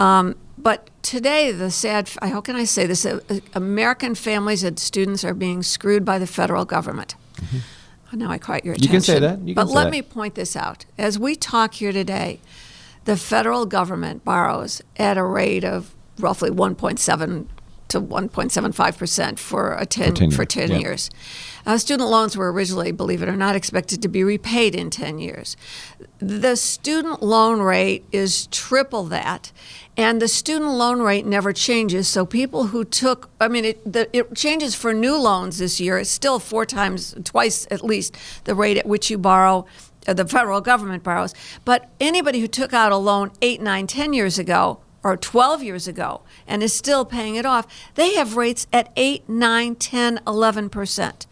Um, 0.03 0.37
but 0.59 0.91
today, 1.03 1.53
the 1.53 1.71
sad, 1.71 2.11
how 2.23 2.41
can 2.41 2.57
I 2.57 2.65
say 2.65 2.87
this? 2.87 3.07
Uh, 3.07 3.21
American 3.55 4.15
families 4.15 4.65
and 4.65 4.79
students 4.79 5.25
are 5.25 5.35
being 5.35 5.63
screwed 5.63 6.05
by 6.05 6.19
the 6.19 6.27
federal 6.27 6.65
government. 6.65 7.15
Mm-hmm. 7.37 8.19
Now 8.19 8.31
I 8.31 8.39
caught 8.39 8.65
your 8.65 8.75
attention. 8.75 8.93
You 8.93 8.97
can 8.97 9.01
say 9.01 9.19
that. 9.21 9.41
You 9.41 9.55
but 9.55 9.69
let 9.69 9.85
that. 9.85 9.91
me 9.91 10.03
point 10.03 10.35
this 10.35 10.55
out. 10.55 10.85
As 10.99 11.19
we 11.19 11.35
talk 11.35 11.75
here 11.75 11.93
today, 11.93 12.41
the 13.05 13.17
federal 13.17 13.65
government 13.65 14.23
borrows 14.23 14.83
at 14.99 15.17
a 15.17 15.25
rate 15.25 15.65
of 15.65 15.95
roughly 16.19 16.51
1.7 16.51 17.47
to 17.89 18.01
1.75 18.01 18.99
percent 18.99 19.39
for 19.39 19.75
a 19.75 19.87
10 19.87 20.11
for 20.11 20.17
10, 20.17 20.31
for 20.31 20.45
10 20.45 20.81
years. 20.81 21.11
Uh, 21.65 21.79
student 21.79 22.09
loans 22.11 22.37
were 22.37 22.53
originally, 22.53 22.93
believe 22.93 23.23
it 23.23 23.29
or 23.29 23.37
not, 23.37 23.55
expected 23.57 24.03
to 24.03 24.09
be 24.09 24.25
repaid 24.25 24.75
in 24.75 24.91
10 24.91 25.19
years. 25.19 25.57
The 26.19 26.57
student 26.57 27.23
loan 27.23 27.61
rate 27.61 28.05
is 28.13 28.47
triple 28.49 29.05
that, 29.05 29.53
and 29.97 30.21
the 30.21 30.29
student 30.29 30.73
loan 30.73 31.01
rate 31.01 31.27
never 31.27 31.53
changes. 31.53 32.09
So 32.09 32.27
people 32.27 32.69
who 32.69 32.85
took, 32.85 33.31
I 33.41 33.49
mean, 33.49 33.65
it, 33.65 33.93
the, 33.93 34.15
it 34.17 34.35
changes 34.35 34.75
for 34.75 34.93
new 34.93 35.17
loans 35.17 35.59
this 35.59 35.81
year. 35.81 35.99
It's 35.99 36.11
still 36.11 36.39
four 36.39 36.67
times, 36.67 37.15
twice 37.25 37.67
at 37.71 37.85
least, 37.85 38.17
the 38.45 38.55
rate 38.55 38.77
at 38.79 38.87
which 38.87 39.11
you 39.11 39.19
borrow 39.19 39.67
uh, 40.07 40.13
the 40.13 40.27
federal 40.27 40.61
government 40.61 41.05
borrows. 41.05 41.33
But 41.65 41.89
anybody 42.01 42.41
who 42.41 42.49
took 42.49 42.73
out 42.73 42.91
a 42.91 42.97
loan 42.97 43.31
eight, 43.41 43.61
nine, 43.61 43.87
ten 43.87 44.13
years 44.13 44.39
ago 44.39 44.81
or 45.05 45.17
12 45.17 45.63
years 45.63 45.89
ago 45.89 46.23
and 46.47 46.63
is 46.63 46.73
still 46.73 47.05
paying 47.05 47.35
it 47.35 47.47
off, 47.47 47.67
they 47.95 48.15
have 48.15 48.37
rates 48.37 48.67
at 48.73 48.91
8, 48.97 49.29
9, 49.29 49.75
10, 49.75 50.19
11%. 50.27 51.27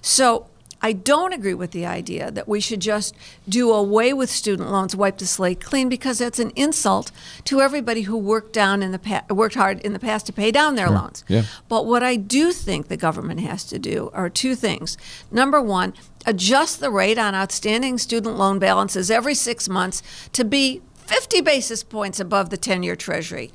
So 0.00 0.46
I 0.82 0.92
don't 0.92 1.32
agree 1.32 1.54
with 1.54 1.70
the 1.70 1.86
idea 1.86 2.30
that 2.30 2.46
we 2.46 2.60
should 2.60 2.80
just 2.80 3.14
do 3.48 3.72
away 3.72 4.12
with 4.12 4.30
student 4.30 4.70
loans, 4.70 4.94
wipe 4.94 5.18
the 5.18 5.26
slate 5.26 5.60
clean, 5.60 5.88
because 5.88 6.18
that's 6.18 6.38
an 6.38 6.52
insult 6.54 7.10
to 7.44 7.60
everybody 7.60 8.02
who 8.02 8.16
worked 8.16 8.52
down 8.52 8.82
in 8.82 8.92
the 8.92 8.98
pa- 8.98 9.24
worked 9.30 9.54
hard 9.54 9.80
in 9.80 9.94
the 9.94 9.98
past 9.98 10.26
to 10.26 10.32
pay 10.32 10.50
down 10.50 10.74
their 10.74 10.88
sure. 10.88 10.96
loans. 10.96 11.24
Yeah. 11.28 11.44
But 11.68 11.86
what 11.86 12.02
I 12.02 12.16
do 12.16 12.52
think 12.52 12.88
the 12.88 12.96
government 12.96 13.40
has 13.40 13.64
to 13.64 13.78
do 13.78 14.10
are 14.12 14.28
two 14.28 14.54
things. 14.54 14.98
Number 15.30 15.62
one, 15.62 15.94
adjust 16.26 16.80
the 16.80 16.90
rate 16.90 17.18
on 17.18 17.34
outstanding 17.34 17.96
student 17.98 18.36
loan 18.36 18.58
balances 18.58 19.10
every 19.10 19.34
six 19.34 19.68
months 19.68 20.02
to 20.34 20.44
be 20.44 20.82
50 21.06 21.40
basis 21.40 21.82
points 21.82 22.20
above 22.20 22.50
the 22.50 22.56
10 22.56 22.82
year 22.82 22.96
Treasury. 22.96 23.52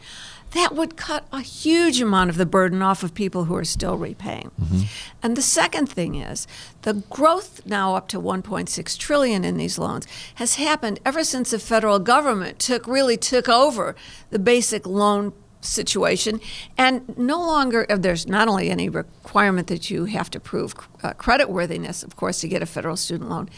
That 0.52 0.76
would 0.76 0.98
cut 0.98 1.26
a 1.32 1.40
huge 1.40 2.02
amount 2.02 2.30
of 2.30 2.36
the 2.36 2.46
burden 2.46 2.82
off 2.82 3.04
of 3.04 3.14
people 3.14 3.46
who 3.46 3.56
are 3.56 3.64
still 3.64 3.98
repaying. 3.98 4.52
Mm-hmm. 4.62 4.82
And 5.24 5.38
the 5.38 5.42
second 5.42 5.88
thing 5.88 6.16
is 6.16 6.46
the 6.82 7.04
growth 7.10 7.66
now 7.66 7.96
up 7.96 8.10
to 8.10 8.20
1.6 8.20 8.98
trillion 8.98 9.46
in 9.46 9.56
these 9.56 9.80
loans 9.80 10.08
has 10.36 10.56
happened 10.56 11.00
ever 11.06 11.24
since 11.24 11.52
the 11.52 11.60
federal 11.60 12.00
government 12.00 12.60
took 12.60 12.86
really 12.86 13.16
took 13.16 13.48
over 13.48 13.96
the 14.30 14.40
basic 14.40 14.86
loan 14.86 15.32
situation. 15.62 16.42
And 16.78 17.18
no 17.18 17.40
longer, 17.40 17.86
uh, 17.90 17.98
there's 17.98 18.28
not 18.28 18.48
only 18.48 18.70
any 18.70 18.90
requirement 18.90 19.68
that 19.68 19.90
you 19.92 20.06
have 20.06 20.30
to 20.32 20.40
prove 20.40 20.74
uh, 21.04 21.14
credit 21.14 21.50
worthiness, 21.50 22.04
of 22.04 22.16
course, 22.16 22.42
to 22.42 22.48
get 22.48 22.62
a 22.62 22.66
federal 22.66 22.96
student 22.98 23.30
loan, 23.30 23.50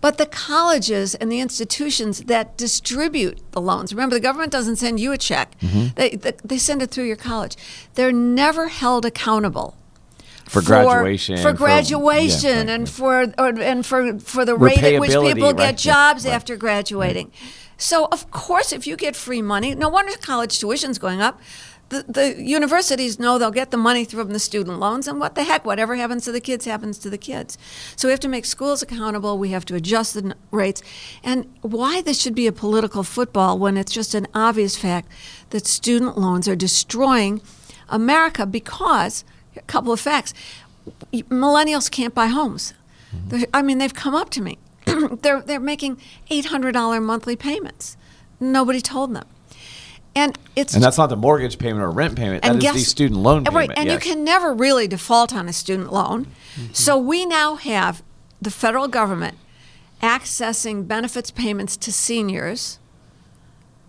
but 0.00 0.18
the 0.18 0.26
colleges 0.26 1.14
and 1.16 1.30
the 1.32 1.40
institutions 1.40 2.24
that 2.24 2.56
distribute 2.56 3.38
the 3.52 3.60
loans. 3.60 3.92
Remember, 3.92 4.14
the 4.14 4.20
government 4.20 4.52
doesn't 4.52 4.76
send 4.76 5.00
you 5.00 5.12
a 5.12 5.18
check, 5.18 5.54
Mm-hmm. 5.60 5.88
they, 5.96 6.10
they, 6.10 6.32
they 6.44 6.58
send 6.58 6.82
it 6.82 6.90
through 6.90 7.04
your 7.06 7.16
college. 7.16 7.56
They're 7.94 8.12
never 8.12 8.68
held 8.68 9.04
accountable 9.04 9.76
For 10.46 10.62
graduation, 10.62 11.36
for 11.38 11.50
for- 11.50 11.52
graduation, 11.54 12.50
yeah, 12.50 12.56
right, 12.58 12.68
and 12.70 12.82
right. 12.82 12.88
for 12.88 13.22
or, 13.38 13.60
and 13.60 13.84
for 13.84 14.18
for 14.20 14.44
the 14.44 14.56
rate 14.56 14.82
at 14.82 15.00
which 15.00 15.10
people 15.10 15.48
right, 15.48 15.56
get 15.56 15.84
yeah, 15.84 15.92
jobs 15.92 16.24
right. 16.24 16.32
after 16.34 16.56
graduating. 16.56 17.32
So 17.78 18.06
of 18.12 18.30
course, 18.30 18.72
if 18.72 18.86
you 18.86 18.96
get 18.96 19.16
free 19.16 19.40
money, 19.40 19.74
no 19.74 19.88
wonder 19.88 20.12
college 20.20 20.58
tuition's 20.58 20.98
going 20.98 21.20
up. 21.22 21.40
The, 21.90 22.04
the 22.06 22.42
universities 22.42 23.18
know 23.18 23.38
they'll 23.38 23.50
get 23.50 23.70
the 23.70 23.78
money 23.78 24.04
from 24.04 24.32
the 24.34 24.38
student 24.38 24.78
loans, 24.78 25.08
and 25.08 25.18
what 25.18 25.36
the 25.36 25.44
heck, 25.44 25.64
whatever 25.64 25.96
happens 25.96 26.24
to 26.26 26.32
the 26.32 26.40
kids 26.40 26.66
happens 26.66 26.98
to 26.98 27.08
the 27.08 27.16
kids. 27.16 27.56
So 27.96 28.08
we 28.08 28.10
have 28.12 28.20
to 28.20 28.28
make 28.28 28.44
schools 28.44 28.82
accountable. 28.82 29.38
We 29.38 29.52
have 29.52 29.64
to 29.66 29.74
adjust 29.74 30.12
the 30.12 30.22
n- 30.22 30.34
rates. 30.50 30.82
And 31.24 31.46
why 31.62 32.02
this 32.02 32.20
should 32.20 32.34
be 32.34 32.46
a 32.46 32.52
political 32.52 33.02
football 33.04 33.58
when 33.58 33.78
it's 33.78 33.90
just 33.90 34.14
an 34.14 34.26
obvious 34.34 34.76
fact 34.76 35.10
that 35.48 35.66
student 35.66 36.18
loans 36.18 36.46
are 36.46 36.56
destroying 36.56 37.40
America 37.88 38.44
because 38.44 39.24
a 39.56 39.62
couple 39.62 39.90
of 39.90 39.98
facts 40.00 40.34
millennials 41.12 41.90
can't 41.90 42.14
buy 42.14 42.26
homes. 42.26 42.74
Mm-hmm. 43.14 43.28
They're- 43.30 43.46
I 43.54 43.62
mean, 43.62 43.78
they've 43.78 43.94
come 43.94 44.14
up 44.14 44.28
to 44.30 44.42
me. 44.42 44.58
they're 45.22 45.40
they're 45.42 45.60
making 45.60 46.00
eight 46.30 46.46
hundred 46.46 46.72
dollar 46.72 47.00
monthly 47.00 47.36
payments. 47.36 47.96
Nobody 48.40 48.80
told 48.80 49.14
them, 49.14 49.26
and 50.14 50.38
it's 50.54 50.74
And 50.74 50.82
that's 50.82 50.98
not 50.98 51.08
the 51.08 51.16
mortgage 51.16 51.58
payment 51.58 51.82
or 51.82 51.90
rent 51.90 52.16
payment. 52.16 52.42
That 52.42 52.62
is 52.62 52.72
the 52.72 52.78
student 52.80 53.20
loan 53.20 53.44
payment. 53.44 53.68
Right, 53.68 53.78
and 53.78 53.88
yes. 53.88 54.04
you 54.04 54.12
can 54.12 54.24
never 54.24 54.54
really 54.54 54.86
default 54.86 55.34
on 55.34 55.48
a 55.48 55.52
student 55.52 55.92
loan. 55.92 56.26
Mm-hmm. 56.54 56.72
So 56.72 56.98
we 56.98 57.26
now 57.26 57.56
have 57.56 58.02
the 58.40 58.50
federal 58.50 58.88
government 58.88 59.38
accessing 60.02 60.86
benefits 60.86 61.30
payments 61.30 61.76
to 61.76 61.92
seniors 61.92 62.78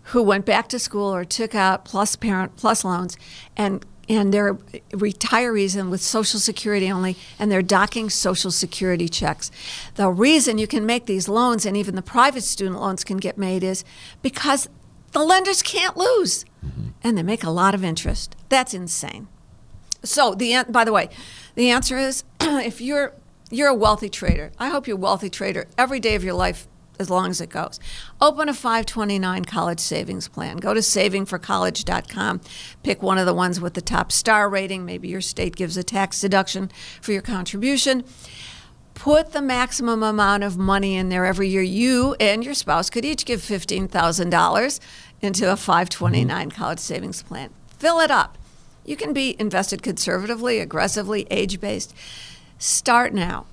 who 0.05 0.23
went 0.23 0.45
back 0.45 0.67
to 0.69 0.79
school 0.79 1.13
or 1.13 1.23
took 1.23 1.53
out 1.53 1.85
plus 1.85 2.15
parent 2.15 2.55
plus 2.55 2.83
loans 2.83 3.15
and 3.55 3.85
and 4.09 4.33
they're 4.33 4.55
retirees 4.91 5.79
and 5.79 5.91
with 5.91 6.01
social 6.01 6.39
security 6.39 6.91
only 6.91 7.15
and 7.37 7.51
they're 7.51 7.61
docking 7.61 8.09
social 8.09 8.51
security 8.51 9.07
checks. 9.07 9.51
The 9.95 10.09
reason 10.09 10.57
you 10.57 10.67
can 10.67 10.85
make 10.85 11.05
these 11.05 11.29
loans 11.29 11.65
and 11.65 11.77
even 11.77 11.95
the 11.95 12.01
private 12.01 12.43
student 12.43 12.81
loans 12.81 13.03
can 13.03 13.17
get 13.17 13.37
made 13.37 13.63
is 13.63 13.85
because 14.21 14.67
the 15.11 15.23
lenders 15.23 15.61
can't 15.61 15.95
lose. 15.95 16.43
Mm-hmm. 16.65 16.89
And 17.03 17.17
they 17.17 17.23
make 17.23 17.43
a 17.43 17.49
lot 17.49 17.75
of 17.75 17.83
interest. 17.83 18.35
That's 18.49 18.73
insane. 18.73 19.27
So 20.03 20.33
the 20.33 20.65
by 20.67 20.83
the 20.83 20.91
way, 20.91 21.09
the 21.55 21.69
answer 21.69 21.97
is 21.97 22.23
if 22.41 22.81
you're 22.81 23.13
you're 23.51 23.67
a 23.67 23.75
wealthy 23.75 24.09
trader. 24.09 24.51
I 24.59 24.69
hope 24.69 24.87
you're 24.87 24.97
a 24.97 24.99
wealthy 24.99 25.29
trader 25.29 25.67
every 25.77 25.99
day 25.99 26.15
of 26.15 26.23
your 26.23 26.33
life 26.33 26.67
as 26.99 27.09
long 27.09 27.29
as 27.29 27.41
it 27.41 27.49
goes. 27.49 27.79
Open 28.21 28.49
a 28.49 28.53
529 28.53 29.45
college 29.45 29.79
savings 29.79 30.27
plan. 30.27 30.57
Go 30.57 30.73
to 30.73 30.81
savingforcollege.com. 30.81 32.41
Pick 32.83 33.01
one 33.01 33.17
of 33.17 33.25
the 33.25 33.33
ones 33.33 33.61
with 33.61 33.73
the 33.73 33.81
top 33.81 34.11
star 34.11 34.49
rating. 34.49 34.85
Maybe 34.85 35.07
your 35.07 35.21
state 35.21 35.55
gives 35.55 35.77
a 35.77 35.83
tax 35.83 36.19
deduction 36.19 36.69
for 37.01 37.13
your 37.13 37.21
contribution. 37.21 38.03
Put 38.93 39.31
the 39.31 39.41
maximum 39.41 40.03
amount 40.03 40.43
of 40.43 40.57
money 40.57 40.97
in 40.97 41.07
there 41.07 41.25
every 41.25 41.47
year. 41.47 41.61
You 41.61 42.15
and 42.19 42.43
your 42.43 42.53
spouse 42.53 42.89
could 42.89 43.05
each 43.05 43.23
give 43.23 43.39
$15,000 43.39 44.79
into 45.21 45.51
a 45.51 45.55
529 45.55 46.27
mm-hmm. 46.27 46.49
college 46.49 46.79
savings 46.79 47.23
plan. 47.23 47.51
Fill 47.77 48.01
it 48.01 48.11
up. 48.11 48.37
You 48.83 48.97
can 48.97 49.13
be 49.13 49.39
invested 49.39 49.81
conservatively, 49.83 50.59
aggressively, 50.59 51.27
age 51.31 51.61
based. 51.61 51.95
Start 52.57 53.13
now. 53.13 53.45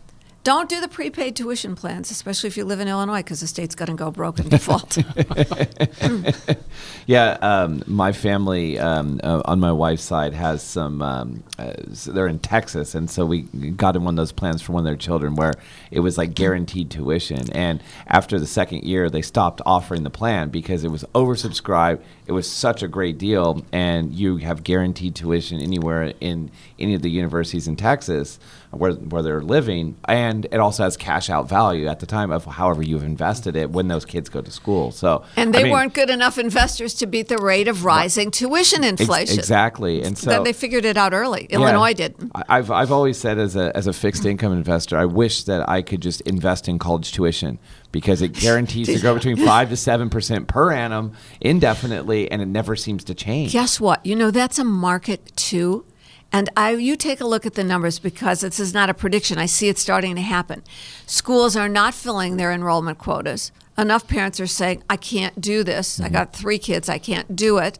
Don't 0.46 0.68
do 0.68 0.80
the 0.80 0.86
prepaid 0.86 1.34
tuition 1.34 1.74
plans, 1.74 2.12
especially 2.12 2.46
if 2.46 2.56
you 2.56 2.64
live 2.64 2.78
in 2.78 2.86
Illinois, 2.86 3.16
because 3.16 3.40
the 3.40 3.48
state's 3.48 3.74
going 3.74 3.88
to 3.88 3.96
go 3.96 4.12
broke 4.12 4.38
in 4.38 4.48
default. 4.48 4.96
Yeah, 7.06 7.38
um, 7.40 7.84
my 7.86 8.10
family 8.10 8.80
um, 8.80 9.20
uh, 9.22 9.40
on 9.44 9.60
my 9.60 9.70
wife's 9.70 10.02
side 10.02 10.34
has 10.34 10.60
some. 10.60 11.00
Um, 11.02 11.44
uh, 11.56 11.74
so 11.92 12.10
they're 12.10 12.26
in 12.26 12.40
Texas, 12.40 12.96
and 12.96 13.08
so 13.08 13.24
we 13.24 13.42
got 13.42 13.94
in 13.94 14.02
one 14.02 14.14
of 14.14 14.16
those 14.16 14.32
plans 14.32 14.60
for 14.60 14.72
one 14.72 14.80
of 14.80 14.86
their 14.86 14.96
children 14.96 15.36
where 15.36 15.52
it 15.92 16.00
was 16.00 16.18
like 16.18 16.34
guaranteed 16.34 16.90
tuition. 16.90 17.50
And 17.52 17.80
after 18.08 18.40
the 18.40 18.46
second 18.46 18.82
year, 18.82 19.08
they 19.08 19.22
stopped 19.22 19.60
offering 19.64 20.02
the 20.02 20.10
plan 20.10 20.48
because 20.48 20.82
it 20.82 20.90
was 20.90 21.04
oversubscribed. 21.14 22.00
It 22.26 22.32
was 22.32 22.50
such 22.50 22.82
a 22.82 22.88
great 22.88 23.18
deal, 23.18 23.64
and 23.70 24.12
you 24.12 24.38
have 24.38 24.64
guaranteed 24.64 25.14
tuition 25.14 25.60
anywhere 25.60 26.12
in 26.20 26.50
any 26.76 26.94
of 26.94 27.02
the 27.02 27.10
universities 27.10 27.68
in 27.68 27.76
Texas 27.76 28.40
where 28.76 28.92
where 28.92 29.22
they're 29.22 29.40
living, 29.42 29.96
and 30.06 30.44
it 30.46 30.58
also 30.58 30.84
has 30.84 30.96
cash 30.96 31.28
out 31.30 31.48
value 31.48 31.86
at 31.88 32.00
the 32.00 32.06
time 32.06 32.30
of 32.30 32.44
however 32.44 32.82
you've 32.82 33.02
invested 33.02 33.56
it 33.56 33.70
when 33.70 33.88
those 33.88 34.04
kids 34.04 34.28
go 34.28 34.40
to 34.40 34.50
school. 34.50 34.90
So 34.92 35.24
and 35.36 35.48
I 35.54 35.58
they 35.58 35.64
mean- 35.64 35.72
weren't 35.72 35.94
good 35.94 36.10
enough 36.10 36.38
investors 36.38 36.94
to 36.94 37.06
beat 37.06 37.28
the 37.28 37.38
rate 37.38 37.68
of 37.68 37.84
rising 37.84 38.30
tuition 38.30 38.84
Ex- 38.84 39.00
inflation. 39.00 39.38
exactly, 39.38 40.02
and 40.02 40.16
so 40.16 40.30
Then 40.30 40.44
they 40.44 40.52
figured 40.52 40.84
it 40.84 40.96
out 40.96 41.12
early. 41.12 41.46
Yeah. 41.50 41.56
Illinois 41.56 41.94
didn't. 41.94 42.30
I- 42.34 42.44
I've 42.48 42.70
I've 42.70 42.92
always 42.92 43.16
said 43.18 43.38
as 43.38 43.56
a 43.56 43.76
as 43.76 43.86
a 43.86 43.92
fixed 43.92 44.24
income 44.24 44.52
investor, 44.52 44.96
I 44.96 45.04
wish 45.06 45.44
that 45.44 45.68
I 45.68 45.82
could 45.82 46.00
just 46.02 46.20
invest 46.22 46.68
in 46.68 46.78
college 46.78 47.12
tuition 47.12 47.58
because 47.92 48.20
it 48.22 48.32
guarantees 48.34 48.88
to 48.88 48.98
go 49.00 49.14
between 49.18 49.36
five 49.36 49.70
to 49.70 49.76
seven 49.76 50.10
percent 50.10 50.48
per 50.48 50.70
annum 50.72 51.12
indefinitely, 51.40 52.30
and 52.30 52.42
it 52.42 52.46
never 52.48 52.76
seems 52.76 53.04
to 53.04 53.14
change. 53.14 53.52
Guess 53.52 53.80
what? 53.80 54.04
You 54.04 54.14
know 54.16 54.30
that's 54.30 54.58
a 54.58 54.64
market 54.64 55.34
too. 55.36 55.84
And 56.32 56.50
I, 56.56 56.70
you 56.72 56.96
take 56.96 57.20
a 57.20 57.26
look 57.26 57.46
at 57.46 57.54
the 57.54 57.64
numbers 57.64 57.98
because 57.98 58.40
this 58.40 58.60
is 58.60 58.74
not 58.74 58.90
a 58.90 58.94
prediction. 58.94 59.38
I 59.38 59.46
see 59.46 59.68
it 59.68 59.78
starting 59.78 60.16
to 60.16 60.22
happen. 60.22 60.62
Schools 61.06 61.56
are 61.56 61.68
not 61.68 61.94
filling 61.94 62.36
their 62.36 62.52
enrollment 62.52 62.98
quotas. 62.98 63.52
Enough 63.78 64.06
parents 64.08 64.40
are 64.40 64.46
saying, 64.46 64.82
"I 64.88 64.96
can't 64.96 65.40
do 65.40 65.62
this. 65.62 66.00
I 66.00 66.08
got 66.08 66.34
three 66.34 66.58
kids. 66.58 66.88
I 66.88 66.98
can't 66.98 67.36
do 67.36 67.58
it." 67.58 67.78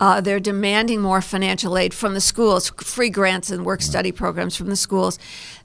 Uh, 0.00 0.20
they're 0.20 0.40
demanding 0.40 1.00
more 1.00 1.20
financial 1.22 1.78
aid 1.78 1.94
from 1.94 2.14
the 2.14 2.20
schools, 2.20 2.72
free 2.78 3.08
grants 3.08 3.50
and 3.50 3.64
work 3.64 3.80
study 3.80 4.10
programs 4.10 4.56
from 4.56 4.68
the 4.68 4.76
schools. 4.76 5.18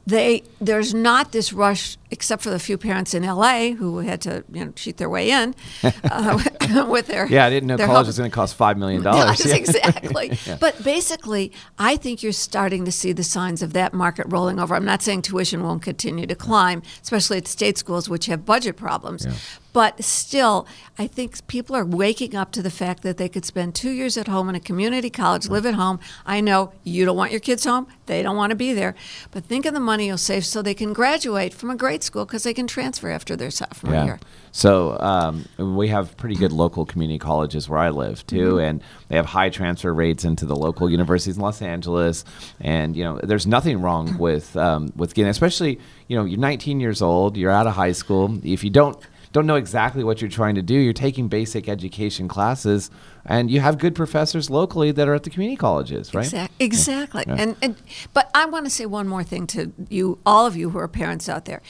They 0.08 0.44
there's 0.62 0.94
not 0.94 1.34
this 1.34 1.52
rush, 1.52 1.98
except 2.12 2.42
for 2.42 2.50
the 2.50 2.60
few 2.60 2.78
parents 2.78 3.14
in 3.14 3.24
LA 3.24 3.72
who 3.72 3.98
had 4.00 4.22
to 4.22 4.46
you 4.54 4.64
know 4.64 4.72
cheat 4.72 4.96
their 4.96 5.10
way 5.10 5.30
in 5.32 5.54
uh, 5.84 6.88
with 6.90 7.08
their 7.08 7.28
Yeah, 7.28 7.46
I 7.46 7.50
didn't 7.50 7.68
know 7.68 7.76
college 7.76 7.92
help- 7.92 8.08
was 8.08 8.18
going 8.18 8.32
to 8.32 8.34
cost 8.34 8.56
five 8.56 8.78
million 8.78 9.04
dollars. 9.10 9.46
Yes, 9.46 9.52
exactly. 9.54 10.32
But 10.62 10.82
basically, 10.82 11.52
I 11.78 11.98
think 11.98 12.24
you're 12.24 12.32
starting 12.32 12.86
to 12.86 12.92
see 12.92 13.12
the 13.12 13.24
signs 13.24 13.62
of 13.62 13.74
that 13.74 13.94
market 13.94 14.28
rolling 14.30 14.60
over. 14.62 14.76
I'm 14.76 14.86
not 14.86 15.02
saying 15.02 15.24
tuition 15.24 15.62
won't 15.62 15.82
continue 15.82 16.26
to 16.26 16.36
climb, 16.36 16.84
especially 17.04 17.38
at 17.40 17.48
state 17.48 17.78
schools, 17.78 18.08
which 18.08 18.28
have 18.28 18.46
budget 18.46 18.78
problems. 18.78 19.26
yeah. 19.26 19.34
But 19.74 20.04
still, 20.04 20.66
I 20.98 21.06
think 21.06 21.46
people 21.46 21.76
are 21.76 21.86
waking 21.86 22.34
up 22.36 22.52
to 22.54 22.64
the 22.64 22.72
fact 22.72 23.04
that 23.04 23.18
they 23.18 23.30
could 23.30 23.46
spend 23.46 23.76
two 23.76 23.92
years 23.92 24.18
at 24.18 24.28
home 24.28 24.50
in 24.50 24.56
a 24.56 24.60
community 24.60 25.12
college, 25.12 25.50
live 25.50 25.68
at 25.68 25.76
home. 25.76 26.00
I 26.26 26.42
know 26.42 26.72
you 26.84 27.06
don't 27.06 27.18
want 27.18 27.30
your 27.32 27.40
kids 27.42 27.64
home, 27.64 27.86
they 28.08 28.24
don't 28.24 28.36
want 28.38 28.50
to 28.50 28.56
be 28.56 28.74
there. 28.74 28.96
But 29.30 29.44
think 29.46 29.68
of 29.68 29.76
the 29.76 29.80
money 29.80 29.97
you'll 30.06 30.18
save 30.18 30.46
so 30.46 30.62
they 30.62 30.74
can 30.74 30.94
graduate 30.94 31.54
from 31.54 31.70
a 31.70 31.76
great 31.76 32.04
school 32.04 32.26
because 32.26 32.44
they 32.44 32.54
can 32.54 32.68
transfer 32.68 33.10
after 33.10 33.36
their 33.36 33.50
sophomore 33.52 33.94
Yeah. 33.94 34.06
year. 34.06 34.20
So 34.52 34.98
um, 35.00 35.46
we 35.58 35.88
have 35.90 36.16
pretty 36.18 36.36
good 36.36 36.52
local 36.52 36.86
community 36.86 37.20
colleges 37.20 37.68
where 37.70 37.80
I 37.80 37.90
live 37.90 38.26
too, 38.28 38.54
Mm-hmm. 38.56 38.60
and 38.66 38.82
they 39.10 39.16
have 39.16 39.26
high 39.26 39.50
transfer 39.50 39.94
rates 39.94 40.24
into 40.24 40.46
the 40.46 40.56
local 40.56 40.90
universities 40.90 41.36
in 41.38 41.42
Los 41.42 41.62
Angeles. 41.62 42.26
And 42.60 42.96
you 42.96 43.04
know, 43.04 43.20
there's 43.24 43.46
nothing 43.48 43.82
wrong 43.82 44.18
with 44.18 44.56
um, 44.58 44.92
with 44.96 45.14
getting, 45.14 45.30
especially 45.30 45.80
you 46.08 46.16
know, 46.18 46.26
you're 46.26 46.40
19 46.40 46.80
years 46.80 47.02
old, 47.02 47.38
you're 47.38 47.52
out 47.52 47.68
of 47.68 47.74
high 47.74 47.92
school. 47.92 48.40
If 48.44 48.64
you 48.64 48.70
don't 48.70 48.98
don't 49.32 49.46
know 49.46 49.56
exactly 49.56 50.04
what 50.04 50.22
you're 50.22 50.30
trying 50.30 50.56
to 50.56 50.62
do, 50.62 50.74
you're 50.74 50.94
taking 50.94 51.28
basic 51.28 51.68
education 51.68 52.28
classes, 52.28 52.90
and 53.26 53.52
you 53.52 53.60
have 53.60 53.78
good 53.78 53.96
professors 53.96 54.50
locally 54.50 54.92
that 54.92 55.08
are 55.08 55.14
at 55.14 55.24
the 55.24 55.30
community 55.30 55.58
colleges, 55.58 56.14
right? 56.14 56.26
Exac- 56.26 56.50
exactly. 56.60 57.24
Yeah. 57.28 57.36
And, 57.38 57.56
and 57.62 57.76
but 58.14 58.30
I 58.34 58.46
want 58.46 58.66
to 58.66 58.70
say 58.70 58.86
one 58.86 59.08
more 59.08 59.24
thing 59.24 59.48
to 59.48 59.72
you, 59.90 60.20
all 60.26 60.46
of 60.46 60.56
you 60.56 60.70
who 60.70 60.80
are 60.80 60.88
parents 60.88 61.28
out 61.28 61.46
there. 61.46 61.62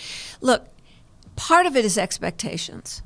Look, 0.41 0.67
part 1.35 1.65
of 1.65 1.75
it 1.75 1.85
is 1.85 1.97
expectations. 1.97 3.01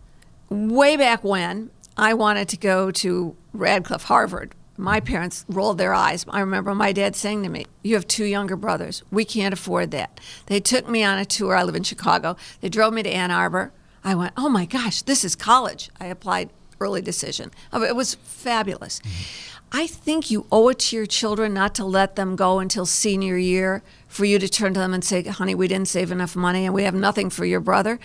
Way 0.49 0.97
back 0.97 1.23
when 1.23 1.71
I 1.95 2.13
wanted 2.13 2.49
to 2.49 2.57
go 2.57 2.91
to 2.91 3.35
Radcliffe, 3.53 4.03
Harvard, 4.03 4.53
my 4.77 4.99
mm-hmm. 4.99 5.07
parents 5.07 5.45
rolled 5.47 5.77
their 5.77 5.93
eyes. 5.93 6.25
I 6.27 6.39
remember 6.39 6.73
my 6.73 6.91
dad 6.91 7.15
saying 7.15 7.43
to 7.43 7.49
me, 7.49 7.67
"You 7.83 7.95
have 7.95 8.07
two 8.07 8.25
younger 8.25 8.55
brothers. 8.55 9.03
We 9.11 9.23
can't 9.23 9.53
afford 9.53 9.91
that." 9.91 10.19
They 10.47 10.59
took 10.59 10.89
me 10.89 11.03
on 11.03 11.17
a 11.17 11.25
tour. 11.25 11.55
I 11.55 11.63
live 11.63 11.75
in 11.75 11.83
Chicago. 11.83 12.35
They 12.61 12.69
drove 12.69 12.93
me 12.93 13.03
to 13.03 13.09
Ann 13.09 13.31
Arbor. 13.31 13.71
I 14.03 14.15
went, 14.15 14.33
"Oh 14.37 14.49
my 14.49 14.65
gosh, 14.65 15.01
this 15.01 15.23
is 15.23 15.35
college." 15.35 15.89
I 15.99 16.07
applied 16.07 16.49
early 16.79 17.01
decision. 17.01 17.51
Oh, 17.71 17.83
It 17.83 17.95
was 17.95 18.15
fabulous. 18.15 18.99
Mm-hmm. 18.99 19.51
I 19.73 19.87
think 19.87 20.29
you 20.29 20.47
owe 20.51 20.67
it 20.67 20.79
to 20.79 20.97
your 20.97 21.05
children 21.05 21.53
not 21.53 21.73
to 21.75 21.85
let 21.85 22.17
them 22.17 22.35
go 22.35 22.59
until 22.59 22.85
senior 22.85 23.37
year 23.37 23.83
for 24.09 24.25
you 24.25 24.37
to 24.37 24.49
turn 24.49 24.73
to 24.73 24.79
them 24.81 24.93
and 24.93 25.01
say, 25.01 25.23
honey, 25.23 25.55
we 25.55 25.69
didn't 25.69 25.87
save 25.87 26.11
enough 26.11 26.35
money 26.35 26.65
and 26.65 26.73
we 26.73 26.83
have 26.83 26.93
nothing 26.93 27.29
for 27.29 27.45
your 27.45 27.61
brother. 27.61 27.97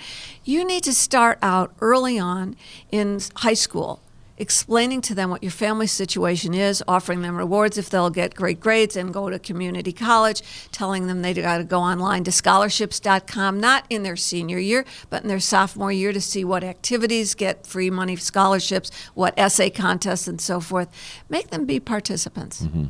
You 0.44 0.64
need 0.64 0.84
to 0.84 0.92
start 0.94 1.38
out 1.42 1.74
early 1.80 2.20
on 2.20 2.54
in 2.92 3.18
high 3.36 3.54
school 3.54 4.00
explaining 4.38 5.00
to 5.02 5.14
them 5.14 5.30
what 5.30 5.42
your 5.42 5.52
family 5.52 5.86
situation 5.86 6.54
is, 6.54 6.82
offering 6.86 7.22
them 7.22 7.36
rewards 7.36 7.78
if 7.78 7.90
they'll 7.90 8.10
get 8.10 8.34
great 8.34 8.60
grades 8.60 8.96
and 8.96 9.12
go 9.12 9.30
to 9.30 9.38
community 9.38 9.92
college, 9.92 10.42
telling 10.72 11.06
them 11.06 11.22
they 11.22 11.34
got 11.34 11.58
to 11.58 11.64
go 11.64 11.80
online 11.80 12.24
to 12.24 12.32
scholarships.com, 12.32 13.60
not 13.60 13.84
in 13.90 14.02
their 14.02 14.16
senior 14.16 14.58
year, 14.58 14.84
but 15.10 15.22
in 15.22 15.28
their 15.28 15.40
sophomore 15.40 15.92
year 15.92 16.12
to 16.12 16.20
see 16.20 16.44
what 16.44 16.64
activities 16.64 17.34
get 17.34 17.66
free 17.66 17.90
money 17.90 18.16
scholarships, 18.16 18.90
what 19.14 19.34
essay 19.36 19.70
contests, 19.70 20.28
and 20.28 20.40
so 20.40 20.60
forth. 20.60 20.88
Make 21.28 21.50
them 21.50 21.64
be 21.64 21.80
participants. 21.80 22.62
Mm-hmm. 22.62 22.86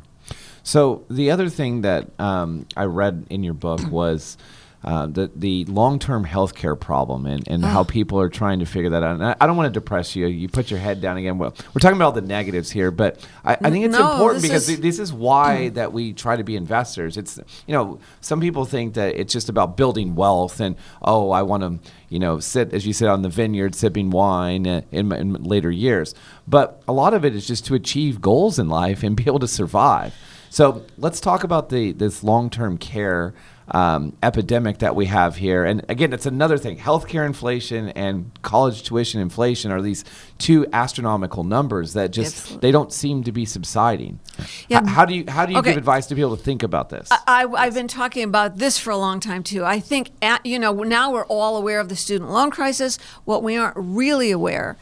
So 0.62 1.04
the 1.08 1.30
other 1.30 1.48
thing 1.48 1.82
that 1.82 2.08
um, 2.18 2.66
I 2.76 2.84
read 2.84 3.26
in 3.30 3.44
your 3.44 3.54
book 3.54 3.80
was 3.88 4.36
uh, 4.84 5.06
the 5.06 5.30
the 5.34 5.64
long 5.64 5.98
term 5.98 6.24
healthcare 6.24 6.78
problem 6.78 7.26
and, 7.26 7.46
and 7.48 7.64
how 7.64 7.82
people 7.82 8.20
are 8.20 8.28
trying 8.28 8.60
to 8.60 8.66
figure 8.66 8.90
that 8.90 9.02
out. 9.02 9.14
And 9.16 9.24
I, 9.24 9.36
I 9.40 9.46
don't 9.46 9.56
want 9.56 9.72
to 9.72 9.80
depress 9.80 10.14
you. 10.14 10.26
You 10.26 10.48
put 10.48 10.70
your 10.70 10.78
head 10.78 11.00
down 11.00 11.16
again. 11.16 11.38
Well, 11.38 11.54
we're 11.74 11.80
talking 11.80 11.96
about 11.96 12.04
all 12.06 12.12
the 12.12 12.20
negatives 12.20 12.70
here, 12.70 12.90
but 12.92 13.18
I, 13.44 13.56
I 13.62 13.70
think 13.70 13.84
it's 13.86 13.96
No, 13.96 14.12
important 14.12 14.42
this 14.42 14.50
because 14.50 14.68
is- 14.68 14.80
this 14.80 14.98
is 15.00 15.12
why 15.12 15.70
that 15.70 15.92
we 15.92 16.12
try 16.12 16.36
to 16.36 16.44
be 16.44 16.54
investors. 16.56 17.16
It's 17.16 17.38
you 17.66 17.74
know 17.74 17.98
some 18.20 18.40
people 18.40 18.64
think 18.64 18.94
that 18.94 19.16
it's 19.16 19.32
just 19.32 19.48
about 19.48 19.76
building 19.76 20.14
wealth 20.14 20.60
and 20.60 20.76
oh 21.02 21.30
I 21.30 21.42
want 21.42 21.62
to 21.62 21.90
you 22.08 22.18
know 22.20 22.38
sit 22.38 22.72
as 22.72 22.86
you 22.86 22.92
said 22.92 23.08
on 23.08 23.22
the 23.22 23.28
vineyard 23.28 23.74
sipping 23.74 24.10
wine 24.10 24.66
uh, 24.68 24.82
in, 24.92 25.10
in 25.12 25.32
later 25.42 25.70
years. 25.70 26.14
But 26.46 26.82
a 26.86 26.92
lot 26.92 27.12
of 27.12 27.24
it 27.24 27.34
is 27.34 27.46
just 27.46 27.66
to 27.66 27.74
achieve 27.74 28.20
goals 28.20 28.58
in 28.58 28.68
life 28.68 29.02
and 29.02 29.16
be 29.16 29.24
able 29.26 29.40
to 29.40 29.48
survive. 29.48 30.14
So 30.48 30.84
let's 30.96 31.18
talk 31.20 31.42
about 31.42 31.70
the 31.70 31.90
this 31.92 32.22
long 32.22 32.50
term 32.50 32.78
care 32.78 33.34
um, 33.68 34.16
epidemic 34.22 34.78
that 34.78 34.94
we 34.94 35.06
have 35.06 35.36
here. 35.36 35.64
And 35.64 35.84
again, 35.88 36.12
it's 36.12 36.26
another 36.26 36.56
thing. 36.58 36.78
Healthcare 36.78 37.26
inflation 37.26 37.88
and 37.90 38.30
college 38.42 38.82
tuition 38.84 39.20
inflation 39.20 39.72
are 39.72 39.82
these 39.82 40.04
two 40.38 40.66
astronomical 40.72 41.42
numbers 41.42 41.94
that 41.94 42.12
just 42.12 42.36
Absolutely. 42.36 42.66
they 42.68 42.72
don't 42.72 42.92
seem 42.92 43.24
to 43.24 43.32
be 43.32 43.44
subsiding. 43.44 44.20
Yeah. 44.68 44.82
H- 44.82 44.88
how 44.88 45.04
do 45.04 45.14
you 45.14 45.24
how 45.28 45.46
do 45.46 45.52
you 45.52 45.58
Okay. 45.58 45.70
give 45.70 45.78
advice 45.78 46.06
to 46.06 46.14
people 46.14 46.36
to 46.36 46.42
think 46.42 46.62
about 46.62 46.90
this? 46.90 47.08
I, 47.26 47.44
I've 47.46 47.74
been 47.74 47.88
talking 47.88 48.22
about 48.22 48.58
this 48.58 48.78
for 48.78 48.90
a 48.90 48.96
long 48.96 49.18
time 49.20 49.42
too. 49.42 49.64
I 49.64 49.80
think, 49.80 50.10
at, 50.22 50.44
you 50.46 50.58
know, 50.58 50.72
now 50.72 51.12
we're 51.12 51.26
all 51.26 51.56
aware 51.56 51.80
of 51.80 51.88
the 51.88 51.96
student 51.96 52.30
loan 52.30 52.50
crisis. 52.50 52.98
What 53.24 53.42
we 53.42 53.56
aren't 53.56 53.76
really 53.76 54.30
aware 54.30 54.76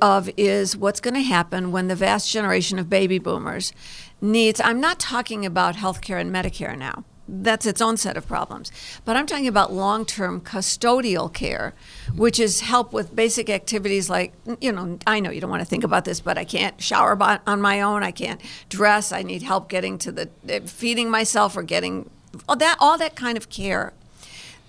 of 0.00 0.30
is 0.36 0.76
what's 0.76 1.00
going 1.00 1.14
to 1.14 1.20
happen 1.22 1.72
when 1.72 1.88
the 1.88 1.96
vast 1.96 2.30
generation 2.30 2.78
of 2.78 2.88
baby 2.88 3.18
boomers 3.18 3.72
needs. 4.20 4.60
I'm 4.60 4.80
not 4.80 5.00
talking 5.00 5.44
about 5.44 5.74
healthcare 5.74 6.20
and 6.20 6.32
Medicare 6.32 6.78
now. 6.78 7.04
That's 7.28 7.66
its 7.66 7.80
own 7.80 7.96
set 7.96 8.16
of 8.16 8.26
problems. 8.26 8.72
But 9.04 9.16
I'm 9.16 9.26
talking 9.26 9.46
about 9.46 9.72
long 9.72 10.04
term 10.04 10.40
custodial 10.40 11.32
care, 11.32 11.72
which 12.14 12.40
is 12.40 12.60
help 12.60 12.92
with 12.92 13.14
basic 13.14 13.48
activities 13.48 14.10
like, 14.10 14.32
you 14.60 14.72
know, 14.72 14.98
I 15.06 15.20
know 15.20 15.30
you 15.30 15.40
don't 15.40 15.50
want 15.50 15.60
to 15.60 15.66
think 15.66 15.84
about 15.84 16.04
this, 16.04 16.20
but 16.20 16.36
I 16.36 16.44
can't 16.44 16.80
shower 16.82 17.16
on 17.46 17.60
my 17.60 17.80
own. 17.80 18.02
I 18.02 18.10
can't 18.10 18.40
dress. 18.68 19.12
I 19.12 19.22
need 19.22 19.42
help 19.42 19.68
getting 19.68 19.98
to 19.98 20.12
the, 20.12 20.30
eh, 20.48 20.60
feeding 20.60 21.10
myself 21.10 21.56
or 21.56 21.62
getting 21.62 22.10
all 22.48 22.56
that, 22.56 22.76
all 22.80 22.98
that 22.98 23.14
kind 23.14 23.36
of 23.36 23.48
care. 23.48 23.92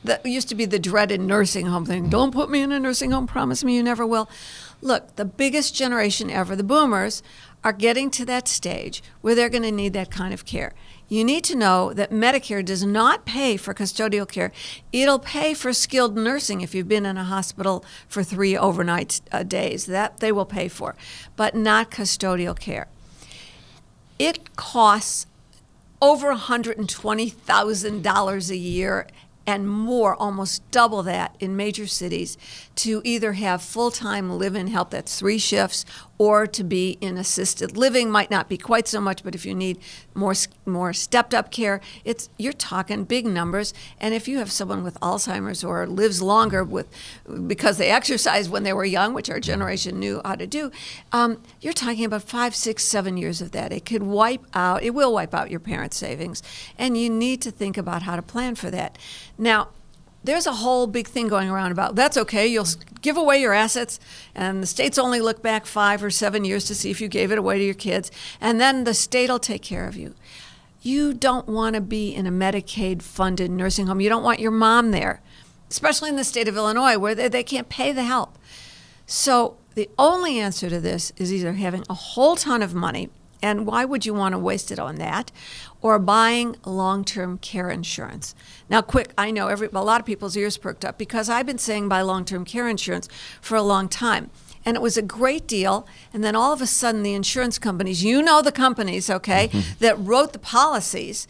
That 0.03 0.25
used 0.25 0.49
to 0.49 0.55
be 0.55 0.65
the 0.65 0.79
dreaded 0.79 1.21
nursing 1.21 1.67
home 1.67 1.85
thing. 1.85 2.09
Don't 2.09 2.33
put 2.33 2.49
me 2.49 2.61
in 2.61 2.73
a 2.73 2.79
nursing 2.79 3.11
home. 3.11 3.25
Promise 3.25 3.63
me 3.63 3.75
you 3.75 3.83
never 3.83 4.05
will. 4.05 4.29
Look, 4.81 5.15
the 5.15 5.23
biggest 5.23 5.73
generation 5.73 6.29
ever, 6.29 6.57
the 6.57 6.63
boomers, 6.63 7.23
are 7.63 7.71
getting 7.71 8.11
to 8.11 8.25
that 8.25 8.47
stage 8.47 9.01
where 9.21 9.33
they're 9.33 9.49
going 9.49 9.63
to 9.63 9.71
need 9.71 9.93
that 9.93 10.11
kind 10.11 10.33
of 10.33 10.45
care. 10.45 10.73
You 11.09 11.23
need 11.23 11.43
to 11.45 11.55
know 11.55 11.93
that 11.93 12.11
Medicare 12.11 12.63
does 12.65 12.83
not 12.83 13.25
pay 13.25 13.57
for 13.57 13.73
custodial 13.73 14.27
care. 14.27 14.51
It'll 14.91 15.19
pay 15.19 15.53
for 15.53 15.71
skilled 15.73 16.17
nursing 16.17 16.61
if 16.61 16.73
you've 16.73 16.87
been 16.87 17.05
in 17.05 17.17
a 17.17 17.23
hospital 17.23 17.85
for 18.07 18.23
three 18.23 18.57
overnight 18.57 19.21
uh, 19.31 19.43
days. 19.43 19.85
That 19.85 20.19
they 20.19 20.31
will 20.31 20.45
pay 20.45 20.67
for, 20.67 20.95
but 21.35 21.53
not 21.55 21.91
custodial 21.91 22.57
care. 22.57 22.87
It 24.17 24.55
costs 24.55 25.27
over 26.01 26.33
$120,000 26.33 28.49
a 28.49 28.57
year 28.57 29.07
and 29.45 29.69
more, 29.69 30.15
almost 30.15 30.69
double 30.71 31.03
that 31.03 31.35
in 31.39 31.55
major 31.55 31.87
cities, 31.87 32.37
to 32.75 33.01
either 33.03 33.33
have 33.33 33.61
full 33.61 33.91
time 33.91 34.37
live 34.37 34.55
in 34.55 34.67
help, 34.67 34.91
that's 34.91 35.19
three 35.19 35.37
shifts, 35.37 35.85
or 36.17 36.45
to 36.47 36.63
be 36.63 36.97
in 37.01 37.17
assisted 37.17 37.75
living. 37.75 38.09
Might 38.09 38.31
not 38.31 38.47
be 38.49 38.57
quite 38.57 38.87
so 38.87 39.01
much, 39.01 39.23
but 39.23 39.35
if 39.35 39.45
you 39.45 39.55
need 39.55 39.79
more 40.13 40.33
more 40.65 40.93
stepped 40.93 41.33
up 41.33 41.51
care, 41.51 41.81
it's 42.05 42.29
you're 42.37 42.53
talking 42.53 43.03
big 43.03 43.25
numbers. 43.25 43.73
And 43.99 44.13
if 44.13 44.27
you 44.27 44.37
have 44.37 44.51
someone 44.51 44.83
with 44.83 44.99
Alzheimer's 45.01 45.63
or 45.63 45.87
lives 45.87 46.21
longer 46.21 46.63
with 46.63 46.87
because 47.47 47.77
they 47.77 47.89
exercised 47.89 48.51
when 48.51 48.63
they 48.63 48.73
were 48.73 48.85
young, 48.85 49.13
which 49.13 49.29
our 49.29 49.39
generation 49.39 49.99
knew 49.99 50.21
how 50.23 50.35
to 50.35 50.47
do, 50.47 50.71
um, 51.11 51.41
you're 51.61 51.73
talking 51.73 52.05
about 52.05 52.23
five, 52.23 52.55
six, 52.55 52.83
seven 52.83 53.17
years 53.17 53.41
of 53.41 53.51
that. 53.51 53.73
It 53.73 53.85
could 53.85 54.03
wipe 54.03 54.45
out. 54.53 54.83
It 54.83 54.91
will 54.91 55.13
wipe 55.13 55.33
out 55.33 55.49
your 55.49 55.59
parents' 55.59 55.97
savings, 55.97 56.43
and 56.77 56.97
you 56.97 57.09
need 57.09 57.41
to 57.41 57.51
think 57.51 57.77
about 57.77 58.03
how 58.03 58.15
to 58.15 58.21
plan 58.21 58.55
for 58.55 58.69
that. 58.71 58.97
Now, 59.37 59.69
there's 60.23 60.47
a 60.47 60.53
whole 60.53 60.87
big 60.87 61.07
thing 61.07 61.27
going 61.27 61.49
around 61.49 61.71
about 61.71 61.95
that's 61.95 62.17
okay. 62.17 62.47
You'll 62.47 62.67
give 63.01 63.17
away 63.17 63.41
your 63.41 63.53
assets, 63.53 63.99
and 64.33 64.63
the 64.63 64.67
states 64.67 64.97
only 64.97 65.19
look 65.19 65.41
back 65.41 65.65
five 65.65 66.03
or 66.03 66.09
seven 66.09 66.45
years 66.45 66.65
to 66.65 66.75
see 66.75 66.89
if 66.89 67.01
you 67.01 67.07
gave 67.07 67.31
it 67.31 67.37
away 67.37 67.57
to 67.57 67.65
your 67.65 67.73
kids, 67.73 68.11
and 68.39 68.59
then 68.59 68.83
the 68.83 68.93
state 68.93 69.29
will 69.29 69.39
take 69.39 69.61
care 69.61 69.87
of 69.87 69.95
you. 69.95 70.15
You 70.81 71.13
don't 71.13 71.47
want 71.47 71.75
to 71.75 71.81
be 71.81 72.13
in 72.13 72.27
a 72.27 72.31
Medicaid 72.31 73.01
funded 73.01 73.49
nursing 73.49 73.87
home. 73.87 74.01
You 74.01 74.09
don't 74.09 74.23
want 74.23 74.41
your 74.41 74.51
mom 74.51 74.91
there, 74.91 75.21
especially 75.69 76.09
in 76.09 76.17
the 76.17 76.25
state 76.25 76.49
of 76.49 76.57
Illinois 76.57 76.97
where 76.97 77.15
they, 77.15 77.29
they 77.29 77.43
can't 77.43 77.69
pay 77.69 77.93
the 77.93 78.03
help. 78.03 78.37
So 79.05 79.55
the 79.75 79.89
only 79.97 80.39
answer 80.39 80.69
to 80.69 80.79
this 80.81 81.13
is 81.15 81.33
either 81.33 81.53
having 81.53 81.85
a 81.89 81.93
whole 81.93 82.35
ton 82.35 82.61
of 82.61 82.73
money, 82.73 83.09
and 83.43 83.67
why 83.67 83.83
would 83.83 84.05
you 84.05 84.13
want 84.13 84.31
to 84.31 84.39
waste 84.39 84.71
it 84.71 84.79
on 84.79 84.95
that, 84.95 85.31
or 85.81 85.99
buying 85.99 86.55
long-term 86.65 87.37
care 87.39 87.69
insurance. 87.69 88.33
Now, 88.69 88.81
quick, 88.81 89.11
I 89.17 89.31
know 89.31 89.49
every 89.49 89.67
a 89.73 89.83
lot 89.83 89.99
of 89.99 90.05
people's 90.05 90.37
ears 90.37 90.57
perked 90.57 90.85
up 90.85 90.97
because 90.97 91.29
I've 91.29 91.45
been 91.45 91.57
saying 91.57 91.89
buy 91.89 92.01
long-term 92.01 92.45
care 92.45 92.69
insurance 92.69 93.09
for 93.41 93.55
a 93.55 93.61
long 93.61 93.89
time. 93.89 94.31
And 94.65 94.77
it 94.77 94.81
was 94.81 94.95
a 94.95 95.01
great 95.01 95.45
deal. 95.45 95.85
And 96.13 96.23
then 96.23 96.37
all 96.37 96.53
of 96.53 96.61
a 96.61 96.65
sudden, 96.65 97.03
the 97.03 97.13
insurance 97.13 97.59
companies, 97.59 98.01
you 98.01 98.21
know 98.21 98.41
the 98.41 98.53
companies, 98.53 99.09
okay, 99.09 99.49
that 99.79 99.99
wrote 99.99 100.31
the 100.31 100.39
policies, 100.39 101.27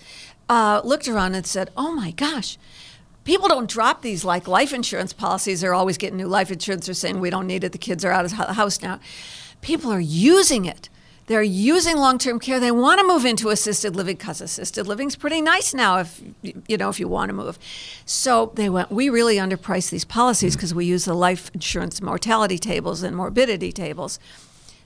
uh, 0.48 0.82
looked 0.84 1.08
around 1.08 1.34
and 1.34 1.48
said, 1.48 1.72
oh 1.76 1.92
my 1.92 2.12
gosh, 2.12 2.60
people 3.24 3.48
don't 3.48 3.68
drop 3.68 4.04
these 4.04 4.24
like 4.24 4.48
life 4.48 4.72
insurance 4.72 5.14
policies. 5.14 5.62
They're 5.62 5.74
always 5.74 5.98
getting 5.98 6.18
new 6.18 6.28
life 6.28 6.52
insurance. 6.52 6.86
They're 6.86 6.94
saying 6.94 7.20
we 7.20 7.32
don't 7.32 7.48
need 7.48 7.64
it. 7.64 7.72
The 7.72 7.80
kids 7.80 8.06
are 8.06 8.12
out 8.12 8.26
of 8.26 8.38
the 8.38 8.54
house 8.54 8.84
now. 8.84 9.00
People 9.62 9.92
are 9.92 10.00
using 10.00 10.66
it. 10.66 10.90
They're 11.28 11.42
using 11.42 11.98
long-term 11.98 12.40
care. 12.40 12.60
They 12.60 12.72
want 12.72 13.00
to 13.00 13.08
move 13.08 13.26
into 13.26 13.50
assisted 13.50 13.96
living 13.96 14.18
because 14.18 14.42
assisted 14.42 14.88
living's 14.88 15.16
pretty 15.16 15.42
nice 15.42 15.74
now. 15.74 16.00
If 16.00 16.22
you 16.68 16.78
know 16.78 16.90
if 16.90 17.00
you 17.00 17.08
want 17.08 17.30
to 17.30 17.34
move, 17.34 17.58
so 18.06 18.52
they 18.56 18.70
went. 18.70 18.92
We 18.92 19.10
really 19.10 19.38
underpriced 19.38 19.90
these 19.90 20.06
policies 20.06 20.56
because 20.56 20.74
we 20.74 20.86
use 20.86 21.06
the 21.06 21.14
life 21.14 21.50
insurance 21.54 22.02
mortality 22.02 22.58
tables 22.58 23.04
and 23.04 23.16
morbidity 23.16 23.72
tables. 23.72 24.20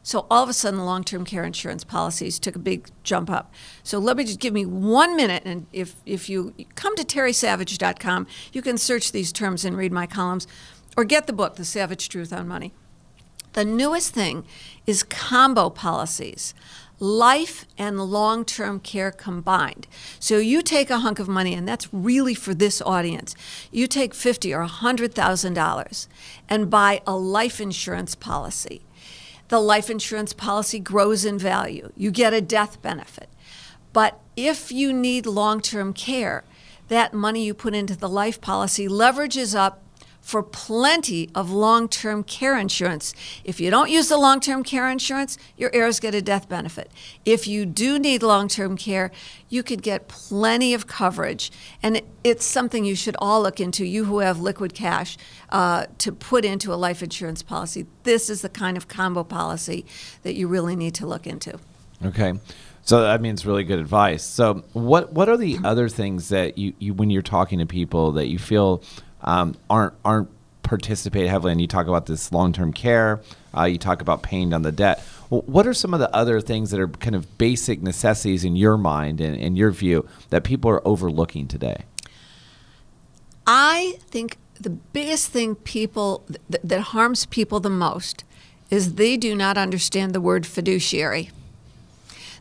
So 0.04 0.26
all 0.32 0.44
of 0.44 0.50
a 0.50 0.54
sudden, 0.54 0.86
long-term 0.86 1.26
care 1.26 1.44
insurance 1.44 1.84
policies 1.84 2.40
took 2.40 2.56
a 2.56 2.60
big 2.60 2.90
jump 3.04 3.30
up. 3.30 3.54
So 3.84 4.00
let 4.00 4.16
me 4.16 4.24
just 4.24 4.40
give 4.40 4.54
me 4.54 4.66
one 4.66 5.18
minute, 5.18 5.44
and 5.44 5.66
if 5.74 5.96
if 6.06 6.30
you 6.30 6.54
come 6.76 6.96
to 6.96 7.04
terrysavage.com, 7.04 8.28
you 8.54 8.62
can 8.62 8.78
search 8.78 9.12
these 9.12 9.34
terms 9.34 9.66
and 9.66 9.76
read 9.76 9.92
my 9.92 10.08
columns, 10.08 10.48
or 10.96 11.04
get 11.04 11.28
the 11.28 11.34
book, 11.34 11.56
The 11.56 11.66
Savage 11.66 12.08
Truth 12.10 12.32
on 12.32 12.48
Money. 12.48 12.74
The 13.58 13.66
newest 13.66 14.14
thing 14.14 14.46
is 14.86 15.02
combo 15.02 15.72
policies. 15.72 16.54
Life 17.00 17.66
and 17.76 18.00
long 18.00 18.46
term 18.46 18.80
care 18.80 19.10
combined. 19.10 19.88
So 20.20 20.38
you 20.38 20.62
take 20.62 20.92
a 20.92 21.00
hunk 21.00 21.18
of 21.18 21.28
money, 21.28 21.56
and 21.56 21.68
that's 21.68 21.92
really 21.92 22.36
for 22.36 22.54
this 22.54 22.84
audience. 22.84 23.34
You 23.72 23.88
take 23.88 24.14
fifty 24.14 24.54
or 24.54 24.62
hundred 24.66 25.16
thousand 25.16 25.56
dollars 25.56 26.08
and 26.48 26.70
buy 26.70 27.02
a 27.08 27.16
life 27.16 27.60
insurance 27.60 28.14
policy. 28.14 28.84
The 29.48 29.60
life 29.60 29.90
insurance 29.90 30.34
policy 30.34 30.78
grows 30.78 31.26
in 31.26 31.40
value. 31.40 31.92
You 31.98 32.12
get 32.12 32.36
a 32.36 32.42
death 32.42 32.80
benefit. 32.84 33.28
But 33.92 34.20
if 34.36 34.72
you 34.72 34.94
need 34.94 35.26
long 35.26 35.62
term 35.62 35.94
care, 35.94 36.44
that 36.90 37.12
money 37.12 37.44
you 37.44 37.56
put 37.56 37.74
into 37.74 37.98
the 37.98 38.08
life 38.08 38.40
policy 38.40 38.88
leverages 38.88 39.58
up 39.58 39.82
for 40.28 40.44
plenty 40.44 41.30
of 41.34 41.50
long 41.50 41.88
term 41.88 42.22
care 42.22 42.58
insurance. 42.58 43.14
If 43.46 43.62
you 43.62 43.72
don't 43.72 43.90
use 43.90 44.10
the 44.10 44.18
long 44.18 44.42
term 44.42 44.62
care 44.62 44.90
insurance, 44.90 45.38
your 45.56 45.70
heirs 45.74 46.02
get 46.02 46.14
a 46.14 46.22
death 46.22 46.50
benefit. 46.50 46.92
If 47.24 47.48
you 47.48 47.66
do 47.66 47.98
need 47.98 48.22
long 48.22 48.50
term 48.50 48.76
care, 48.76 49.10
you 49.48 49.64
could 49.64 49.82
get 49.82 50.10
plenty 50.10 50.74
of 50.74 50.86
coverage. 50.86 51.50
And 51.82 52.02
it's 52.26 52.44
something 52.44 52.84
you 52.84 52.94
should 52.94 53.16
all 53.20 53.42
look 53.42 53.62
into, 53.62 53.86
you 53.86 54.04
who 54.04 54.20
have 54.20 54.42
liquid 54.42 54.74
cash, 54.74 55.18
uh, 55.50 55.86
to 56.00 56.12
put 56.12 56.44
into 56.44 56.74
a 56.74 56.76
life 56.76 57.02
insurance 57.02 57.42
policy. 57.42 57.86
This 58.04 58.30
is 58.30 58.42
the 58.42 58.50
kind 58.50 58.76
of 58.76 58.90
combo 58.90 59.24
policy 59.24 59.86
that 60.24 60.36
you 60.36 60.50
really 60.50 60.76
need 60.76 60.94
to 60.96 61.08
look 61.08 61.26
into. 61.26 61.58
Okay. 62.04 62.34
So 62.82 63.02
that 63.02 63.22
means 63.22 63.46
really 63.46 63.64
good 63.64 63.80
advice. 63.80 64.24
So 64.24 64.66
what 64.74 65.14
what 65.14 65.30
are 65.30 65.38
the 65.38 65.58
other 65.64 65.88
things 65.88 66.28
that 66.30 66.58
you, 66.58 66.74
you 66.80 66.94
when 66.94 67.10
you're 67.10 67.22
talking 67.22 67.60
to 67.60 67.66
people 67.66 68.12
that 68.14 68.28
you 68.28 68.40
feel 68.40 68.84
um, 69.22 69.56
aren't 69.70 69.94
aren't 70.04 70.30
participate 70.64 71.28
heavily? 71.28 71.52
And 71.52 71.62
you 71.62 71.68
talk 71.68 71.88
about 71.88 72.06
this 72.06 72.32
long 72.32 72.54
term 72.54 72.74
care. 72.74 73.22
Uh, 73.56 73.64
you 73.64 73.78
talk 73.78 74.02
about 74.02 74.22
paying 74.22 74.50
down 74.50 74.62
the 74.62 74.72
debt. 74.72 75.04
Well, 75.30 75.42
what 75.46 75.68
are 75.68 75.74
some 75.74 75.94
of 75.94 76.00
the 76.00 76.14
other 76.16 76.40
things 76.40 76.72
that 76.72 76.80
are 76.80 76.88
kind 76.88 77.16
of 77.16 77.38
basic 77.38 77.82
necessities 77.82 78.44
in 78.44 78.56
your 78.56 78.78
mind 78.78 79.20
and 79.20 79.36
in 79.36 79.56
your 79.56 79.72
view 79.72 80.08
that 80.30 80.44
people 80.44 80.70
are 80.72 80.86
overlooking 80.88 81.48
today? 81.48 81.84
I 83.46 83.98
think 84.10 84.38
the 84.60 84.70
biggest 84.70 85.30
thing 85.30 85.56
people 85.56 86.24
th- 86.28 86.62
that 86.64 86.82
harms 86.82 87.26
people 87.26 87.60
the 87.60 87.70
most 87.70 88.24
is 88.70 88.96
they 88.96 89.18
do 89.18 89.36
not 89.36 89.58
understand 89.58 90.14
the 90.14 90.22
word 90.22 90.46
fiduciary. 90.46 91.32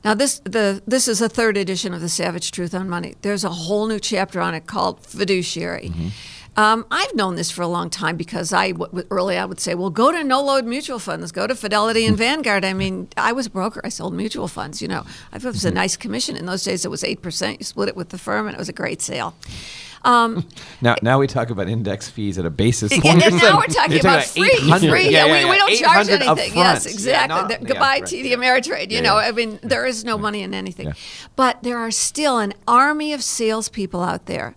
Now 0.05 0.14
this 0.14 0.41
the 0.41 0.83
this 0.87 1.09
is 1.09 1.20
a 1.20 1.29
third 1.29 1.57
edition 1.57 1.95
of 1.95 2.01
the 2.01 2.09
Savage 2.09 2.53
Truth 2.53 2.74
on 2.74 2.89
Money. 2.89 3.14
There's 3.22 3.45
a 3.45 3.51
whole 3.51 3.87
new 3.87 3.99
chapter 3.99 4.41
on 4.41 4.55
it 4.55 4.66
called 4.66 5.05
fiduciary. 5.05 5.91
Mm-hmm. 5.91 6.09
Um, 6.57 6.87
I've 6.91 7.15
known 7.15 7.35
this 7.37 7.51
for 7.51 7.61
a 7.63 7.69
long 7.69 7.91
time 7.91 8.17
because 8.17 8.53
I 8.53 8.73
w- 8.73 9.07
early 9.11 9.37
I 9.37 9.45
would 9.45 9.61
say, 9.61 9.75
well, 9.75 9.91
go 9.91 10.11
to 10.11 10.25
no 10.25 10.43
load 10.43 10.65
mutual 10.65 10.99
funds, 10.99 11.31
go 11.33 11.47
to 11.47 11.55
Fidelity 11.55 12.07
and 12.07 12.17
Vanguard. 12.17 12.65
I 12.65 12.73
mean, 12.73 13.09
I 13.17 13.33
was 13.33 13.47
a 13.47 13.51
broker. 13.51 13.81
I 13.85 13.91
sold 13.91 14.15
mutual 14.15 14.49
funds. 14.49 14.81
You 14.81 14.89
know, 14.89 15.05
I 15.33 15.39
thought 15.39 15.49
it 15.49 15.53
was 15.55 15.65
a 15.67 15.71
nice 15.71 15.97
commission. 15.97 16.35
In 16.37 16.47
those 16.47 16.65
days, 16.65 16.85
it 16.85 16.91
was 16.91 17.05
eight 17.05 17.21
percent. 17.21 17.61
You 17.61 17.65
split 17.65 17.89
it 17.89 17.97
with 17.97 18.09
the 18.09 18.19
firm, 18.19 18.47
and 18.47 18.55
it 18.55 18.59
was 18.59 18.69
a 18.71 18.73
great 18.73 19.03
sale. 19.03 19.35
Um, 20.05 20.47
Now, 20.83 20.95
now 21.03 21.19
we 21.19 21.27
talk 21.27 21.51
about 21.51 21.69
index 21.69 22.09
fees 22.09 22.39
at 22.39 22.45
a 22.47 22.51
basis. 22.51 22.93
point. 23.01 23.23
and 23.25 23.37
now 23.39 23.57
we're 23.57 23.67
talking 23.67 23.93
You're 23.93 24.01
about 24.01 24.25
free. 24.25 24.49
free. 24.49 24.69
Yeah, 24.69 24.79
Yeah, 24.79 25.25
yeah, 25.27 25.45
we, 25.45 25.51
we 25.51 25.57
don't 25.57 25.75
charge 25.77 26.09
anything. 26.09 26.55
Yes, 26.55 26.87
exactly. 26.87 27.29
not- 27.29 27.49
The- 27.49 27.67
Goodbye, 27.67 28.01
right. 28.01 28.03
TD 28.05 28.33
Ameritrade. 28.33 28.91
You 28.91 29.03
know. 29.03 29.17
I 29.17 29.33
mean, 29.33 29.59
there 29.63 29.85
is 29.85 30.05
no 30.05 30.17
money 30.17 30.43
in 30.43 30.55
anything. 30.55 30.93
But 31.35 31.63
there 31.63 31.79
are 31.79 31.91
still 31.91 32.39
an 32.39 32.55
army 32.69 33.13
of 33.15 33.23
salespeople 33.23 34.03
out 34.03 34.27
there 34.27 34.55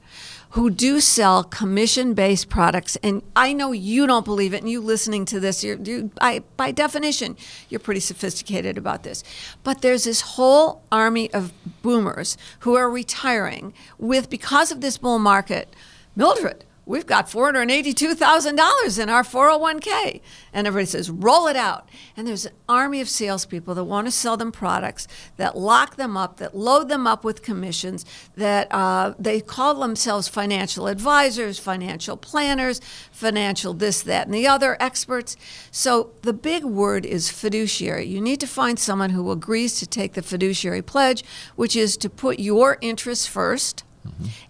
who 0.52 0.70
do 0.70 1.00
sell 1.00 1.44
commission-based 1.44 2.50
products, 2.50 2.98
and 3.04 3.22
I 3.36 3.54
know 3.54 3.72
you 3.72 4.08
don't 4.08 4.26
believe 4.26 4.54
it. 4.54 4.62
And 4.62 4.70
you 4.70 4.82
listening 4.82 5.26
to 5.26 5.40
this, 5.40 5.64
you're, 5.64 5.78
you, 5.78 6.12
by 6.58 6.72
definition, 6.72 7.38
you're 7.70 7.80
pretty 7.80 8.00
sophisticated 8.00 8.78
about 8.78 9.04
this. 9.04 9.24
But 9.64 9.82
there's 9.82 10.06
this 10.06 10.22
whole 10.22 10.84
army 10.92 11.32
of 11.34 11.54
boomers 11.84 12.36
who 12.62 12.76
are 12.76 12.90
retiring 12.90 13.74
with 14.00 14.30
because 14.30 14.72
of 14.72 14.82
this 14.82 14.98
bull 14.98 15.20
market. 15.20 15.76
Mildred, 16.16 16.66
we've 16.90 17.06
got 17.06 17.28
$482,000 17.28 19.00
in 19.00 19.10
our 19.10 19.22
401k. 19.22 20.22
And 20.52 20.66
everybody 20.66 20.88
says, 20.88 21.12
roll 21.12 21.46
it 21.46 21.56
out. 21.56 21.88
And 22.18 22.28
there's 22.28 22.48
an 22.48 22.54
army 22.68 23.00
of 23.00 23.08
salespeople 23.08 23.76
that 23.76 23.84
want 23.84 24.08
to 24.08 24.12
sell 24.12 24.38
them 24.38 24.52
products, 24.52 25.08
that 25.38 25.56
lock 25.56 25.98
them 25.98 26.18
up, 26.18 26.38
that 26.38 26.58
load 26.58 26.90
them 26.90 27.06
up 27.06 27.24
with 27.24 27.44
commissions, 27.44 28.06
that 28.36 28.68
uh, 28.72 29.14
they 29.20 29.40
call 29.40 29.76
themselves 29.76 30.28
financial 30.28 30.88
advisors, 30.88 31.60
financial 31.60 32.18
planners, 32.18 32.82
financial 33.12 33.76
this, 33.76 34.02
that, 34.02 34.26
and 34.26 34.34
the 34.34 34.48
other 34.48 34.76
experts. 34.80 35.38
So 35.70 36.10
the 36.24 36.34
big 36.34 36.64
word 36.64 37.06
is 37.06 37.30
fiduciary. 37.30 38.08
You 38.08 38.20
need 38.20 38.40
to 38.40 38.48
find 38.48 38.80
someone 38.80 39.12
who 39.12 39.30
agrees 39.30 39.78
to 39.78 39.86
take 39.86 40.14
the 40.14 40.24
fiduciary 40.24 40.82
pledge, 40.82 41.24
which 41.56 41.76
is 41.76 41.96
to 41.98 42.10
put 42.10 42.40
your 42.40 42.80
interests 42.82 43.28
first 43.28 43.84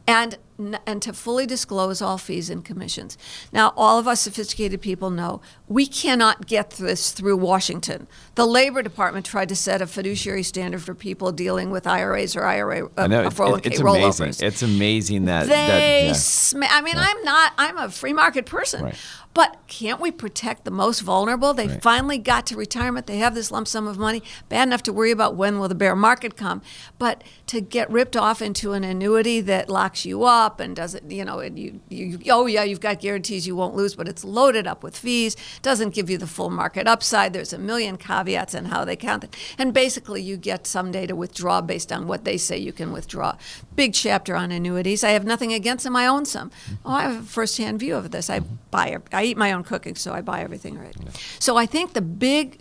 and 0.07 0.37
and 0.85 1.01
to 1.01 1.13
fully 1.13 1.45
disclose 1.45 2.01
all 2.01 2.17
fees 2.17 2.49
and 2.49 2.65
commissions. 2.65 3.17
Now, 3.53 3.73
all 3.77 3.97
of 3.97 4.07
us 4.07 4.19
sophisticated 4.21 4.81
people 4.81 5.09
know 5.09 5.41
we 5.67 5.85
cannot 5.87 6.47
get 6.47 6.71
this 6.71 7.11
through 7.11 7.37
Washington. 7.37 8.07
The 8.35 8.45
Labor 8.45 8.81
Department 8.83 9.25
tried 9.25 9.49
to 9.49 9.55
set 9.55 9.81
a 9.81 9.87
fiduciary 9.87 10.43
standard 10.43 10.81
for 10.81 10.93
people 10.93 11.31
dealing 11.31 11.71
with 11.71 11.87
IRAs 11.87 12.35
or 12.35 12.43
IRA 12.43 12.85
uh, 12.85 12.89
I 12.97 13.07
know 13.07 13.21
it- 13.23 13.33
401k 13.33 13.65
it's 13.67 13.79
rollovers. 13.81 14.19
amazing. 14.19 14.47
It's 14.47 14.61
amazing 14.63 15.25
that 15.25 15.43
They, 15.43 15.49
that 15.55 16.03
yeah. 16.07 16.13
sm- 16.13 16.63
I 16.69 16.81
mean, 16.81 16.95
I'm 16.97 17.23
not. 17.23 17.53
I'm 17.57 17.77
a 17.77 17.89
free 17.89 18.13
market 18.13 18.45
person. 18.45 18.83
Right. 18.83 18.95
But 19.35 19.57
can't 19.67 20.01
we 20.01 20.09
protect 20.09 20.65
the 20.65 20.71
most 20.71 21.01
vulnerable? 21.01 21.53
They 21.53 21.67
Right. 21.67 21.81
finally 21.83 22.17
got 22.17 22.47
to 22.47 22.57
retirement. 22.57 23.05
They 23.05 23.17
have 23.19 23.35
this 23.35 23.51
lump 23.51 23.67
sum 23.67 23.85
of 23.87 23.97
money. 23.97 24.23
Bad 24.49 24.67
enough 24.67 24.81
to 24.83 24.91
worry 24.93 25.11
about 25.11 25.35
when 25.35 25.59
will 25.59 25.67
the 25.67 25.75
bear 25.75 25.95
market 25.95 26.35
come, 26.35 26.63
but 26.97 27.23
to 27.45 27.61
get 27.61 27.89
ripped 27.91 28.17
off 28.17 28.41
into 28.41 28.73
an 28.73 28.83
annuity 28.83 29.39
that 29.41 29.69
locks 29.69 30.03
you 30.03 30.23
up 30.23 30.48
and 30.57 30.73
doesn't, 30.73 31.11
you 31.11 31.25
know, 31.25 31.39
and 31.39 31.59
you, 31.59 31.81
you 31.89 32.19
oh 32.29 32.45
yeah, 32.45 32.63
you've 32.63 32.79
got 32.79 33.01
guarantees 33.01 33.45
you 33.45 33.55
won't 33.55 33.75
lose, 33.75 33.93
but 33.93 34.07
it's 34.07 34.23
loaded 34.23 34.65
up 34.65 34.83
with 34.83 34.97
fees, 34.97 35.35
doesn't 35.61 35.93
give 35.93 36.09
you 36.09 36.17
the 36.17 36.25
full 36.27 36.49
market 36.49 36.87
upside. 36.87 37.33
There's 37.33 37.51
a 37.51 37.57
million 37.57 37.97
caveats 37.97 38.55
on 38.55 38.65
how 38.65 38.85
they 38.85 38.95
count 38.95 39.25
it, 39.25 39.35
and 39.57 39.73
basically 39.73 40.21
you 40.21 40.37
get 40.37 40.65
someday 40.65 41.05
to 41.07 41.15
withdraw 41.15 41.59
based 41.61 41.91
on 41.91 42.07
what 42.07 42.23
they 42.23 42.37
say 42.37 42.57
you 42.57 42.71
can 42.71 42.93
withdraw. 42.93 43.35
Big 43.75 43.93
chapter 43.93 44.35
on 44.35 44.51
annuities. 44.51 45.03
I 45.03 45.09
have 45.09 45.25
nothing 45.25 45.51
against 45.53 45.83
them. 45.83 45.95
I 45.95 46.07
own 46.07 46.25
some. 46.25 46.51
Oh, 46.85 46.93
I 46.93 47.01
have 47.03 47.23
a 47.23 47.25
first-hand 47.25 47.79
view 47.79 47.95
of 47.95 48.11
this. 48.11 48.29
I 48.29 48.39
buy. 48.39 48.97
I 49.11 49.23
eat 49.25 49.37
my 49.37 49.51
own 49.51 49.63
cooking, 49.63 49.95
so 49.95 50.13
I 50.13 50.21
buy 50.21 50.41
everything 50.41 50.79
right. 50.79 50.95
So 51.39 51.57
I 51.57 51.65
think 51.65 51.93
the 51.93 52.01
big 52.01 52.59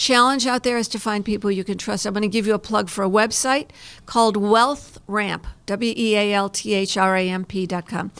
challenge 0.00 0.46
out 0.46 0.62
there 0.62 0.78
is 0.78 0.88
to 0.88 0.98
find 0.98 1.26
people 1.26 1.50
you 1.50 1.62
can 1.62 1.76
trust. 1.76 2.06
I'm 2.06 2.14
going 2.14 2.22
to 2.22 2.28
give 2.28 2.46
you 2.46 2.54
a 2.54 2.58
plug 2.58 2.88
for 2.88 3.04
a 3.04 3.08
website 3.08 3.68
called 4.06 4.34
WealthRamp, 4.34 5.42
W 5.66 5.94
E 5.94 6.16
A 6.16 6.32
L 6.32 6.48
T 6.48 6.72
H 6.72 6.96
R 6.96 7.16
A 7.16 7.28
M 7.28 7.44
P 7.44 7.66
dot 7.66 7.86
com. 7.86 8.10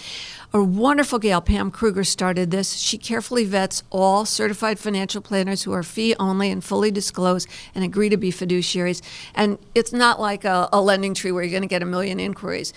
A 0.52 0.62
wonderful 0.62 1.18
gal, 1.18 1.40
Pam 1.40 1.70
Krueger, 1.70 2.04
started 2.04 2.50
this. 2.50 2.74
She 2.74 2.98
carefully 2.98 3.44
vets 3.44 3.82
all 3.88 4.26
certified 4.26 4.78
financial 4.78 5.22
planners 5.22 5.62
who 5.62 5.72
are 5.72 5.82
fee 5.82 6.14
only 6.18 6.50
and 6.50 6.62
fully 6.62 6.90
disclose 6.90 7.46
and 7.74 7.82
agree 7.82 8.10
to 8.10 8.16
be 8.18 8.30
fiduciaries. 8.30 9.00
And 9.34 9.58
it's 9.74 9.92
not 9.92 10.20
like 10.20 10.44
a, 10.44 10.68
a 10.72 10.78
LendingTree 10.78 11.32
where 11.32 11.42
you're 11.42 11.50
going 11.50 11.62
to 11.62 11.68
get 11.68 11.82
a 11.82 11.86
million 11.86 12.20
inquiries 12.20 12.74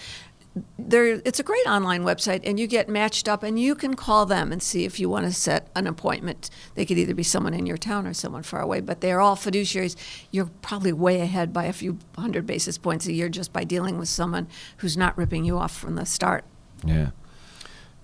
there 0.77 1.19
it's 1.25 1.39
a 1.39 1.43
great 1.43 1.65
online 1.65 2.03
website 2.03 2.41
and 2.43 2.59
you 2.59 2.67
get 2.67 2.87
matched 2.87 3.27
up 3.27 3.41
and 3.41 3.59
you 3.59 3.73
can 3.73 3.95
call 3.95 4.25
them 4.25 4.51
and 4.51 4.61
see 4.61 4.85
if 4.85 4.99
you 4.99 5.09
want 5.09 5.25
to 5.25 5.31
set 5.31 5.69
an 5.75 5.87
appointment 5.87 6.49
they 6.75 6.85
could 6.85 6.97
either 6.97 7.15
be 7.15 7.23
someone 7.23 7.55
in 7.55 7.65
your 7.65 7.77
town 7.77 8.05
or 8.05 8.13
someone 8.13 8.43
far 8.43 8.61
away 8.61 8.79
but 8.79 9.01
they're 9.01 9.19
all 9.19 9.35
fiduciaries 9.35 9.95
you're 10.29 10.51
probably 10.61 10.93
way 10.93 11.21
ahead 11.21 11.51
by 11.51 11.63
a 11.63 11.73
few 11.73 11.97
hundred 12.17 12.45
basis 12.45 12.77
points 12.77 13.07
a 13.07 13.13
year 13.13 13.29
just 13.29 13.51
by 13.51 13.63
dealing 13.63 13.97
with 13.97 14.09
someone 14.09 14.47
who's 14.77 14.95
not 14.95 15.17
ripping 15.17 15.43
you 15.43 15.57
off 15.57 15.75
from 15.75 15.95
the 15.95 16.05
start 16.05 16.45
yeah. 16.85 17.11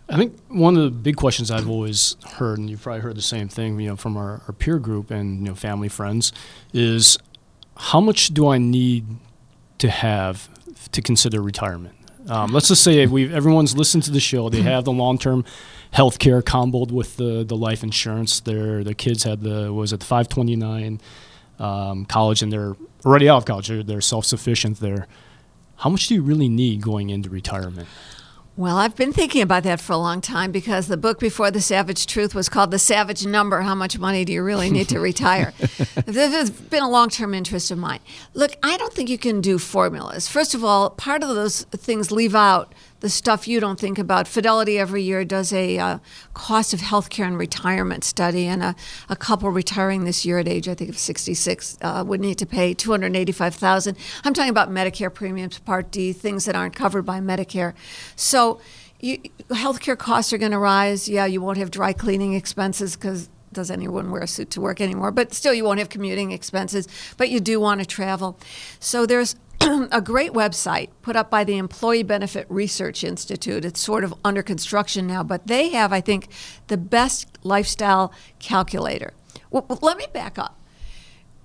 I 0.08 0.18
think 0.18 0.40
one 0.48 0.76
of 0.76 0.84
the 0.84 0.90
big 0.90 1.18
questions 1.18 1.52
I've 1.52 1.70
always 1.70 2.16
heard, 2.26 2.58
and 2.58 2.70
you've 2.70 2.82
probably 2.82 3.02
heard 3.02 3.16
the 3.16 3.22
same 3.22 3.48
thing, 3.48 3.80
you 3.80 3.90
know, 3.90 3.96
from 3.96 4.18
our, 4.18 4.42
our 4.48 4.54
peer 4.54 4.80
group 4.80 5.12
and 5.12 5.42
you 5.42 5.50
know 5.50 5.56
family 5.56 5.88
friends, 5.88 6.34
is 6.74 7.18
how 7.78 8.02
much 8.02 8.30
do 8.30 8.48
I 8.48 8.58
need 8.58 9.06
to 9.78 9.90
have 9.90 10.50
to 10.92 11.02
consider 11.02 11.42
retirement? 11.42 11.96
Um, 12.30 12.52
let's 12.52 12.68
just 12.68 12.84
say 12.84 13.06
we 13.08 13.34
everyone's 13.34 13.76
listened 13.76 14.04
to 14.04 14.12
the 14.12 14.20
show. 14.20 14.50
They 14.50 14.62
have 14.62 14.86
the 14.86 14.92
long 14.92 15.18
term 15.18 15.44
health 15.92 16.20
care 16.20 16.42
comboed 16.42 16.92
with 16.92 17.18
the, 17.18 17.44
the 17.44 17.58
life 17.58 17.84
insurance. 17.84 18.40
Their 18.40 18.84
their 18.84 18.94
kids 18.94 19.24
had 19.24 19.42
the 19.42 19.74
was 19.74 19.92
it 19.92 20.00
the 20.00 20.06
five 20.06 20.30
twenty 20.30 20.56
nine 20.56 21.02
um, 21.58 22.06
college, 22.06 22.42
and 22.42 22.54
they're 22.54 22.76
already 23.06 23.28
out 23.28 23.38
of 23.38 23.46
college. 23.46 23.68
They're, 23.68 23.84
they're 23.84 24.02
self 24.02 24.26
sufficient. 24.26 24.80
There. 24.80 25.08
How 25.78 25.90
much 25.90 26.08
do 26.08 26.16
you 26.16 26.22
really 26.22 26.50
need 26.50 26.82
going 26.82 27.10
into 27.10 27.30
retirement? 27.30 27.88
Well, 28.60 28.76
I've 28.76 28.98
been 28.98 29.14
thinking 29.14 29.42
about 29.42 29.64
that 29.64 29.80
for 29.80 29.94
a 29.94 29.98
long 29.98 30.20
time 30.20 30.52
because 30.52 30.88
the 30.88 30.98
book 30.98 31.18
before 31.18 31.50
The 31.50 31.62
Savage 31.62 32.06
Truth 32.06 32.36
was 32.36 32.50
called 32.50 32.72
The 32.72 32.78
Savage 32.78 33.26
Number 33.26 33.62
How 33.62 33.74
Much 33.74 33.98
Money 33.98 34.26
Do 34.26 34.34
You 34.34 34.44
Really 34.44 34.70
Need 34.70 34.90
to 34.90 35.00
Retire? 35.00 35.54
this 36.06 36.34
has 36.34 36.50
been 36.50 36.84
a 36.84 36.90
long 36.90 37.08
term 37.08 37.34
interest 37.34 37.72
of 37.72 37.78
mine. 37.78 38.02
Look, 38.34 38.52
I 38.62 38.76
don't 38.76 38.92
think 38.92 39.08
you 39.08 39.18
can 39.18 39.40
do 39.40 39.60
formulas. 39.60 40.28
First 40.28 40.54
of 40.54 40.66
all, 40.66 40.90
part 40.90 41.24
of 41.24 41.30
those 41.30 41.62
things 41.72 42.12
leave 42.12 42.36
out 42.36 42.76
the 43.00 43.10
stuff 43.10 43.48
you 43.48 43.60
don't 43.60 43.80
think 43.80 43.98
about. 43.98 44.28
Fidelity 44.28 44.78
every 44.78 45.04
year 45.04 45.24
does 45.24 45.54
a 45.54 45.78
uh, 45.78 46.00
cost 46.34 46.74
of 46.74 46.82
healthcare 46.82 47.26
and 47.26 47.38
retirement 47.38 48.04
study, 48.04 48.46
and 48.46 48.62
a, 48.62 48.76
a 49.08 49.16
couple 49.16 49.50
retiring 49.50 50.06
this 50.06 50.26
year 50.26 50.40
at 50.40 50.48
age, 50.48 50.68
I 50.68 50.74
think, 50.74 50.90
of 50.90 50.98
66 50.98 51.78
uh, 51.82 52.04
would 52.06 52.20
need 52.20 52.38
to 52.38 52.46
pay 52.46 52.74
285000 52.74 53.98
I'm 54.24 54.34
talking 54.34 54.50
about 54.50 54.70
Medicare 54.70 55.14
premiums, 55.14 55.60
Part 55.60 55.92
D, 55.92 56.14
things 56.14 56.46
that 56.46 56.56
aren't 56.56 56.76
covered 56.76 57.04
by 57.04 57.20
Medicare. 57.20 57.74
So 58.16 58.60
you, 59.00 59.18
healthcare 59.50 59.98
costs 59.98 60.34
are 60.34 60.38
going 60.38 60.52
to 60.52 60.60
rise. 60.60 61.08
Yeah, 61.08 61.26
you 61.26 61.42
won't 61.42 61.58
have 61.58 61.72
dry 61.72 61.94
cleaning 61.94 62.34
expenses 62.34 62.96
because 62.96 63.30
does 63.52 63.72
anyone 63.72 64.12
wear 64.12 64.22
a 64.22 64.28
suit 64.28 64.52
to 64.52 64.62
work 64.62 64.80
anymore? 64.82 65.12
But 65.12 65.34
still, 65.34 65.54
you 65.54 65.64
won't 65.64 65.80
have 65.80 65.90
commuting 65.90 66.32
expenses, 66.32 66.88
but 67.18 67.30
you 67.30 67.40
do 67.40 67.60
want 67.60 67.82
to 67.82 67.86
travel. 67.86 68.38
So 68.80 69.06
there's 69.06 69.36
a 69.92 70.02
great 70.02 70.32
website 70.32 70.90
put 71.02 71.16
up 71.16 71.30
by 71.30 71.44
the 71.44 71.58
Employee 71.58 72.04
Benefit 72.04 72.46
Research 72.50 73.04
Institute. 73.04 73.66
It's 73.66 73.80
sort 73.80 74.04
of 74.04 74.14
under 74.24 74.42
construction 74.42 75.08
now, 75.08 75.24
but 75.24 75.48
they 75.48 75.70
have, 75.70 75.92
I 75.92 76.02
think, 76.02 76.30
the 76.68 76.78
best 76.78 77.28
lifestyle 77.44 78.14
calculator. 78.40 79.14
Well, 79.52 79.66
well, 79.68 79.80
let 79.82 79.98
me 79.98 80.06
back 80.14 80.38
up. 80.38 80.60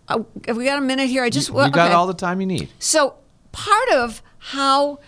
Uh, 0.07 0.23
have 0.47 0.57
we 0.57 0.65
got 0.65 0.79
a 0.79 0.83
minute 0.83 1.09
here? 1.09 1.25
I 1.25 1.31
just 1.31 1.49
You, 1.49 1.63
you 1.63 1.71
got 1.71 1.93
all 1.93 2.07
the 2.07 2.15
time 2.15 2.41
you 2.41 2.47
need. 2.47 2.69
So 2.79 3.15
part 3.53 3.89
of 3.91 4.23
how 4.39 4.99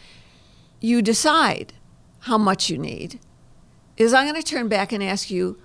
you 0.80 1.02
decide 1.02 1.74
how 2.20 2.38
much 2.38 2.70
you 2.70 2.78
need 2.78 3.20
is 3.96 4.14
I'm 4.14 4.26
going 4.26 4.40
to 4.40 4.46
turn 4.46 4.68
back 4.68 4.92
and 4.92 5.02
ask 5.02 5.30
you, 5.30 5.58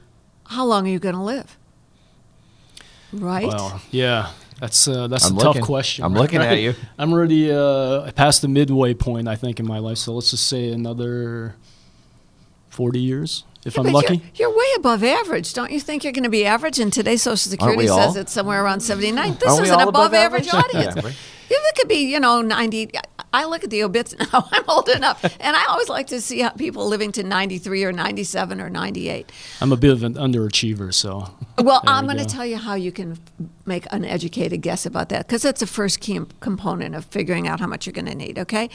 how 0.47 0.65
long 0.65 0.85
are 0.87 0.89
you 0.89 0.99
going 0.99 1.15
to 1.15 1.21
live? 1.21 1.57
Right? 3.13 3.47
Well, 3.47 3.81
yeah, 3.91 4.31
that's 4.61 4.87
uh, 4.87 5.07
that's 5.07 5.27
I'm 5.27 5.37
a 5.39 5.41
tough 5.41 5.61
question. 5.61 6.05
I'm 6.05 6.13
looking 6.13 6.39
at 6.39 6.59
you. 6.59 6.75
I'm 6.99 7.11
already 7.11 7.51
uh, 7.51 8.11
past 8.11 8.43
the 8.43 8.47
midway 8.47 8.93
point, 8.93 9.27
I 9.27 9.35
think, 9.35 9.59
in 9.59 9.65
my 9.65 9.79
life. 9.79 9.97
So 9.97 10.13
let's 10.13 10.29
just 10.29 10.47
say 10.47 10.69
another 10.69 11.55
forty 12.69 12.99
years. 12.99 13.43
If 13.65 13.75
Yeah, 13.75 13.83
I'm 13.83 13.91
lucky. 13.91 14.15
You're, 14.35 14.49
you're 14.49 14.57
way 14.57 14.65
above 14.77 15.03
average. 15.03 15.53
Don't 15.53 15.71
you 15.71 15.79
think 15.79 16.03
you're 16.03 16.13
going 16.13 16.23
to 16.23 16.29
be 16.29 16.45
average? 16.45 16.79
And 16.79 16.91
today's 16.91 17.21
Social 17.21 17.37
Security 17.37 17.87
says 17.87 18.15
it's 18.15 18.31
somewhere 18.31 18.63
around 18.63 18.81
79. 18.81 19.37
This 19.39 19.59
is 19.59 19.69
an 19.69 19.75
above, 19.75 19.89
above 19.89 20.13
average, 20.13 20.47
average? 20.47 20.75
audience. 20.75 20.95
Yeah. 20.95 21.11
If 21.53 21.57
it 21.57 21.75
could 21.75 21.89
be, 21.89 22.09
you 22.09 22.19
know, 22.19 22.41
90. 22.41 22.91
I 23.33 23.45
look 23.45 23.63
at 23.63 23.69
the 23.69 23.83
obits 23.83 24.15
now. 24.33 24.47
I'm 24.51 24.63
old 24.69 24.89
enough. 24.89 25.23
And 25.23 25.55
I 25.55 25.65
always 25.65 25.89
like 25.89 26.07
to 26.07 26.21
see 26.21 26.39
how 26.39 26.49
people 26.51 26.87
living 26.87 27.11
to 27.13 27.23
93 27.23 27.83
or 27.83 27.91
97 27.91 28.61
or 28.61 28.69
98. 28.69 29.31
I'm 29.59 29.71
a 29.71 29.77
bit 29.77 29.91
of 29.91 30.03
an 30.03 30.13
underachiever, 30.15 30.93
so. 30.93 31.33
Well, 31.59 31.81
I'm 31.85 32.07
we 32.07 32.13
going 32.13 32.25
to 32.25 32.33
tell 32.33 32.45
you 32.45 32.57
how 32.57 32.75
you 32.75 32.91
can 32.91 33.19
make 33.65 33.85
an 33.91 34.05
educated 34.05 34.61
guess 34.61 34.85
about 34.85 35.09
that 35.09 35.27
because 35.27 35.41
that's 35.41 35.59
the 35.59 35.67
first 35.67 35.99
key 35.99 36.21
component 36.39 36.95
of 36.95 37.05
figuring 37.05 37.47
out 37.47 37.59
how 37.59 37.67
much 37.67 37.85
you're 37.85 37.93
going 37.93 38.05
to 38.05 38.15
need, 38.15 38.39
okay? 38.39 38.69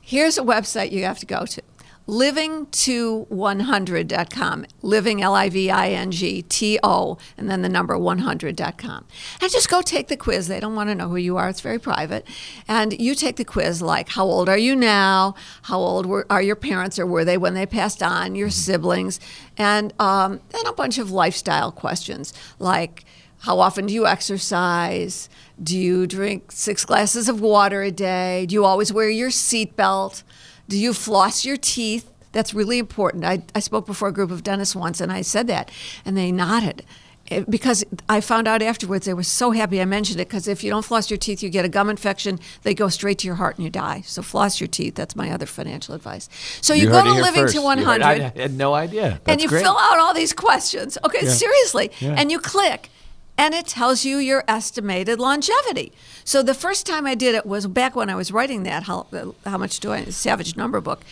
Here's 0.00 0.38
a 0.38 0.42
website 0.42 0.90
you 0.92 1.04
have 1.04 1.18
to 1.18 1.26
go 1.26 1.44
to 1.44 1.62
livingto100.com. 2.08 4.66
Living, 4.80 5.22
L 5.22 5.34
I 5.34 5.50
V 5.50 5.70
I 5.70 5.90
N 5.90 6.10
G 6.10 6.42
T 6.42 6.78
O, 6.82 7.18
and 7.36 7.50
then 7.50 7.62
the 7.62 7.68
number 7.68 7.96
100.com. 7.96 9.04
And 9.40 9.52
just 9.52 9.68
go 9.68 9.82
take 9.82 10.08
the 10.08 10.16
quiz. 10.16 10.48
They 10.48 10.58
don't 10.58 10.74
want 10.74 10.88
to 10.88 10.94
know 10.94 11.08
who 11.08 11.16
you 11.16 11.36
are, 11.36 11.48
it's 11.48 11.60
very 11.60 11.78
private. 11.78 12.26
And 12.66 12.98
you 12.98 13.14
take 13.14 13.36
the 13.36 13.44
quiz 13.44 13.82
like, 13.82 14.08
how 14.08 14.24
old 14.24 14.48
are 14.48 14.58
you 14.58 14.74
now? 14.74 15.34
How 15.62 15.78
old 15.78 16.06
were, 16.06 16.26
are 16.30 16.42
your 16.42 16.56
parents 16.56 16.98
or 16.98 17.06
were 17.06 17.24
they 17.24 17.36
when 17.36 17.54
they 17.54 17.66
passed 17.66 18.02
on? 18.02 18.34
Your 18.34 18.50
siblings. 18.50 19.20
And 19.58 19.92
um, 20.00 20.40
then 20.50 20.66
a 20.66 20.72
bunch 20.72 20.98
of 20.98 21.10
lifestyle 21.10 21.70
questions 21.70 22.32
like, 22.58 23.04
how 23.40 23.60
often 23.60 23.86
do 23.86 23.94
you 23.94 24.06
exercise? 24.06 25.28
Do 25.62 25.78
you 25.78 26.08
drink 26.08 26.50
six 26.50 26.84
glasses 26.84 27.28
of 27.28 27.40
water 27.40 27.82
a 27.82 27.92
day? 27.92 28.46
Do 28.46 28.54
you 28.54 28.64
always 28.64 28.92
wear 28.92 29.08
your 29.08 29.30
seatbelt? 29.30 30.24
Do 30.68 30.78
you 30.78 30.92
floss 30.92 31.44
your 31.44 31.56
teeth? 31.56 32.10
That's 32.32 32.52
really 32.54 32.78
important. 32.78 33.24
I, 33.24 33.42
I 33.54 33.60
spoke 33.60 33.86
before 33.86 34.08
a 34.08 34.12
group 34.12 34.30
of 34.30 34.42
dentists 34.42 34.76
once 34.76 35.00
and 35.00 35.10
I 35.10 35.22
said 35.22 35.46
that, 35.46 35.70
and 36.04 36.16
they 36.16 36.30
nodded. 36.30 36.84
Eh, 37.30 37.42
Because 37.48 37.84
I 38.08 38.20
found 38.20 38.46
out 38.46 38.60
afterwards 38.62 39.06
they 39.06 39.14
were 39.14 39.22
so 39.22 39.50
happy 39.52 39.80
I 39.80 39.86
mentioned 39.86 40.20
it. 40.20 40.28
Because 40.28 40.46
if 40.46 40.62
you 40.62 40.70
don't 40.70 40.84
floss 40.84 41.10
your 41.10 41.16
teeth, 41.18 41.42
you 41.42 41.48
get 41.48 41.64
a 41.64 41.68
gum 41.70 41.88
infection. 41.88 42.38
They 42.64 42.74
go 42.74 42.88
straight 42.88 43.18
to 43.20 43.26
your 43.26 43.36
heart 43.36 43.56
and 43.56 43.64
you 43.64 43.70
die. 43.70 44.02
So 44.04 44.20
floss 44.22 44.60
your 44.60 44.68
teeth. 44.68 44.94
That's 44.94 45.16
my 45.16 45.30
other 45.30 45.46
financial 45.46 45.94
advice. 45.94 46.28
So 46.60 46.74
you, 46.74 46.88
go 46.90 47.02
to 47.02 47.10
Living 47.12 47.42
first. 47.42 47.54
to 47.54 47.60
You 47.60 47.66
heard- 47.68 47.76
100 48.02 48.02
I 48.04 48.18
had 48.40 48.52
no 48.54 48.74
idea. 48.74 49.20
That's 49.24 49.28
and 49.28 49.40
you 49.42 49.48
great. 49.48 49.62
fill 49.62 49.76
out 49.78 49.98
all 49.98 50.12
these 50.14 50.32
questions. 50.34 50.98
Okay, 51.04 51.24
seriously. 51.26 51.90
Yeah. 52.00 52.14
And 52.18 52.30
you 52.30 52.38
click, 52.38 52.90
and 53.38 53.54
it 53.54 53.68
tells 53.68 54.04
you 54.04 54.18
your 54.18 54.44
estimated 54.48 55.20
longevity. 55.20 55.92
So 56.24 56.42
the 56.42 56.52
first 56.52 56.84
time 56.84 57.06
I 57.06 57.14
did 57.14 57.36
it 57.36 57.46
was 57.46 57.68
back 57.68 57.94
when 57.94 58.10
I 58.10 58.16
was 58.16 58.32
writing 58.32 58.64
that 58.64 58.82
how 58.82 59.06
uh, 59.12 59.30
how 59.48 59.56
much 59.56 59.78
do 59.80 59.92
I 59.92 60.04
Savage 60.06 60.56
Number 60.56 60.80
book, 60.80 61.04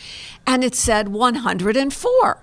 and 0.47 0.65
it 0.65 0.75
said 0.75 1.09
104. 1.09 2.43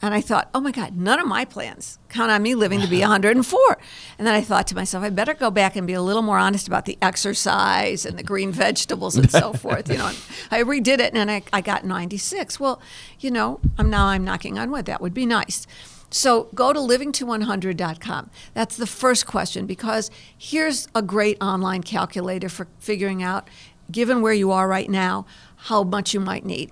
And 0.00 0.14
I 0.14 0.20
thought, 0.20 0.48
oh 0.54 0.60
my 0.60 0.70
God, 0.70 0.96
none 0.96 1.18
of 1.18 1.26
my 1.26 1.44
plans 1.44 1.98
count 2.08 2.30
on 2.30 2.40
me 2.40 2.54
living 2.54 2.80
to 2.80 2.86
be 2.86 3.00
104. 3.00 3.78
And 4.16 4.26
then 4.26 4.32
I 4.34 4.40
thought 4.40 4.68
to 4.68 4.76
myself, 4.76 5.02
I 5.02 5.10
better 5.10 5.34
go 5.34 5.50
back 5.50 5.74
and 5.74 5.88
be 5.88 5.92
a 5.92 6.00
little 6.00 6.22
more 6.22 6.38
honest 6.38 6.68
about 6.68 6.84
the 6.84 6.96
exercise 7.02 8.06
and 8.06 8.16
the 8.16 8.22
green 8.22 8.52
vegetables 8.52 9.16
and 9.16 9.28
so 9.28 9.52
forth. 9.54 9.90
You 9.90 9.98
know, 9.98 10.12
I 10.52 10.62
redid 10.62 11.00
it 11.00 11.14
and 11.14 11.28
I, 11.30 11.42
I 11.52 11.60
got 11.60 11.84
96. 11.84 12.60
Well, 12.60 12.80
you 13.18 13.32
know, 13.32 13.58
I'm 13.76 13.90
now 13.90 14.06
I'm 14.06 14.22
knocking 14.22 14.56
on 14.56 14.70
wood. 14.70 14.86
That 14.86 15.00
would 15.00 15.14
be 15.14 15.26
nice. 15.26 15.66
So 16.10 16.48
go 16.54 16.72
to 16.72 16.78
livingto100.com. 16.78 18.30
That's 18.54 18.76
the 18.76 18.86
first 18.86 19.26
question 19.26 19.66
because 19.66 20.10
here's 20.36 20.88
a 20.94 21.02
great 21.02 21.36
online 21.40 21.82
calculator 21.82 22.48
for 22.48 22.66
figuring 22.78 23.22
out, 23.22 23.48
given 23.90 24.22
where 24.22 24.32
you 24.32 24.50
are 24.50 24.68
right 24.68 24.88
now, 24.88 25.26
how 25.56 25.82
much 25.82 26.14
you 26.14 26.20
might 26.20 26.46
need. 26.46 26.70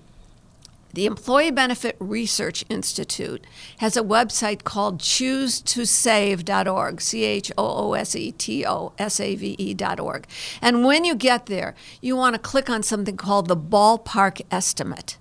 The 0.97 1.05
Employee 1.05 1.51
Benefit 1.51 1.95
Research 1.99 2.65
Institute 2.71 3.47
has 3.81 3.99
a 3.99 4.03
website 4.03 4.65
called 4.65 5.01
choosetosave.org, 5.01 7.03
C 7.03 7.25
H 7.25 7.53
O 7.59 7.89
O 7.89 7.93
S 7.93 8.17
E 8.17 8.33
T 8.33 8.65
O 8.65 8.95
S 8.97 9.21
A 9.21 9.35
V 9.35 9.57
E.org. 9.59 10.27
And 10.63 10.87
when 10.87 11.05
you 11.05 11.15
get 11.15 11.45
there, 11.47 11.75
you 12.01 12.17
want 12.17 12.35
to 12.35 12.41
click 12.41 12.71
on 12.71 12.83
something 12.83 13.19
called 13.19 13.49
the 13.49 13.57
ballpark 13.59 14.41
estimate. 14.51 15.19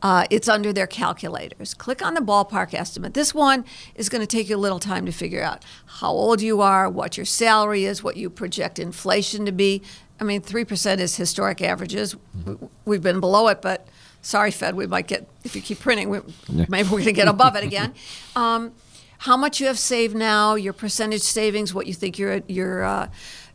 Uh, 0.00 0.24
it's 0.30 0.48
under 0.48 0.72
their 0.72 0.86
calculators. 0.86 1.74
Click 1.74 2.02
on 2.04 2.14
the 2.14 2.20
ballpark 2.20 2.72
estimate. 2.72 3.14
This 3.14 3.34
one 3.34 3.64
is 3.96 4.08
going 4.08 4.20
to 4.20 4.26
take 4.28 4.48
you 4.48 4.56
a 4.56 4.58
little 4.58 4.78
time 4.78 5.04
to 5.06 5.12
figure 5.12 5.42
out 5.42 5.64
how 5.86 6.10
old 6.10 6.40
you 6.40 6.60
are, 6.60 6.88
what 6.88 7.16
your 7.16 7.26
salary 7.26 7.84
is, 7.84 8.02
what 8.02 8.16
you 8.16 8.30
project 8.30 8.78
inflation 8.78 9.44
to 9.46 9.50
be. 9.52 9.82
I 10.20 10.24
mean, 10.24 10.40
3% 10.40 10.98
is 10.98 11.16
historic 11.16 11.60
averages. 11.62 12.14
We- 12.46 12.56
We've 12.84 13.02
been 13.02 13.18
below 13.20 13.48
it, 13.48 13.60
but 13.60 13.86
sorry, 14.22 14.50
Fed, 14.52 14.74
we 14.76 14.86
might 14.86 15.08
get, 15.08 15.28
if 15.44 15.54
you 15.56 15.62
keep 15.62 15.80
printing, 15.80 16.08
we, 16.10 16.20
maybe 16.48 16.88
we're 16.88 16.98
going 16.98 17.04
to 17.04 17.12
get 17.12 17.28
above 17.28 17.54
it 17.56 17.64
again. 17.70 17.92
Um, 18.36 18.72
how 19.18 19.36
much 19.36 19.58
you 19.60 19.66
have 19.66 19.78
saved 19.80 20.14
now, 20.14 20.54
your 20.54 20.72
percentage 20.72 21.22
savings, 21.22 21.74
what 21.74 21.86
you 21.88 21.92
think 21.92 22.18
your, 22.20 22.40
your, 22.46 22.84
uh, 22.84 23.08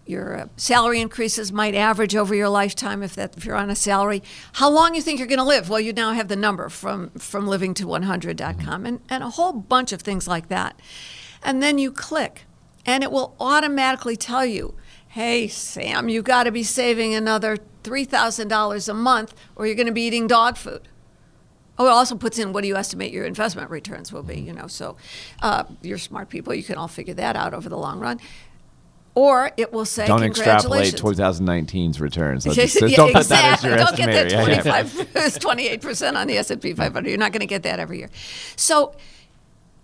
your 0.06 0.38
uh, 0.38 0.48
salary 0.58 1.00
increases 1.00 1.52
might 1.52 1.76
average 1.76 2.16
over 2.16 2.36
your 2.36 2.50
lifetime 2.50 3.04
if 3.04 3.16
that 3.16 3.38
if 3.38 3.46
you're 3.46 3.56
on 3.56 3.70
a 3.70 3.76
salary. 3.76 4.22
How 4.54 4.70
long 4.70 4.96
you 4.96 5.02
think 5.02 5.20
you're 5.20 5.28
going 5.28 5.40
to 5.40 5.46
live? 5.46 5.70
Well, 5.70 5.80
you 5.80 5.94
now 5.94 6.14
have 6.14 6.28
the 6.28 6.36
number 6.36 6.70
from 6.70 7.12
from 7.12 7.48
living 7.48 7.74
to 7.76 7.86
100.com 7.86 8.86
and, 8.86 9.00
and 9.10 9.24
a 9.24 9.30
whole 9.30 9.54
bunch 9.54 9.92
of 9.92 10.02
things 10.02 10.28
like 10.28 10.50
that. 10.50 10.80
And 11.42 11.62
then 11.62 11.78
you 11.78 11.92
click, 11.92 12.46
and 12.86 13.04
it 13.04 13.12
will 13.12 13.36
automatically 13.40 14.16
tell 14.16 14.46
you, 14.46 14.76
hey, 15.10 15.48
Sam, 15.48 16.10
you've 16.10 16.26
got 16.26 16.44
to 16.44 16.52
be 16.52 16.64
saving 16.64 17.14
another 17.14 17.58
$3,000 17.84 18.90
a 18.90 18.94
month 18.94 19.36
or 19.56 19.68
you're 19.68 19.76
going 19.76 19.88
to 19.88 19.94
be 19.94 20.08
eating 20.08 20.26
dog 20.26 20.58
food. 20.58 20.88
Oh, 21.78 21.88
it 21.88 21.92
also 21.92 22.16
puts 22.16 22.38
in 22.38 22.54
what 22.54 22.62
do 22.62 22.68
you 22.68 22.76
estimate 22.76 23.12
your 23.12 23.26
investment 23.26 23.70
returns 23.70 24.14
will 24.14 24.24
be, 24.24 24.40
you 24.40 24.54
know. 24.54 24.68
So 24.68 24.96
uh, 25.42 25.64
you're 25.82 25.98
smart 25.98 26.30
people, 26.30 26.54
you 26.54 26.64
can 26.64 26.78
all 26.78 26.88
figure 26.88 27.16
that 27.16 27.36
out 27.36 27.54
over 27.54 27.68
the 27.68 27.78
long 27.78 28.00
run. 28.00 28.20
Or 29.16 29.52
it 29.58 29.72
will 29.72 29.86
say, 29.86 30.08
Don't 30.08 30.24
extrapolate 30.24 30.96
2019's 30.96 32.00
returns. 32.02 32.46
Yeah, 32.48 32.54
just- 32.54 32.80
just 32.80 32.96
don't 32.96 33.14
put 33.14 33.28
that 33.28 33.60
as 33.60 33.64
your 33.64 33.78
Don't 33.78 33.96
get 33.96 34.08
that 34.08 34.28
estimator. 34.32 34.66
Yeah, 34.66 34.74
yeah. 34.74 34.84
25, 34.84 35.82
28% 35.82 36.16
on 36.16 36.28
the 36.28 36.38
S&P 36.40 36.74
500. 36.74 37.08
You're 37.10 37.18
not 37.20 37.32
going 37.32 37.42
to 37.42 37.46
get 37.46 37.62
that 37.64 37.80
every 37.80 38.00
year. 38.00 38.10
So 38.56 38.96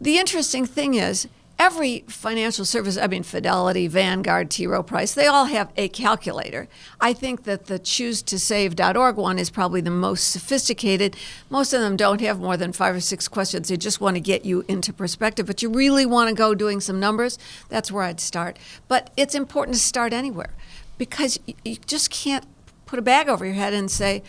the 0.01 0.17
interesting 0.17 0.65
thing 0.65 0.95
is 0.95 1.27
every 1.59 2.05
financial 2.07 2.63
service, 2.63 2.97
I 2.97 3.07
mean 3.07 3.23
Fidelity, 3.23 3.87
Vanguard, 3.87 4.49
T. 4.49 4.65
Rowe 4.65 4.81
Price, 4.81 5.13
they 5.13 5.27
all 5.27 5.45
have 5.45 5.71
a 5.75 5.89
calculator. 5.89 6.69
I 7.01 7.11
think 7.11 7.43
that 7.43 7.65
the 7.65 7.77
choosetosave.org 7.77 9.17
one 9.17 9.37
is 9.37 9.49
probably 9.49 9.81
the 9.81 9.91
most 9.91 10.31
sophisticated. 10.31 11.17
Most 11.49 11.73
of 11.73 11.81
them 11.81 11.97
don't 11.97 12.21
have 12.21 12.39
more 12.39 12.55
than 12.55 12.71
five 12.71 12.95
or 12.95 13.01
six 13.01 13.27
questions. 13.27 13.67
They 13.67 13.77
just 13.77 13.99
want 13.99 14.15
to 14.15 14.21
get 14.21 14.45
you 14.45 14.63
into 14.69 14.93
perspective. 14.93 15.45
But 15.45 15.61
you 15.61 15.69
really 15.69 16.05
want 16.05 16.29
to 16.29 16.35
go 16.35 16.55
doing 16.55 16.79
some 16.79 16.99
numbers, 16.99 17.37
that's 17.67 17.91
where 17.91 18.03
I'd 18.03 18.21
start. 18.21 18.57
But 18.87 19.11
it's 19.17 19.35
important 19.35 19.75
to 19.75 19.81
start 19.81 20.13
anywhere 20.13 20.55
because 20.97 21.39
you, 21.45 21.55
you 21.65 21.75
just 21.85 22.09
can't 22.09 22.45
put 22.85 22.99
a 22.99 23.03
bag 23.03 23.27
over 23.27 23.45
your 23.45 23.55
head 23.55 23.73
and 23.73 23.91
say, 23.91 24.23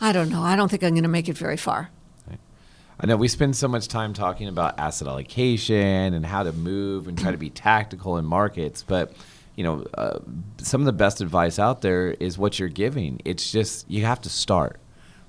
I 0.00 0.12
don't 0.12 0.30
know, 0.30 0.42
I 0.42 0.56
don't 0.56 0.70
think 0.70 0.82
I'm 0.82 0.94
going 0.94 1.02
to 1.02 1.08
make 1.08 1.28
it 1.28 1.36
very 1.36 1.56
far. 1.56 1.90
I 3.02 3.06
know 3.06 3.16
we 3.16 3.26
spend 3.26 3.56
so 3.56 3.66
much 3.66 3.88
time 3.88 4.14
talking 4.14 4.46
about 4.46 4.78
asset 4.78 5.08
allocation 5.08 6.14
and 6.14 6.24
how 6.24 6.44
to 6.44 6.52
move 6.52 7.08
and 7.08 7.18
try 7.18 7.32
to 7.32 7.36
be 7.36 7.50
tactical 7.68 8.16
in 8.16 8.24
markets, 8.24 8.84
but 8.86 9.12
you 9.56 9.64
know, 9.64 9.84
uh, 9.94 10.20
some 10.58 10.80
of 10.80 10.86
the 10.86 10.92
best 10.92 11.20
advice 11.20 11.58
out 11.58 11.82
there 11.82 12.12
is 12.12 12.38
what 12.38 12.58
you're 12.58 12.68
giving. 12.68 13.20
It's 13.24 13.50
just 13.50 13.90
you 13.90 14.04
have 14.04 14.20
to 14.22 14.30
start, 14.30 14.78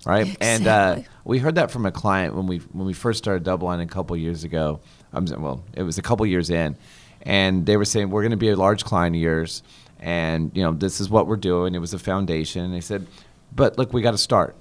right? 0.06 0.38
And 0.40 0.68
uh, 0.68 1.00
we 1.26 1.40
heard 1.40 1.56
that 1.56 1.72
from 1.72 1.86
a 1.86 1.92
client 1.92 2.36
when 2.36 2.46
we 2.46 2.60
when 2.60 2.86
we 2.86 2.94
first 2.94 3.18
started 3.18 3.44
DoubleLine 3.44 3.82
a 3.82 3.88
couple 3.88 4.16
years 4.16 4.44
ago. 4.44 4.80
Um, 5.12 5.26
well, 5.40 5.64
it 5.74 5.84
was 5.84 5.98
a 5.98 6.02
couple 6.02 6.26
years 6.26 6.50
in, 6.52 6.78
and 7.24 7.66
they 7.66 7.76
were 7.76 7.86
saying 7.86 8.12
we're 8.12 8.22
going 8.22 8.32
to 8.32 8.38
be 8.38 8.50
a 8.50 8.56
large 8.56 8.86
client 8.86 9.16
of 9.16 9.22
yours, 9.22 9.64
and 10.00 10.52
you 10.56 10.64
know 10.64 10.74
this 10.74 11.02
is 11.02 11.10
what 11.10 11.26
we're 11.26 11.38
doing. 11.38 11.74
It 11.76 11.80
was 11.80 11.94
a 11.94 12.00
foundation. 12.00 12.64
And 12.64 12.74
they 12.74 12.82
said, 12.82 13.08
but 13.56 13.78
look, 13.78 13.94
we 13.94 14.02
got 14.02 14.12
to 14.12 14.18
start. 14.18 14.56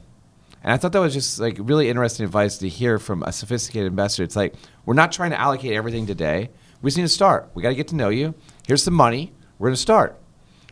And 0.62 0.72
I 0.72 0.76
thought 0.76 0.92
that 0.92 1.00
was 1.00 1.14
just 1.14 1.38
like 1.38 1.56
really 1.58 1.88
interesting 1.88 2.24
advice 2.24 2.58
to 2.58 2.68
hear 2.68 2.98
from 2.98 3.22
a 3.24 3.32
sophisticated 3.32 3.88
investor. 3.88 4.22
It's 4.22 4.36
like 4.36 4.54
we're 4.86 4.94
not 4.94 5.12
trying 5.12 5.30
to 5.30 5.40
allocate 5.40 5.72
everything 5.72 6.06
today. 6.06 6.50
We 6.80 6.88
just 6.88 6.96
need 6.96 7.04
to 7.04 7.08
start. 7.08 7.50
We 7.54 7.62
got 7.62 7.70
to 7.70 7.74
get 7.74 7.88
to 7.88 7.96
know 7.96 8.08
you. 8.08 8.34
Here's 8.66 8.82
some 8.82 8.94
money. 8.94 9.32
We're 9.58 9.68
going 9.68 9.76
to 9.76 9.80
start, 9.80 10.18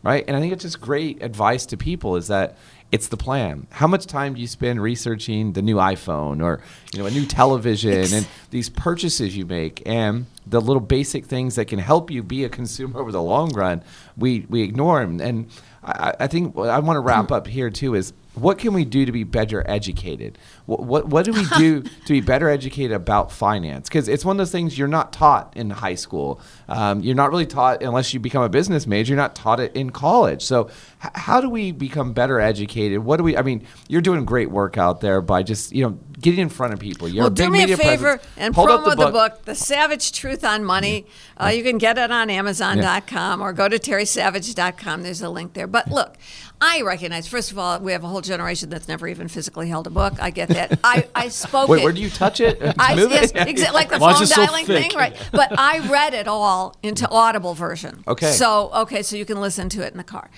right? 0.02 0.24
And 0.26 0.36
I 0.36 0.40
think 0.40 0.52
it's 0.52 0.62
just 0.62 0.80
great 0.80 1.22
advice 1.22 1.66
to 1.66 1.76
people 1.76 2.16
is 2.16 2.28
that 2.28 2.56
it's 2.92 3.06
the 3.08 3.16
plan. 3.16 3.68
How 3.70 3.86
much 3.86 4.06
time 4.06 4.34
do 4.34 4.40
you 4.40 4.48
spend 4.48 4.82
researching 4.82 5.52
the 5.52 5.62
new 5.62 5.76
iPhone 5.76 6.42
or 6.42 6.60
you 6.92 6.98
know 6.98 7.06
a 7.06 7.10
new 7.10 7.24
television 7.24 8.12
and 8.12 8.26
these 8.50 8.68
purchases 8.68 9.36
you 9.36 9.46
make 9.46 9.82
and 9.86 10.26
the 10.44 10.60
little 10.60 10.80
basic 10.80 11.26
things 11.26 11.54
that 11.54 11.66
can 11.66 11.78
help 11.78 12.10
you 12.10 12.24
be 12.24 12.42
a 12.42 12.48
consumer 12.48 12.98
over 12.98 13.12
the 13.12 13.22
long 13.22 13.50
run? 13.50 13.84
We 14.16 14.46
we 14.48 14.62
ignore 14.62 15.00
them, 15.00 15.20
and 15.20 15.50
I, 15.84 16.14
I 16.20 16.26
think 16.26 16.56
what 16.56 16.68
I 16.68 16.80
want 16.80 16.96
to 16.96 17.00
wrap 17.00 17.28
mm. 17.28 17.36
up 17.36 17.46
here 17.46 17.70
too 17.70 17.94
is 17.94 18.12
what 18.40 18.58
can 18.58 18.72
we 18.72 18.84
do 18.84 19.04
to 19.04 19.12
be 19.12 19.24
better 19.24 19.62
educated? 19.68 20.38
What 20.66 20.80
what, 20.80 21.06
what 21.08 21.24
do 21.24 21.32
we 21.32 21.44
do 21.58 21.82
to 22.06 22.12
be 22.12 22.20
better 22.20 22.48
educated 22.48 22.92
about 22.92 23.30
finance? 23.30 23.88
Because 23.88 24.08
it's 24.08 24.24
one 24.24 24.36
of 24.36 24.38
those 24.38 24.52
things 24.52 24.78
you're 24.78 24.88
not 24.88 25.12
taught 25.12 25.56
in 25.56 25.70
high 25.70 25.94
school. 25.94 26.40
Um, 26.68 27.00
you're 27.00 27.14
not 27.14 27.30
really 27.30 27.46
taught 27.46 27.82
unless 27.82 28.14
you 28.14 28.20
become 28.20 28.42
a 28.42 28.48
business 28.48 28.86
major. 28.86 29.10
You're 29.10 29.22
not 29.22 29.34
taught 29.34 29.60
it 29.60 29.74
in 29.74 29.90
college. 29.90 30.42
So 30.42 30.68
h- 31.04 31.10
how 31.14 31.40
do 31.40 31.48
we 31.50 31.72
become 31.72 32.12
better 32.12 32.40
educated? 32.40 33.00
What 33.00 33.18
do 33.18 33.24
we? 33.24 33.36
I 33.36 33.42
mean, 33.42 33.66
you're 33.88 34.00
doing 34.00 34.24
great 34.24 34.50
work 34.50 34.78
out 34.78 35.00
there 35.00 35.20
by 35.20 35.42
just 35.42 35.72
you 35.72 35.84
know 35.84 35.98
getting 36.20 36.40
in 36.40 36.48
front 36.48 36.72
of 36.72 36.78
people. 36.78 37.08
You're 37.08 37.22
well, 37.22 37.28
a 37.28 37.30
big 37.30 37.46
do 37.46 37.50
me 37.50 37.58
media 37.60 37.74
a 37.74 37.78
favor 37.78 38.16
presence. 38.18 38.32
and 38.36 38.54
Hold 38.54 38.68
promo 38.68 38.90
the 38.90 39.10
book. 39.10 39.44
the 39.44 39.54
Savage 39.54 40.12
Truth 40.12 40.44
on 40.44 40.64
Money. 40.64 41.06
Uh, 41.36 41.48
you 41.48 41.62
can 41.62 41.78
get 41.78 41.98
it 41.98 42.10
on 42.10 42.30
Amazon.com 42.30 43.40
or 43.40 43.52
go 43.52 43.68
to 43.68 43.78
terrysavage.com. 43.78 45.02
There's 45.02 45.22
a 45.22 45.28
link 45.30 45.54
there. 45.54 45.66
But 45.66 45.90
look, 45.90 46.16
I 46.60 46.82
recognize, 46.82 47.26
first 47.26 47.50
of 47.52 47.58
all, 47.58 47.78
we 47.80 47.92
have 47.92 48.04
a 48.04 48.08
whole 48.08 48.20
generation 48.20 48.68
that's 48.68 48.86
never 48.86 49.08
even 49.08 49.28
physically 49.28 49.68
held 49.68 49.86
a 49.86 49.90
book. 49.90 50.14
I 50.20 50.30
get 50.30 50.50
that. 50.50 50.78
I, 50.84 51.08
I 51.14 51.28
spoke 51.28 51.68
Wait, 51.68 51.80
it. 51.80 51.84
where 51.84 51.92
do 51.92 52.00
you 52.00 52.10
touch 52.10 52.40
it? 52.40 52.60
I, 52.78 52.94
Move 52.96 53.10
yes, 53.10 53.30
it? 53.30 53.36
exa- 53.48 53.72
like 53.72 53.88
the 53.88 53.98
Why 53.98 54.12
phone 54.12 54.22
it 54.22 54.26
so 54.26 54.44
dialing 54.44 54.66
thing, 54.66 54.90
right? 54.94 55.16
But 55.32 55.58
I 55.58 55.78
read 55.88 56.12
it 56.12 56.28
all 56.28 56.76
into 56.82 57.08
Audible 57.08 57.54
version. 57.54 58.04
Okay. 58.06 58.32
So 58.32 58.70
okay, 58.74 59.02
so 59.02 59.16
you 59.16 59.24
can 59.24 59.40
listen 59.40 59.68
to 59.70 59.84
it 59.84 59.92
in 59.92 59.96
the 59.98 60.04
car. 60.04 60.30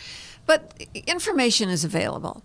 But 0.47 0.85
information 1.07 1.69
is 1.69 1.85
available. 1.85 2.43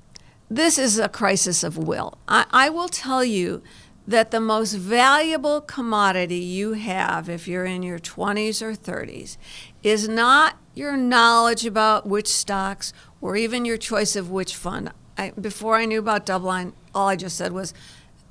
This 0.49 0.77
is 0.77 0.97
a 0.97 1.09
crisis 1.09 1.63
of 1.63 1.77
will. 1.77 2.17
I, 2.27 2.45
I 2.51 2.69
will 2.69 2.87
tell 2.87 3.23
you 3.23 3.61
that 4.07 4.31
the 4.31 4.39
most 4.39 4.73
valuable 4.73 5.59
commodity 5.59 6.37
you 6.37 6.73
have 6.73 7.27
if 7.27 7.47
you're 7.47 7.65
in 7.65 7.83
your 7.83 7.99
20s 7.99 8.61
or 8.61 8.71
30s 8.71 9.35
is 9.83 10.07
not 10.07 10.57
your 10.73 10.95
knowledge 10.95 11.65
about 11.65 12.07
which 12.07 12.29
stocks 12.29 12.93
or 13.19 13.35
even 13.35 13.65
your 13.65 13.75
choice 13.75 14.15
of 14.15 14.29
which 14.31 14.55
fund. 14.55 14.91
I, 15.17 15.31
before 15.31 15.75
I 15.75 15.85
knew 15.85 15.99
about 15.99 16.25
DoubleLine, 16.25 16.71
all 16.95 17.09
I 17.09 17.17
just 17.17 17.35
said 17.35 17.51
was 17.51 17.73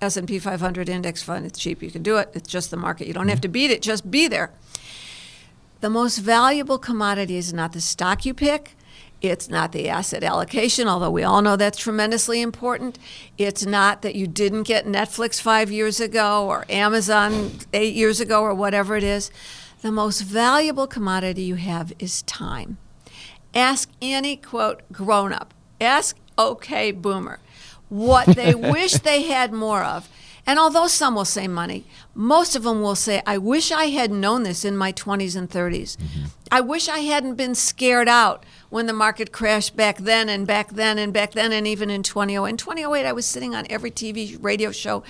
S&P 0.00 0.38
500 0.38 0.88
index 0.88 1.22
fund. 1.22 1.44
It's 1.44 1.58
cheap. 1.58 1.82
You 1.82 1.90
can 1.90 2.02
do 2.02 2.16
it. 2.16 2.30
It's 2.32 2.48
just 2.48 2.70
the 2.70 2.76
market. 2.78 3.06
You 3.06 3.12
don't 3.12 3.28
have 3.28 3.40
to 3.42 3.48
beat 3.48 3.70
it. 3.70 3.82
Just 3.82 4.10
be 4.10 4.28
there. 4.28 4.52
The 5.80 5.90
most 5.90 6.18
valuable 6.18 6.78
commodity 6.78 7.36
is 7.36 7.52
not 7.52 7.72
the 7.72 7.82
stock 7.82 8.24
you 8.24 8.32
pick. 8.32 8.76
It's 9.28 9.48
not 9.48 9.72
the 9.72 9.88
asset 9.88 10.22
allocation, 10.22 10.88
although 10.88 11.10
we 11.10 11.22
all 11.22 11.42
know 11.42 11.56
that's 11.56 11.78
tremendously 11.78 12.40
important. 12.40 12.98
It's 13.38 13.64
not 13.64 14.02
that 14.02 14.14
you 14.14 14.26
didn't 14.26 14.64
get 14.64 14.86
Netflix 14.86 15.40
five 15.40 15.70
years 15.70 16.00
ago 16.00 16.46
or 16.46 16.64
Amazon 16.68 17.52
eight 17.72 17.94
years 17.94 18.20
ago 18.20 18.42
or 18.42 18.54
whatever 18.54 18.96
it 18.96 19.04
is. 19.04 19.30
The 19.82 19.92
most 19.92 20.20
valuable 20.22 20.86
commodity 20.86 21.42
you 21.42 21.56
have 21.56 21.92
is 21.98 22.22
time. 22.22 22.78
Ask 23.54 23.90
any 24.02 24.36
quote 24.36 24.82
grown 24.92 25.32
up. 25.32 25.54
Ask 25.80 26.16
OK 26.38 26.90
boomer 26.92 27.38
what 27.88 28.26
they 28.26 28.54
wish 28.54 28.94
they 28.94 29.22
had 29.22 29.52
more 29.52 29.82
of. 29.82 30.08
And 30.46 30.60
although 30.60 30.86
some 30.86 31.16
will 31.16 31.24
say 31.24 31.48
money, 31.48 31.84
most 32.14 32.54
of 32.54 32.62
them 32.62 32.80
will 32.80 32.94
say, 32.94 33.20
I 33.26 33.36
wish 33.36 33.72
I 33.72 33.86
had 33.86 34.12
known 34.12 34.44
this 34.44 34.64
in 34.64 34.76
my 34.76 34.92
20s 34.92 35.36
and 35.36 35.50
30s. 35.50 35.96
Mm-hmm. 35.96 36.24
I 36.52 36.60
wish 36.60 36.88
I 36.88 37.00
hadn't 37.00 37.34
been 37.34 37.56
scared 37.56 38.08
out 38.08 38.46
when 38.70 38.86
the 38.86 38.92
market 38.92 39.32
crashed 39.32 39.76
back 39.76 39.98
then 39.98 40.28
and 40.28 40.46
back 40.46 40.72
then 40.72 40.98
and 40.98 41.12
back 41.12 41.32
then 41.32 41.52
and 41.52 41.66
even 41.66 41.88
in 41.90 42.02
2008. 42.02 42.48
In 42.50 42.56
2008, 42.56 43.06
I 43.06 43.12
was 43.12 43.26
sitting 43.26 43.54
on 43.54 43.66
every 43.70 43.90
TV 43.90 44.36
radio 44.42 44.72
show, 44.72 45.02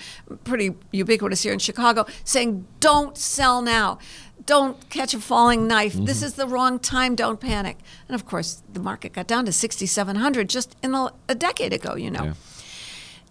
pretty 0.43 0.75
ubiquitous 0.91 1.43
here 1.43 1.53
in 1.53 1.59
Chicago, 1.59 2.05
saying, 2.23 2.67
Don't 2.79 3.17
sell 3.17 3.61
now. 3.61 3.97
Don't 4.45 4.89
catch 4.89 5.13
a 5.13 5.19
falling 5.19 5.67
knife. 5.67 5.93
Mm-hmm. 5.93 6.05
This 6.05 6.23
is 6.23 6.35
the 6.35 6.47
wrong 6.47 6.79
time. 6.79 7.15
Don't 7.15 7.39
panic. 7.39 7.77
And 8.07 8.15
of 8.15 8.25
course, 8.25 8.63
the 8.71 8.79
market 8.79 9.11
got 9.13 9.27
down 9.27 9.45
to 9.45 9.51
6,700 9.51 10.47
just 10.47 10.75
in 10.81 10.93
a, 10.95 11.11
a 11.27 11.35
decade 11.35 11.73
ago, 11.73 11.95
you 11.95 12.09
know 12.11 12.23
Yeah. 12.23 12.33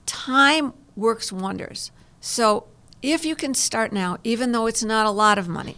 time 0.04 0.72
works 0.94 1.32
wonders. 1.32 1.90
So 2.20 2.66
if 3.02 3.24
you 3.24 3.34
can 3.36 3.54
start 3.54 3.92
now, 3.92 4.18
even 4.24 4.52
though 4.52 4.66
it's 4.66 4.82
not 4.82 5.06
a 5.06 5.10
lot 5.10 5.38
of 5.38 5.48
money, 5.48 5.76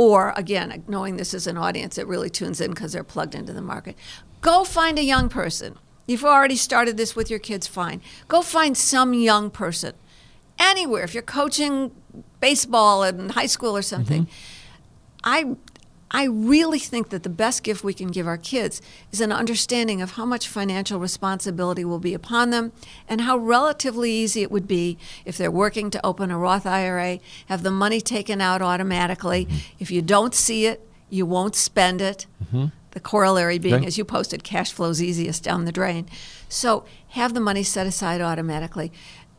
or 0.00 0.32
again, 0.34 0.82
knowing 0.88 1.18
this 1.18 1.34
is 1.34 1.46
an 1.46 1.58
audience 1.58 1.96
that 1.96 2.06
really 2.06 2.30
tunes 2.30 2.58
in 2.58 2.70
because 2.70 2.94
they're 2.94 3.04
plugged 3.04 3.34
into 3.34 3.52
the 3.52 3.60
market, 3.60 3.94
go 4.40 4.64
find 4.64 4.98
a 4.98 5.04
young 5.04 5.28
person. 5.28 5.78
You've 6.06 6.24
already 6.24 6.56
started 6.56 6.96
this 6.96 7.14
with 7.14 7.28
your 7.28 7.38
kids, 7.38 7.66
fine. 7.66 8.00
Go 8.26 8.40
find 8.40 8.78
some 8.78 9.12
young 9.12 9.50
person 9.50 9.92
anywhere. 10.58 11.04
If 11.04 11.12
you're 11.12 11.22
coaching 11.22 11.90
baseball 12.40 13.02
in 13.02 13.28
high 13.28 13.44
school 13.44 13.76
or 13.76 13.82
something, 13.82 14.22
mm-hmm. 14.22 15.20
I 15.22 15.56
I 16.12 16.24
really 16.24 16.80
think 16.80 17.10
that 17.10 17.22
the 17.22 17.28
best 17.28 17.62
gift 17.62 17.84
we 17.84 17.94
can 17.94 18.08
give 18.08 18.26
our 18.26 18.36
kids 18.36 18.82
is 19.12 19.20
an 19.20 19.30
understanding 19.30 20.02
of 20.02 20.12
how 20.12 20.24
much 20.24 20.48
financial 20.48 20.98
responsibility 20.98 21.84
will 21.84 22.00
be 22.00 22.14
upon 22.14 22.50
them 22.50 22.72
and 23.08 23.20
how 23.20 23.36
relatively 23.36 24.10
easy 24.10 24.42
it 24.42 24.50
would 24.50 24.66
be 24.66 24.98
if 25.24 25.38
they're 25.38 25.50
working 25.50 25.88
to 25.90 26.04
open 26.04 26.30
a 26.30 26.38
Roth 26.38 26.66
IRA, 26.66 27.20
have 27.46 27.62
the 27.62 27.70
money 27.70 28.00
taken 28.00 28.40
out 28.40 28.60
automatically. 28.60 29.46
Mm-hmm. 29.46 29.56
If 29.78 29.90
you 29.92 30.02
don't 30.02 30.34
see 30.34 30.66
it, 30.66 30.86
you 31.10 31.26
won't 31.26 31.54
spend 31.54 32.00
it. 32.00 32.26
Mm-hmm. 32.44 32.66
The 32.92 33.00
corollary 33.00 33.58
being, 33.58 33.74
Right. 33.74 33.86
as 33.86 33.96
you 33.96 34.04
posted, 34.04 34.42
cash 34.42 34.72
flows 34.72 35.00
easiest 35.00 35.44
down 35.44 35.64
the 35.64 35.70
drain. 35.72 36.06
So 36.48 36.84
have 37.10 37.34
the 37.34 37.40
money 37.40 37.62
set 37.62 37.86
aside 37.86 38.20
automatically. 38.20 38.90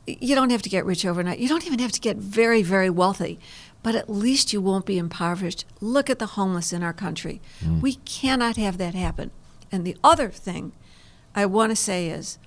You 0.07 0.36
don't 0.36 0.49
have 0.51 0.61
to 0.61 0.69
get 0.69 0.86
rich 0.86 1.05
overnight. 1.05 1.39
You 1.39 1.49
don't 1.49 1.65
even 1.67 1.80
have 1.80 1.91
to 1.91 1.99
get 1.99 2.15
very, 2.17 2.63
very 2.63 2.89
wealthy, 2.89 3.39
but 3.84 3.96
at 3.96 4.10
least 4.10 4.54
you 4.54 4.62
won't 4.62 4.86
be 4.86 4.98
impoverished. 4.98 5.66
Look 5.80 6.10
at 6.10 6.20
the 6.20 6.28
homeless 6.28 6.72
in 6.72 6.84
our 6.84 6.94
country. 6.94 7.42
Hmm. 7.64 7.82
We 7.82 7.96
cannot 7.96 8.58
have 8.58 8.78
that 8.78 8.94
happen. 8.94 9.32
And 9.72 9.86
the 9.86 9.98
other 10.04 10.30
thing 10.30 10.74
I 11.36 11.46
want 11.46 11.72
to 11.72 11.76
say 11.76 12.10
is, 12.10 12.38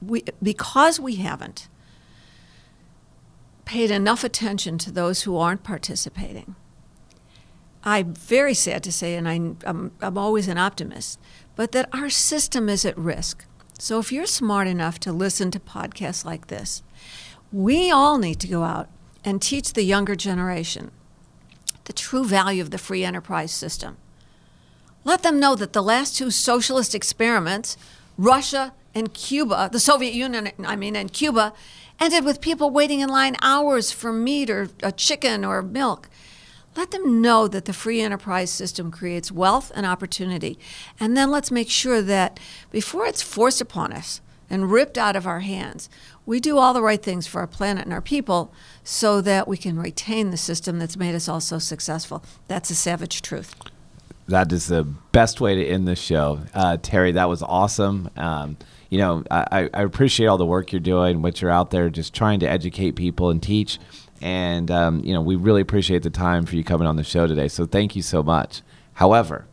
we 0.00 0.24
because 0.42 0.98
we 0.98 1.16
haven't 1.16 1.68
paid 3.64 3.90
enough 3.90 4.24
attention 4.24 4.76
to 4.78 4.90
those 4.90 5.22
who 5.22 5.36
aren't 5.36 5.62
participating. 5.62 6.56
I'm 7.84 8.14
very 8.14 8.54
sad 8.54 8.82
to 8.84 8.92
say, 8.92 9.14
and 9.14 9.28
I, 9.28 9.34
I'm, 9.68 9.92
I'm 10.00 10.18
always 10.18 10.46
an 10.46 10.58
optimist, 10.58 11.18
but 11.56 11.72
that 11.72 11.88
our 11.92 12.10
system 12.10 12.68
is 12.68 12.84
at 12.84 12.96
risk. 12.98 13.44
So 13.78 13.98
if 13.98 14.12
you're 14.12 14.26
smart 14.26 14.68
enough 14.68 15.00
to 15.00 15.12
listen 15.12 15.50
to 15.52 15.60
podcasts 15.60 16.24
like 16.24 16.48
this, 16.48 16.82
we 17.50 17.90
all 17.90 18.18
need 18.18 18.38
to 18.40 18.48
go 18.48 18.62
out 18.62 18.88
and 19.24 19.40
teach 19.40 19.72
the 19.72 19.84
younger 19.84 20.14
generation 20.16 20.90
the 21.84 21.92
true 21.92 22.24
value 22.24 22.62
of 22.62 22.70
the 22.70 22.78
free 22.78 23.04
enterprise 23.04 23.52
system. 23.52 23.96
Let 25.04 25.22
them 25.22 25.40
know 25.40 25.56
that 25.56 25.72
the 25.72 25.82
last 25.82 26.16
two 26.16 26.30
socialist 26.30 26.94
experiments, 26.94 27.76
Russia 28.16 28.72
and 28.94 29.12
Cuba, 29.12 29.68
the 29.72 29.80
Soviet 29.80 30.14
Union, 30.14 30.52
I 30.64 30.76
mean, 30.76 30.94
and 30.94 31.12
Cuba, 31.12 31.52
ended 31.98 32.24
with 32.24 32.40
people 32.40 32.70
waiting 32.70 33.00
in 33.00 33.08
line 33.08 33.36
hours 33.42 33.90
for 33.90 34.12
meat 34.12 34.48
or 34.48 34.68
a 34.82 34.92
chicken 34.92 35.44
or 35.44 35.62
milk. 35.62 36.08
Let 36.76 36.90
them 36.90 37.20
know 37.20 37.48
that 37.48 37.66
the 37.66 37.72
free 37.72 38.00
enterprise 38.00 38.50
system 38.50 38.90
creates 38.90 39.30
wealth 39.30 39.72
and 39.74 39.84
opportunity. 39.84 40.58
And 40.98 41.16
then 41.16 41.30
let's 41.30 41.50
make 41.50 41.68
sure 41.68 42.00
that 42.00 42.40
before 42.70 43.06
it's 43.06 43.22
forced 43.22 43.60
upon 43.60 43.92
us 43.92 44.20
and 44.48 44.70
ripped 44.70 44.96
out 44.96 45.16
of 45.16 45.26
our 45.26 45.40
hands, 45.40 45.90
we 46.24 46.40
do 46.40 46.58
all 46.58 46.72
the 46.72 46.82
right 46.82 47.02
things 47.02 47.26
for 47.26 47.40
our 47.40 47.46
planet 47.46 47.84
and 47.84 47.92
our 47.92 48.00
people 48.00 48.52
so 48.84 49.20
that 49.20 49.46
we 49.46 49.56
can 49.56 49.78
retain 49.78 50.30
the 50.30 50.36
system 50.36 50.78
that's 50.78 50.96
made 50.96 51.14
us 51.14 51.28
all 51.28 51.40
so 51.40 51.58
successful. 51.58 52.24
That's 52.48 52.70
a 52.70 52.74
savage 52.74 53.22
truth. 53.22 53.54
That 54.28 54.52
is 54.52 54.68
the 54.68 54.84
best 54.84 55.40
way 55.40 55.54
to 55.56 55.66
end 55.66 55.86
the 55.86 55.96
show. 55.96 56.40
Uh, 56.54 56.76
Terry, 56.80 57.12
that 57.12 57.28
was 57.28 57.42
awesome. 57.42 58.08
Um, 58.16 58.56
you 58.88 58.98
know, 58.98 59.24
I, 59.30 59.68
I 59.72 59.82
appreciate 59.82 60.26
all 60.26 60.38
the 60.38 60.46
work 60.46 60.72
you're 60.72 60.80
doing, 60.80 61.22
what 61.22 61.40
you're 61.40 61.50
out 61.50 61.70
there 61.70 61.90
just 61.90 62.14
trying 62.14 62.40
to 62.40 62.48
educate 62.48 62.92
people 62.92 63.30
and 63.30 63.42
teach. 63.42 63.78
And, 64.20 64.70
um, 64.70 65.00
you 65.04 65.12
know, 65.12 65.20
we 65.20 65.34
really 65.34 65.60
appreciate 65.60 66.02
the 66.02 66.10
time 66.10 66.46
for 66.46 66.56
you 66.56 66.62
coming 66.62 66.86
on 66.86 66.96
the 66.96 67.02
show 67.02 67.26
today. 67.26 67.48
So 67.48 67.66
thank 67.66 67.96
you 67.96 68.02
so 68.02 68.22
much. 68.22 68.62
However, 68.94 69.46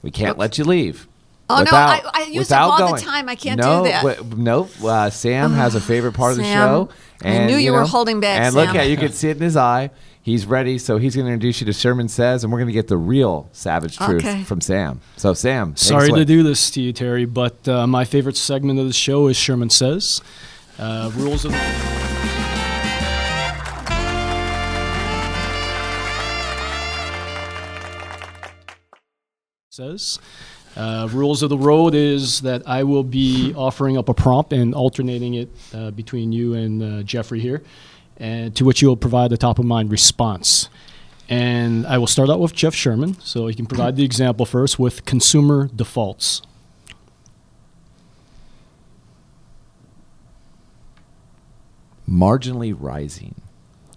we 0.00 0.10
can't 0.10 0.38
let 0.38 0.58
you 0.58 0.64
leave. 0.64 1.08
Oh, 1.50 1.62
no, 1.62 1.70
I- 1.72 2.00
I 2.12 2.22
use 2.24 2.50
up 2.50 2.72
without 2.72 2.80
all 2.88 2.94
the 2.94 3.00
time. 3.02 3.28
I 3.28 3.34
can't 3.34 3.60
do 3.60 3.66
that. 3.90 4.02
w- 4.02 4.42
nope. 4.42 4.70
Uh, 4.82 5.10
Sam 5.10 5.52
has 5.52 5.74
a 5.74 5.80
favorite 5.80 6.12
part 6.12 6.32
of 6.32 6.38
the 6.38 6.44
Sam, 6.44 6.68
show. 6.68 6.88
I 7.22 7.44
knew 7.46 7.56
you 7.56 7.72
were 7.72 7.84
holding 7.84 8.20
back, 8.20 8.40
And 8.40 8.54
look 8.54 8.74
at 8.74 8.88
you 8.88 8.96
could 8.96 9.14
see 9.14 9.28
it 9.30 9.36
in 9.36 9.42
his 9.42 9.56
eye. 9.56 9.90
He's 10.22 10.46
ready, 10.46 10.78
so 10.78 10.96
he's 10.96 11.14
going 11.14 11.26
to 11.26 11.32
introduce 11.34 11.60
you 11.60 11.66
to 11.66 11.74
Sherman 11.74 12.08
Says, 12.08 12.44
and 12.44 12.52
we're 12.52 12.58
going 12.58 12.68
to 12.68 12.72
get 12.72 12.88
the 12.88 12.96
real 12.96 13.50
savage 13.52 13.98
truth 13.98 14.24
Okay. 14.24 14.42
from 14.44 14.62
Sam. 14.62 15.02
So, 15.18 15.34
Sam, 15.34 15.76
Sorry 15.76 16.10
to 16.12 16.24
do 16.24 16.42
this 16.42 16.70
to 16.70 16.80
you, 16.80 16.94
Terry, 16.94 17.26
but 17.26 17.68
uh, 17.68 17.86
my 17.86 18.06
favorite 18.06 18.38
segment 18.38 18.78
of 18.80 18.86
the 18.86 18.94
show 18.94 19.26
is 19.26 19.36
Sherman 19.36 19.68
Says. 19.68 20.22
Uh, 20.78 21.10
rules 21.14 21.44
of 21.44 21.52
says. 29.70 30.18
Uh, 30.76 31.08
rules 31.12 31.42
of 31.42 31.50
the 31.50 31.58
road 31.58 31.94
is 31.94 32.40
that 32.40 32.62
I 32.66 32.82
will 32.82 33.04
be 33.04 33.54
offering 33.54 33.96
up 33.96 34.08
a 34.08 34.14
prompt 34.14 34.52
and 34.52 34.74
alternating 34.74 35.34
it 35.34 35.48
uh, 35.72 35.90
between 35.92 36.32
you 36.32 36.54
and 36.54 36.82
uh, 36.82 37.02
Jeffrey 37.04 37.40
here, 37.40 37.62
and 38.16 38.54
to 38.56 38.64
which 38.64 38.82
you 38.82 38.88
will 38.88 38.96
provide 38.96 39.30
the 39.30 39.36
top 39.36 39.58
of 39.58 39.64
mind 39.64 39.92
response. 39.92 40.68
And 41.28 41.86
I 41.86 41.98
will 41.98 42.06
start 42.08 42.28
out 42.28 42.40
with 42.40 42.54
Jeff 42.54 42.74
Sherman, 42.74 43.18
so 43.20 43.46
he 43.46 43.54
can 43.54 43.66
provide 43.66 43.96
the 43.96 44.04
example 44.10 44.46
first 44.46 44.78
with 44.78 45.04
consumer 45.04 45.70
defaults. 45.74 46.42
Marginally 52.08 52.76
rising. 52.78 53.36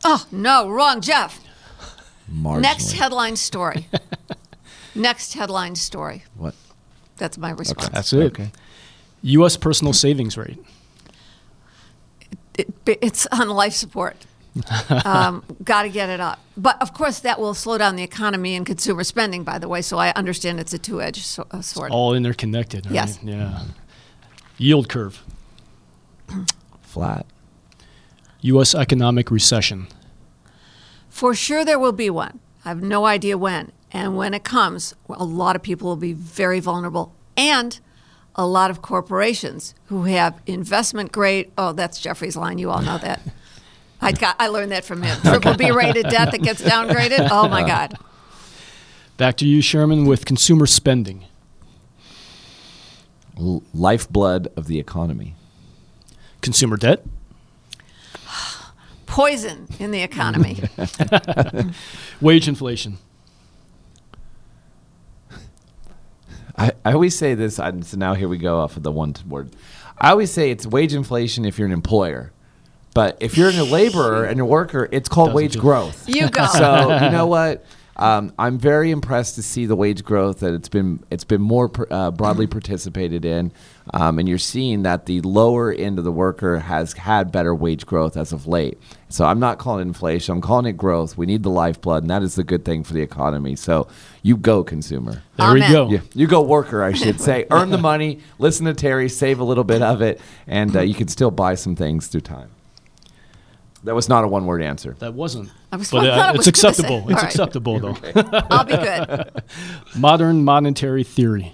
Oh, 0.03 0.25
no, 0.31 0.69
wrong, 0.69 1.01
Jeff. 1.01 1.41
Marginally. 2.31 2.61
Next 2.61 2.91
headline 2.93 3.35
story. 3.35 3.87
Next 4.95 5.33
headline 5.33 5.75
story. 5.75 6.23
What? 6.35 6.55
That's 7.17 7.37
my 7.37 7.51
response. 7.51 7.89
That's 7.89 8.13
it. 8.13 8.23
Okay. 8.25 8.51
U.S. 9.23 9.57
personal 9.57 9.93
savings 9.93 10.37
rate. 10.37 10.57
It, 12.57 12.73
it's 12.85 13.25
on 13.31 13.49
life 13.49 13.73
support. 13.73 14.15
um, 15.05 15.43
Got 15.63 15.83
to 15.83 15.89
get 15.89 16.09
it 16.09 16.19
up. 16.19 16.39
But 16.55 16.81
of 16.81 16.93
course, 16.93 17.19
that 17.19 17.39
will 17.39 17.53
slow 17.53 17.77
down 17.77 17.95
the 17.95 18.03
economy 18.03 18.55
and 18.55 18.65
consumer 18.65 19.03
spending, 19.03 19.43
by 19.43 19.59
the 19.59 19.67
way. 19.67 19.81
So 19.81 19.97
I 19.97 20.11
understand 20.11 20.59
it's 20.59 20.73
a 20.73 20.79
two 20.79 21.01
edged 21.01 21.23
so, 21.23 21.45
uh, 21.51 21.61
sword. 21.61 21.91
All 21.91 22.13
interconnected. 22.13 22.85
Right? 22.85 22.95
Yes. 22.95 23.19
Yeah. 23.23 23.63
Yield 24.57 24.89
curve. 24.89 25.23
Flat. 26.81 27.25
U.S. 28.41 28.73
economic 28.73 29.29
recession. 29.29 29.87
For 31.09 31.33
sure, 31.33 31.65
there 31.65 31.79
will 31.79 31.91
be 31.91 32.09
one. 32.09 32.39
I 32.63 32.69
have 32.69 32.81
no 32.81 33.05
idea 33.05 33.37
when. 33.37 33.71
And 33.91 34.17
when 34.17 34.33
it 34.33 34.43
comes, 34.43 34.95
a 35.09 35.23
lot 35.23 35.55
of 35.55 35.63
people 35.63 35.87
will 35.87 35.95
be 35.95 36.13
very 36.13 36.59
vulnerable. 36.59 37.13
And 37.35 37.79
a 38.35 38.45
lot 38.45 38.69
of 38.69 38.81
corporations 38.81 39.73
who 39.87 40.03
have 40.03 40.39
investment 40.45 41.11
grade. 41.11 41.51
Oh, 41.57 41.73
that's 41.73 41.99
Jeffrey's 41.99 42.35
line. 42.35 42.59
You 42.59 42.69
all 42.69 42.81
know 42.81 42.97
that. 42.99 43.21
I 44.01 44.11
got. 44.11 44.35
I 44.39 44.47
learned 44.47 44.71
that 44.71 44.85
from 44.85 45.01
him. 45.01 45.19
Triple 45.23 45.55
B 45.55 45.71
rated 45.71 46.07
debt 46.09 46.31
that 46.31 46.41
gets 46.41 46.61
downgraded. 46.61 47.29
Oh 47.31 47.47
my 47.47 47.63
uh-huh. 47.63 47.87
God. 47.87 47.97
Back 49.17 49.37
to 49.37 49.47
you, 49.47 49.61
Sherman, 49.61 50.05
with 50.05 50.25
consumer 50.25 50.67
spending. 50.67 51.25
L- 53.39 53.63
lifeblood 53.73 54.47
of 54.55 54.67
the 54.67 54.79
economy. 54.79 55.33
Consumer 56.41 56.77
debt. 56.77 57.03
Poison 59.07 59.67
in 59.79 59.89
the 59.89 60.03
economy. 60.03 60.61
Wage 62.21 62.47
inflation. 62.47 62.99
I, 66.57 66.71
I 66.83 66.93
always 66.93 67.17
say 67.17 67.35
this, 67.35 67.59
and 67.59 67.85
so 67.85 67.97
now 67.97 68.13
here 68.13 68.27
we 68.27 68.37
go 68.37 68.59
off 68.59 68.77
of 68.77 68.83
the 68.83 68.91
one 68.91 69.15
word. 69.27 69.51
I 69.99 70.11
always 70.11 70.31
say 70.31 70.51
it's 70.51 70.65
wage 70.65 70.93
inflation 70.93 71.45
if 71.45 71.57
you're 71.57 71.67
an 71.67 71.73
employer. 71.73 72.31
But 72.93 73.17
if 73.19 73.37
you're 73.37 73.49
a 73.49 73.63
laborer 73.63 74.23
and 74.25 74.39
a 74.39 74.45
worker, 74.45 74.89
it's 74.91 75.07
called 75.07 75.27
Doesn't 75.29 75.35
wage 75.35 75.53
feel- 75.53 75.61
growth. 75.61 76.09
You 76.09 76.29
go. 76.31 76.45
So 76.47 76.99
you 77.03 77.11
know 77.11 77.27
what? 77.27 77.63
Um, 77.95 78.31
I'm 78.37 78.57
very 78.59 78.91
impressed 78.91 79.35
to 79.35 79.43
see 79.43 79.65
the 79.65 79.75
wage 79.75 80.03
growth 80.03 80.39
that 80.39 80.53
it's 80.53 80.69
been 80.69 81.03
it's 81.11 81.23
been 81.23 81.41
more 81.41 81.67
pr- 81.69 81.85
uh, 81.91 82.11
broadly 82.11 82.45
participated 82.47 83.25
in, 83.25 83.51
um, 83.93 84.19
and 84.19 84.27
you're 84.27 84.37
seeing 84.37 84.83
that 84.83 85.05
the 85.05 85.21
lower 85.21 85.71
end 85.71 85.97
of 85.97 86.03
the 86.05 86.11
worker 86.11 86.59
has 86.59 86.93
had 86.93 87.31
better 87.31 87.53
wage 87.53 87.85
growth 87.85 88.17
as 88.17 88.31
of 88.31 88.47
late. 88.47 88.77
So 89.09 89.25
I'm 89.25 89.39
not 89.39 89.57
calling 89.57 89.81
it 89.81 89.87
inflation. 89.87 90.33
I'm 90.33 90.41
calling 90.41 90.65
it 90.65 90.73
growth. 90.77 91.17
We 91.17 91.25
need 91.25 91.43
the 91.43 91.49
lifeblood, 91.49 92.03
and 92.03 92.09
that 92.09 92.23
is 92.23 92.35
the 92.35 92.43
good 92.43 92.65
thing 92.65 92.83
for 92.83 92.93
the 92.93 93.01
economy. 93.01 93.55
So 93.55 93.87
you 94.21 94.35
go, 94.37 94.63
consumer. 94.63 95.23
There 95.37 95.53
we 95.53 95.61
go. 95.61 95.89
Yeah, 95.89 95.99
you 96.13 96.27
go 96.27 96.41
worker, 96.41 96.83
I 96.83 96.93
should 96.93 97.21
say. 97.21 97.45
Earn 97.51 97.69
the 97.69 97.77
money, 97.77 98.19
listen 98.39 98.65
to 98.65 98.73
Terry, 98.73 99.09
save 99.09 99.39
a 99.39 99.43
little 99.43 99.63
bit 99.63 99.81
of 99.81 100.01
it, 100.01 100.19
and 100.47 100.75
uh, 100.75 100.81
you 100.81 100.93
can 100.93 101.07
still 101.07 101.31
buy 101.31 101.55
some 101.55 101.75
things 101.75 102.07
through 102.07 102.21
time. 102.21 102.49
That 103.83 103.95
was 103.95 104.09
not 104.09 104.23
a 104.23 104.27
one 104.27 104.45
word 104.45 104.61
answer. 104.61 104.95
That 104.99 105.13
wasn't. 105.13 105.49
I 105.71 105.77
was- 105.77 105.91
but 105.91 106.05
uh, 106.05 106.29
it 106.33 106.35
it's 106.35 106.37
was 106.39 106.47
acceptable. 106.47 107.05
It's 107.09 107.13
right. 107.13 107.23
acceptable, 107.23 107.79
though. 107.79 107.97
I'll 108.49 108.65
be 108.65 108.73
good. 108.75 109.31
Modern 109.97 110.43
monetary 110.43 111.03
theory. 111.03 111.53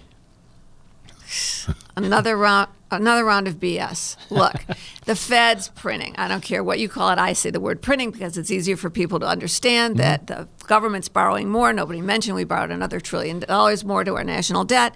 Another 1.96 2.38
round. 2.38 2.70
Another 2.92 3.26
round 3.26 3.48
of 3.48 3.56
BS. 3.56 4.18
Look, 4.30 4.54
the 5.06 5.16
Fed's 5.16 5.70
printing. 5.70 6.16
I 6.16 6.28
don't 6.28 6.44
care 6.44 6.64
what 6.64 6.78
you 6.78 6.88
call 6.88 7.10
it. 7.10 7.18
I 7.18 7.34
say 7.34 7.50
the 7.50 7.60
word 7.60 7.82
printing 7.82 8.12
because 8.12 8.38
it's 8.38 8.52
easier 8.52 8.78
for 8.78 8.92
people 8.92 9.20
to 9.20 9.26
understand 9.26 9.98
that 9.98 10.28
the 10.28 10.48
government's 10.68 11.10
borrowing 11.10 11.50
more. 11.50 11.74
Nobody 11.74 12.02
mentioned 12.02 12.36
we 12.36 12.44
borrowed 12.44 12.70
another 12.70 13.00
trillion 13.00 13.40
dollars 13.40 13.84
more 13.84 14.04
to 14.04 14.16
our 14.16 14.24
national 14.24 14.64
debt. 14.64 14.94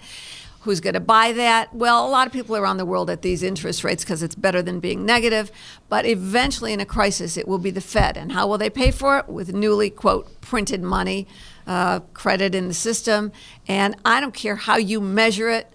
Who's 0.62 0.80
going 0.80 0.94
to 0.94 1.00
buy 1.00 1.32
that? 1.32 1.74
Well, 1.74 2.06
a 2.06 2.10
lot 2.10 2.28
of 2.28 2.34
people 2.34 2.56
around 2.56 2.78
the 2.78 2.86
world 2.86 3.10
at 3.10 3.24
these 3.24 3.42
interest 3.42 3.84
rates 3.84 4.04
because 4.04 4.22
it's 4.22 4.36
better 4.36 4.62
than 4.62 4.80
being 4.80 5.06
negative. 5.06 5.52
But 5.90 6.06
eventually, 6.06 6.74
in 6.74 6.80
a 6.80 6.86
crisis, 6.86 7.36
it 7.36 7.48
will 7.48 7.58
be 7.58 7.72
the 7.72 7.82
Fed. 7.82 8.18
And 8.18 8.34
how 8.34 8.48
will 8.48 8.58
they 8.58 8.70
pay 8.70 8.92
for 8.92 9.18
it? 9.18 9.30
With 9.30 9.54
newly, 9.54 9.90
quote, 9.90 10.42
printed 10.42 10.84
money, 10.84 11.26
uh, 11.66 12.02
credit 12.14 12.54
in 12.54 12.68
the 12.68 12.74
system. 12.74 13.32
And 13.68 13.96
I 14.06 14.20
don't 14.20 14.34
care 14.34 14.56
how 14.56 14.78
you 14.78 15.00
measure 15.00 15.50
it 15.50 15.72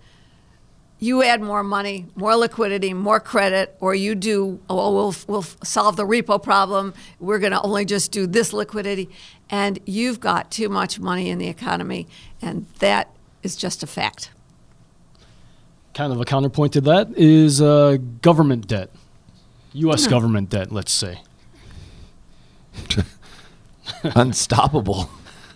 you 1.02 1.20
add 1.24 1.42
more 1.42 1.64
money, 1.64 2.06
more 2.14 2.36
liquidity, 2.36 2.94
more 2.94 3.18
credit, 3.18 3.76
or 3.80 3.92
you 3.92 4.14
do, 4.14 4.60
oh, 4.70 4.94
we'll, 4.94 5.14
we'll 5.26 5.42
solve 5.42 5.96
the 5.96 6.04
repo 6.04 6.40
problem. 6.40 6.94
We're 7.18 7.40
going 7.40 7.50
to 7.50 7.60
only 7.60 7.84
just 7.84 8.12
do 8.12 8.24
this 8.28 8.52
liquidity. 8.52 9.10
And 9.50 9.80
you've 9.84 10.20
got 10.20 10.52
too 10.52 10.68
much 10.68 11.00
money 11.00 11.28
in 11.28 11.38
the 11.38 11.48
economy, 11.48 12.06
and 12.40 12.66
that 12.78 13.10
is 13.42 13.56
just 13.56 13.82
a 13.82 13.88
fact. 13.88 14.30
Kind 15.92 16.12
of 16.12 16.20
a 16.20 16.24
counterpoint 16.24 16.72
to 16.74 16.80
that 16.82 17.08
is 17.16 17.60
uh, 17.60 17.96
government 18.22 18.68
debt. 18.68 18.90
Hmm. 19.72 19.78
U.S. 19.78 20.06
government 20.06 20.50
debt, 20.50 20.70
let's 20.70 20.92
say. 20.92 21.20
Unstoppable. 24.04 25.10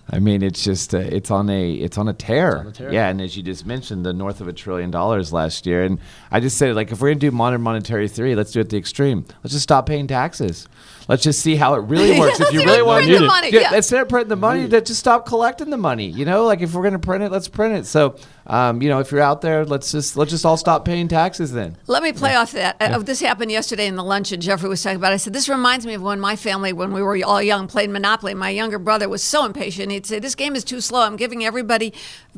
I 0.09 0.20
mean, 0.20 0.42
it's 0.42 0.62
just 0.62 0.94
uh, 0.94 0.98
it's 0.98 1.32
on 1.32 1.50
a 1.50 1.72
it's 1.72 1.98
on 1.98 2.07
a 2.07 2.12
tear. 2.12 2.59
on 2.59 2.66
a 2.68 2.72
tear. 2.72 2.92
Yeah, 2.92 3.09
and 3.09 3.20
as 3.20 3.36
you 3.36 3.42
just 3.42 3.66
mentioned, 3.66 4.07
the 4.07 4.12
north 4.12 4.40
of 4.40 4.46
a 4.46 4.52
trillion 4.52 4.90
dollars 4.92 5.32
last 5.32 5.66
year, 5.66 5.82
and 5.82 5.98
I 6.30 6.38
just 6.38 6.57
said 6.59 6.76
like 6.76 6.92
if 6.92 7.00
we're 7.00 7.11
gonna 7.11 7.18
do 7.20 7.32
modern 7.32 7.61
monetary 7.62 8.07
theory, 8.09 8.36
let's 8.36 8.52
do 8.52 8.61
it 8.61 8.68
the 8.68 8.76
extreme. 8.76 9.24
Let's 9.42 9.52
just 9.52 9.64
stop 9.64 9.86
paying 9.86 10.07
taxes. 10.07 10.68
Let's 11.09 11.24
just 11.24 11.40
see 11.40 11.57
how 11.57 11.74
it 11.74 11.78
really 11.80 12.18
works. 12.20 12.38
if 12.38 12.52
you 12.52 12.61
really 12.62 12.82
want 12.82 13.04
to 13.07 13.26
money, 13.26 13.50
yeah, 13.52 13.61
yeah. 13.61 13.74
instead 13.74 14.00
of 14.00 14.09
printing 14.09 14.28
the 14.28 14.36
money, 14.36 14.66
that 14.66 14.86
just 14.86 15.00
stop 15.00 15.26
collecting 15.26 15.70
the 15.70 15.76
money. 15.76 16.07
You 16.07 16.24
know, 16.24 16.44
like 16.44 16.61
if 16.61 16.72
we're 16.74 16.84
gonna 16.84 17.00
print 17.00 17.24
it, 17.24 17.32
let's 17.32 17.48
print 17.48 17.74
it. 17.74 17.86
So, 17.86 18.16
um, 18.49 18.80
you 18.80 18.88
know, 18.88 19.01
if 19.01 19.11
you're 19.11 19.20
out 19.20 19.40
there, 19.40 19.64
let's 19.64 19.90
just 19.92 20.16
let's 20.16 20.30
just 20.30 20.47
all 20.47 20.57
stop 20.57 20.84
paying 20.84 21.09
taxes 21.09 21.53
then. 21.53 21.76
Let 21.86 22.03
me 22.03 22.12
play 22.12 22.34
off 22.34 22.53
that. 22.53 22.76
Uh, 22.80 22.99
this 22.99 23.20
happened 23.20 23.51
yesterday 23.51 23.86
in 23.86 23.97
the 23.97 24.05
lunch, 24.05 24.30
and 24.32 24.40
Jeffrey 24.42 24.68
was 24.68 24.82
talking 24.82 24.97
about. 24.97 25.12
it. 25.12 25.14
I 25.14 25.16
said, 25.18 25.32
"This 25.32 25.49
reminds 25.49 25.84
me 25.86 25.94
of 25.94 26.03
when 26.03 26.20
my 26.20 26.36
family, 26.36 26.72
when 26.72 26.92
we 26.92 27.03
were 27.03 27.18
all 27.24 27.42
young, 27.42 27.66
played 27.66 27.90
Monopoly. 27.90 28.34
My 28.34 28.51
younger 28.51 28.78
brother 28.78 29.09
was 29.09 29.22
so 29.22 29.44
impatient. 29.44 29.90
He'd 29.92 30.07
say, 30.07 30.18
"This 30.18 30.34
game 30.34 30.55
is 30.55 30.62
too 30.64 30.80
slow. 30.80 31.01
I'm 31.03 31.16
giving 31.16 31.44
everybody 31.44 31.92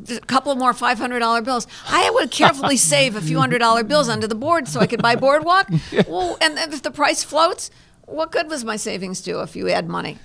a 0.09 0.19
couple 0.21 0.55
more 0.55 0.73
five 0.73 0.97
hundred 0.97 1.19
dollar 1.19 1.41
bills." 1.41 1.67
I 1.87 2.09
would 2.09 2.31
carefully 2.41 2.77
save 2.77 3.15
a 3.15 3.21
few 3.21 3.39
hundred 3.39 3.59
dollar 3.59 3.83
bills 3.83 4.09
under 4.09 4.27
the 4.27 4.35
board 4.35 4.67
so 4.67 4.79
I 4.79 4.87
could 4.87 5.01
buy 5.01 5.15
Boardwalk. 5.15 5.67
Well, 6.07 6.37
and 6.41 6.57
if 6.73 6.81
the 6.81 6.91
price 6.91 7.23
floats. 7.23 7.69
What 8.05 8.31
good 8.31 8.49
was 8.49 8.65
my 8.65 8.75
savings 8.77 9.21
do 9.21 9.41
if 9.41 9.55
you 9.55 9.69
add 9.69 9.87
money? 9.87 10.17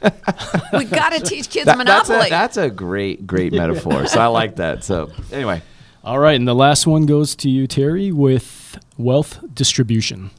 we 0.72 0.84
got 0.86 1.10
to 1.12 1.20
teach 1.22 1.50
kids 1.50 1.66
That- 1.66 1.76
that's 1.84 2.08
Monopoly. 2.08 2.28
a 2.28 2.30
that's 2.30 2.56
a 2.56 2.70
great 2.70 3.26
great 3.26 3.52
metaphor. 3.52 4.06
so 4.06 4.20
I 4.22 4.28
like 4.28 4.56
that. 4.56 4.82
So 4.84 5.10
anyway. 5.30 5.60
All 6.04 6.18
right, 6.18 6.36
and 6.36 6.46
the 6.46 6.54
last 6.54 6.86
one 6.86 7.06
goes 7.06 7.34
to 7.36 7.48
you, 7.48 7.66
Terry, 7.66 8.12
with 8.12 8.78
wealth 8.98 9.42
distribution. 9.54 10.32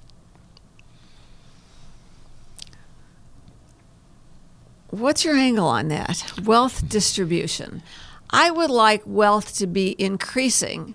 What's 4.92 5.26
your 5.26 5.36
angle 5.36 5.66
on 5.66 5.88
that? 5.88 6.40
Wealth 6.44 6.88
distribution. 6.88 7.82
I 8.30 8.52
would 8.52 8.70
like 8.70 9.02
wealth 9.08 9.58
to 9.58 9.66
be 9.66 9.96
increasing 9.98 10.94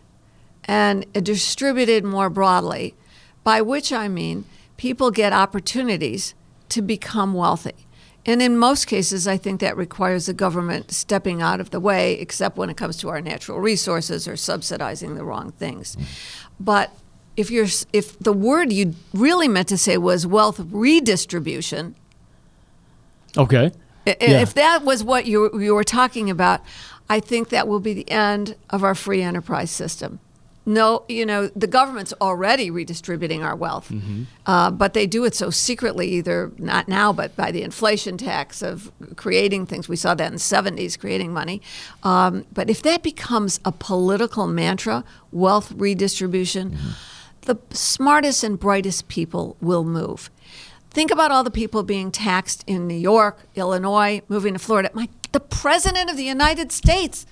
and 0.66 1.04
distributed 1.14 2.04
more 2.04 2.30
broadly, 2.30 2.94
by 3.42 3.62
which 3.62 3.92
I 3.92 4.06
mean 4.06 4.44
people 4.76 5.10
get 5.10 5.32
opportunities 5.32 6.34
to 6.68 6.80
become 6.80 7.34
wealthy. 7.34 7.88
And 8.26 8.42
in 8.42 8.58
most 8.58 8.86
cases, 8.86 9.26
I 9.26 9.36
think 9.38 9.60
that 9.60 9.76
requires 9.76 10.26
the 10.26 10.34
government 10.34 10.92
stepping 10.92 11.40
out 11.40 11.58
of 11.60 11.70
the 11.70 11.80
way, 11.80 12.14
except 12.14 12.56
when 12.58 12.68
it 12.68 12.76
comes 12.76 12.96
to 12.98 13.08
our 13.08 13.20
natural 13.20 13.58
resources 13.60 14.28
or 14.28 14.36
subsidizing 14.36 15.14
the 15.14 15.24
wrong 15.24 15.52
things. 15.52 15.96
Mm. 15.96 16.02
But 16.60 16.90
if 17.36 17.50
you're 17.50 17.68
if 17.92 18.18
the 18.18 18.32
word 18.34 18.72
you 18.72 18.94
really 19.14 19.48
meant 19.48 19.68
to 19.68 19.78
say 19.78 19.96
was 19.96 20.26
wealth 20.26 20.60
redistribution, 20.70 21.94
Okay. 23.36 23.72
I- 24.06 24.16
Yeah. 24.20 24.40
If 24.40 24.54
that 24.54 24.84
was 24.84 25.04
what 25.04 25.26
you, 25.26 25.58
you 25.60 25.74
were 25.74 25.84
talking 25.84 26.28
about, 26.30 26.60
I 27.08 27.20
think 27.20 27.48
that 27.50 27.68
will 27.68 27.80
be 27.80 27.94
the 27.94 28.10
end 28.10 28.56
of 28.70 28.82
our 28.82 28.94
free 28.94 29.22
enterprise 29.22 29.70
system. 29.70 30.18
No, 30.66 31.04
you 31.08 31.24
know, 31.24 31.48
the 31.56 31.66
government's 31.66 32.12
already 32.20 32.70
redistributing 32.70 33.42
our 33.42 33.56
wealth, 33.56 33.90
uh, 34.46 34.70
but 34.70 34.92
they 34.92 35.06
do 35.06 35.24
it 35.24 35.34
so 35.34 35.48
secretly, 35.50 36.06
either 36.08 36.52
not 36.58 36.86
now, 36.86 37.12
but 37.12 37.34
by 37.34 37.50
the 37.50 37.62
inflation 37.62 38.18
tax 38.18 38.62
of 38.62 38.92
creating 39.16 39.66
things. 39.66 39.88
We 39.88 39.96
saw 39.96 40.14
that 40.14 40.26
in 40.26 40.34
the 40.34 40.38
70s, 40.38 40.98
creating 40.98 41.32
money. 41.32 41.62
Um, 42.02 42.44
but 42.52 42.68
if 42.68 42.82
that 42.82 43.02
becomes 43.02 43.58
a 43.64 43.72
political 43.72 44.46
mantra, 44.46 45.02
wealth 45.32 45.72
redistribution, 45.72 46.76
the 47.42 47.56
smartest 47.70 48.44
and 48.44 48.60
brightest 48.60 49.08
people 49.08 49.56
will 49.60 49.84
move. 49.84 50.30
Think 50.90 51.10
about 51.10 51.30
all 51.30 51.42
the 51.42 51.50
people 51.50 51.82
being 51.82 52.10
taxed 52.10 52.64
in 52.66 52.86
New 52.86 52.96
York, 52.96 53.38
Illinois, 53.54 54.22
moving 54.28 54.52
to 54.52 54.58
Florida. 54.58 54.90
My, 54.92 55.08
the 55.32 55.40
president 55.40 56.10
of 56.10 56.16
the 56.16 56.24
United 56.24 56.70
States 56.70 57.26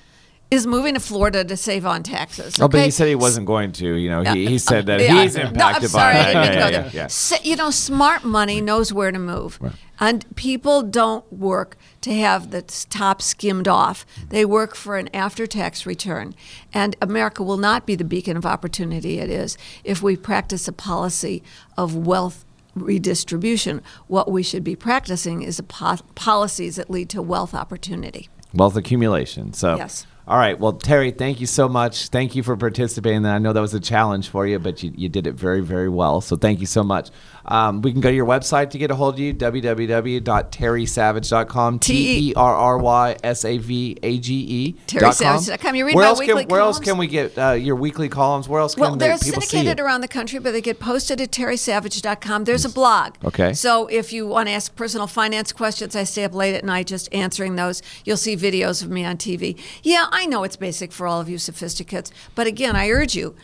is 0.50 0.66
moving 0.66 0.94
to 0.94 1.00
Florida 1.00 1.44
to 1.44 1.56
save 1.56 1.84
on 1.84 2.02
taxes. 2.02 2.58
Oh, 2.60 2.68
but 2.68 2.82
he 2.82 2.90
said 2.90 3.06
he 3.08 3.14
wasn't 3.14 3.46
going 3.46 3.72
to. 3.72 3.94
You 3.96 4.08
know, 4.08 4.22
he, 4.22 4.46
he 4.46 4.58
said 4.70 4.86
that 4.86 5.00
Yeah. 5.00 5.22
he's 5.22 5.36
No, 5.36 5.42
I'm 5.42 5.48
impacted 5.48 5.90
sorry, 5.90 6.14
by 6.14 6.20
I 6.20 6.22
that. 6.22 6.26
didn't 6.32 6.42
mean 6.42 6.52
to 6.52 6.72
Yeah, 6.72 6.90
yeah, 6.94 7.08
yeah. 7.30 7.38
You 7.42 7.56
know, 7.56 7.70
smart 7.70 8.24
money 8.24 8.60
knows 8.62 8.90
where 8.92 9.12
to 9.12 9.18
move. 9.18 9.58
And 10.00 10.24
people 10.36 10.82
don't 10.82 11.30
work 11.32 11.76
to 12.02 12.14
have 12.14 12.50
the 12.50 12.62
top 12.62 13.20
skimmed 13.20 13.68
off. 13.68 14.06
They 14.30 14.44
work 14.44 14.74
for 14.74 14.96
an 14.96 15.08
after 15.14 15.46
tax 15.46 15.84
return. 15.84 16.34
And 16.72 16.96
America 17.02 17.42
will 17.42 17.56
not 17.58 17.84
be 17.84 17.94
the 17.94 18.04
beacon 18.04 18.36
of 18.36 18.46
opportunity 18.46 19.18
it 19.18 19.28
is 19.28 19.58
if 19.84 20.02
we 20.02 20.16
practice 20.16 20.66
a 20.68 20.72
policy 20.72 21.42
of 21.76 21.94
wealth 21.94 22.44
redistribution. 22.74 23.82
What 24.06 24.30
we 24.30 24.42
should 24.42 24.64
be 24.64 24.76
practicing 24.76 25.42
is 25.42 25.58
a 25.58 25.62
po- 25.62 25.96
policies 26.14 26.76
that 26.76 26.88
lead 26.88 27.08
to 27.10 27.20
wealth 27.20 27.52
opportunity. 27.54 28.28
Wealth 28.54 28.76
accumulation. 28.76 29.52
So, 29.52 29.76
Yes. 29.76 30.06
All 30.28 30.36
right. 30.36 30.60
Well, 30.60 30.74
Terry, 30.74 31.10
thank 31.10 31.40
you 31.40 31.46
so 31.46 31.70
much. 31.70 32.08
Thank 32.08 32.36
you 32.36 32.42
for 32.42 32.54
participating. 32.54 33.24
I 33.24 33.38
know 33.38 33.54
that 33.54 33.60
was 33.62 33.72
a 33.72 33.80
challenge 33.80 34.28
for 34.28 34.46
you, 34.46 34.58
but 34.58 34.82
you, 34.82 34.92
you 34.94 35.08
did 35.08 35.26
it 35.26 35.32
very, 35.32 35.62
very 35.62 35.88
well. 35.88 36.20
So, 36.20 36.36
thank 36.36 36.60
you 36.60 36.66
so 36.66 36.82
much. 36.82 37.08
Um, 37.48 37.82
we 37.82 37.92
can 37.92 38.00
go 38.00 38.10
to 38.10 38.14
your 38.14 38.26
website 38.26 38.70
to 38.70 38.78
get 38.78 38.90
a 38.90 38.94
hold 38.94 39.14
of 39.14 39.20
you 39.20 39.34
www.terrysavage.com. 39.34 41.78
T 41.78 42.30
E 42.30 42.34
R 42.34 42.54
R 42.54 42.78
Y 42.78 43.16
S 43.24 43.44
A 43.44 43.58
V 43.58 43.98
A 44.02 44.18
G 44.18 44.34
E. 44.34 44.74
TerrySavage.com. 44.86 45.74
You 45.74 45.86
read 45.86 45.96
where 45.96 46.04
my 46.04 46.10
else 46.10 46.20
weekly 46.20 46.44
Can, 46.44 46.50
where 46.50 46.60
else 46.60 46.78
can 46.78 46.98
we 46.98 47.06
get 47.06 47.38
uh, 47.38 47.52
your 47.52 47.76
weekly 47.76 48.08
columns? 48.08 48.48
Where 48.48 48.60
else 48.60 48.74
can 48.74 48.82
Well, 48.82 48.96
they're 48.96 49.18
people 49.18 49.40
see 49.40 49.48
syndicated 49.48 49.80
around 49.80 50.02
the 50.02 50.08
country, 50.08 50.38
but 50.38 50.52
they 50.52 50.60
get 50.60 50.78
posted 50.78 51.20
at 51.20 51.30
terrysavage.com. 51.30 52.44
There's 52.44 52.64
a 52.64 52.70
blog. 52.70 53.14
Okay. 53.24 53.52
So 53.54 53.86
if 53.86 54.12
you 54.12 54.26
want 54.26 54.48
to 54.48 54.52
ask 54.52 54.74
personal 54.76 55.06
finance 55.06 55.52
questions, 55.52 55.96
I 55.96 56.04
stay 56.04 56.24
up 56.24 56.34
late 56.34 56.54
at 56.54 56.64
night 56.64 56.88
just 56.88 57.12
answering 57.14 57.56
those. 57.56 57.80
You'll 58.04 58.18
see 58.18 58.36
videos 58.36 58.82
of 58.82 58.90
me 58.90 59.04
on 59.04 59.16
TV. 59.16 59.58
Yeah, 59.82 60.06
I 60.10 60.26
know 60.26 60.44
it's 60.44 60.56
basic 60.56 60.92
for 60.92 61.06
all 61.06 61.20
of 61.20 61.28
you 61.28 61.38
sophisticates, 61.38 62.10
but 62.34 62.46
again, 62.46 62.76
I 62.76 62.90
urge 62.90 63.14
you 63.14 63.34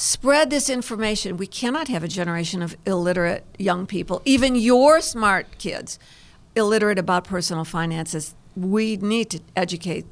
spread 0.00 0.50
this 0.50 0.70
information. 0.70 1.36
We 1.36 1.46
cannot 1.46 1.88
have 1.88 2.02
a 2.02 2.08
generation 2.08 2.62
of 2.62 2.76
illiterate 2.86 3.44
young 3.58 3.86
people, 3.86 4.22
even 4.24 4.54
your 4.54 5.00
smart 5.00 5.58
kids, 5.58 5.98
illiterate 6.56 6.98
about 6.98 7.24
personal 7.24 7.64
finances. 7.64 8.34
We 8.56 8.96
need 8.96 9.30
to 9.30 9.40
educate 9.54 10.06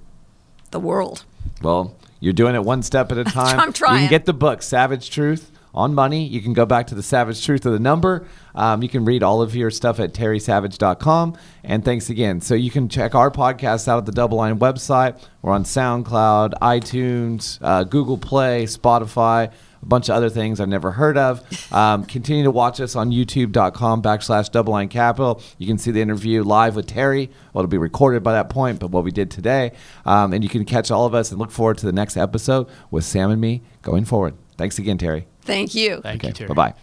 the 0.70 0.80
world. 0.80 1.24
Well, 1.62 1.96
you're 2.20 2.34
doing 2.34 2.54
it 2.54 2.64
one 2.64 2.82
step 2.82 3.10
at 3.10 3.18
a 3.18 3.24
time. 3.40 3.58
I'm 3.58 3.72
trying. 3.72 3.94
You 3.94 4.00
can 4.00 4.10
get 4.10 4.26
the 4.26 4.34
book, 4.34 4.62
Savage 4.62 5.10
Truth 5.10 5.50
on 5.74 5.94
Money. 5.94 6.24
You 6.26 6.40
can 6.42 6.52
go 6.52 6.66
back 6.66 6.88
to 6.88 6.94
the 6.94 7.02
Savage 7.02 7.44
Truth 7.44 7.64
of 7.64 7.72
the 7.72 7.78
number. 7.78 8.26
Um, 8.54 8.82
you 8.82 8.88
can 8.88 9.04
read 9.04 9.22
all 9.22 9.40
of 9.40 9.54
your 9.54 9.70
stuff 9.70 10.00
at 10.00 10.12
terrysavage.com. 10.12 11.36
And 11.64 11.84
thanks 11.84 12.10
again. 12.10 12.40
So 12.40 12.54
you 12.54 12.70
can 12.70 12.88
check 12.88 13.14
our 13.14 13.30
podcast 13.30 13.88
out 13.88 13.98
at 13.98 14.06
the 14.06 14.12
DoubleLine 14.12 14.58
website. 14.58 15.22
We're 15.40 15.52
on 15.52 15.64
SoundCloud, 15.64 16.54
iTunes, 16.60 17.58
uh, 17.62 17.84
Google 17.84 18.18
Play, 18.18 18.64
Spotify. 18.64 19.52
A 19.82 19.86
bunch 19.86 20.08
of 20.08 20.16
other 20.16 20.28
things 20.28 20.60
I've 20.60 20.68
never 20.68 20.92
heard 20.92 21.16
of. 21.16 21.42
Um, 21.72 22.04
continue 22.04 22.44
to 22.44 22.50
watch 22.50 22.80
us 22.80 22.96
on 22.96 23.10
youtube.com 23.10 24.02
backslash 24.02 24.50
double 24.50 24.72
line 24.72 24.88
capital. 24.88 25.40
You 25.58 25.66
can 25.66 25.78
see 25.78 25.90
the 25.90 26.00
interview 26.00 26.42
live 26.42 26.76
with 26.76 26.86
Terry. 26.86 27.30
Well, 27.52 27.62
it'll 27.64 27.70
be 27.70 27.78
recorded 27.78 28.22
by 28.22 28.32
that 28.32 28.50
point, 28.50 28.80
but 28.80 28.90
what 28.90 29.04
we 29.04 29.10
did 29.10 29.30
today. 29.30 29.72
Um, 30.04 30.32
and 30.32 30.42
you 30.42 30.50
can 30.50 30.64
catch 30.64 30.90
all 30.90 31.06
of 31.06 31.14
us 31.14 31.30
and 31.30 31.38
look 31.38 31.50
forward 31.50 31.78
to 31.78 31.86
the 31.86 31.92
next 31.92 32.16
episode 32.16 32.68
with 32.90 33.04
Sam 33.04 33.30
and 33.30 33.40
me 33.40 33.62
going 33.82 34.04
forward. 34.04 34.34
Thanks 34.56 34.78
again, 34.78 34.98
Terry. 34.98 35.26
Thank 35.42 35.74
you. 35.74 36.00
Thank 36.02 36.24
you, 36.24 36.32
Terry. 36.32 36.48
Bye 36.48 36.54
bye. 36.54 36.74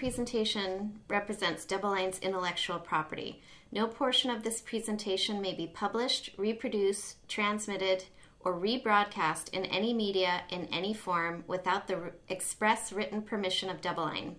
Presentation 0.00 0.98
represents 1.08 1.66
DoubleLine's 1.66 2.20
intellectual 2.20 2.78
property. 2.78 3.42
No 3.70 3.86
portion 3.86 4.30
of 4.30 4.42
this 4.42 4.62
presentation 4.62 5.42
may 5.42 5.52
be 5.52 5.66
published, 5.66 6.30
reproduced, 6.38 7.16
transmitted, 7.28 8.04
or 8.42 8.58
rebroadcast 8.58 9.50
in 9.50 9.66
any 9.66 9.92
media 9.92 10.44
in 10.48 10.64
any 10.72 10.94
form 10.94 11.44
without 11.46 11.86
the 11.86 12.12
express 12.30 12.94
written 12.94 13.20
permission 13.20 13.68
of 13.68 13.82
DoubleLine. 13.82 14.36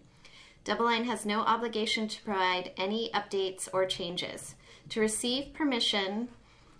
Double 0.63 0.85
Line 0.85 1.03
has 1.03 1.27
no 1.27 1.41
obligation 1.41 2.07
to 2.07 2.23
provide 2.23 2.71
any 2.75 3.11
updates 3.13 3.69
or 3.71 3.85
changes. 3.85 4.55
To 4.89 4.99
receive 4.99 5.53
permission 5.53 6.29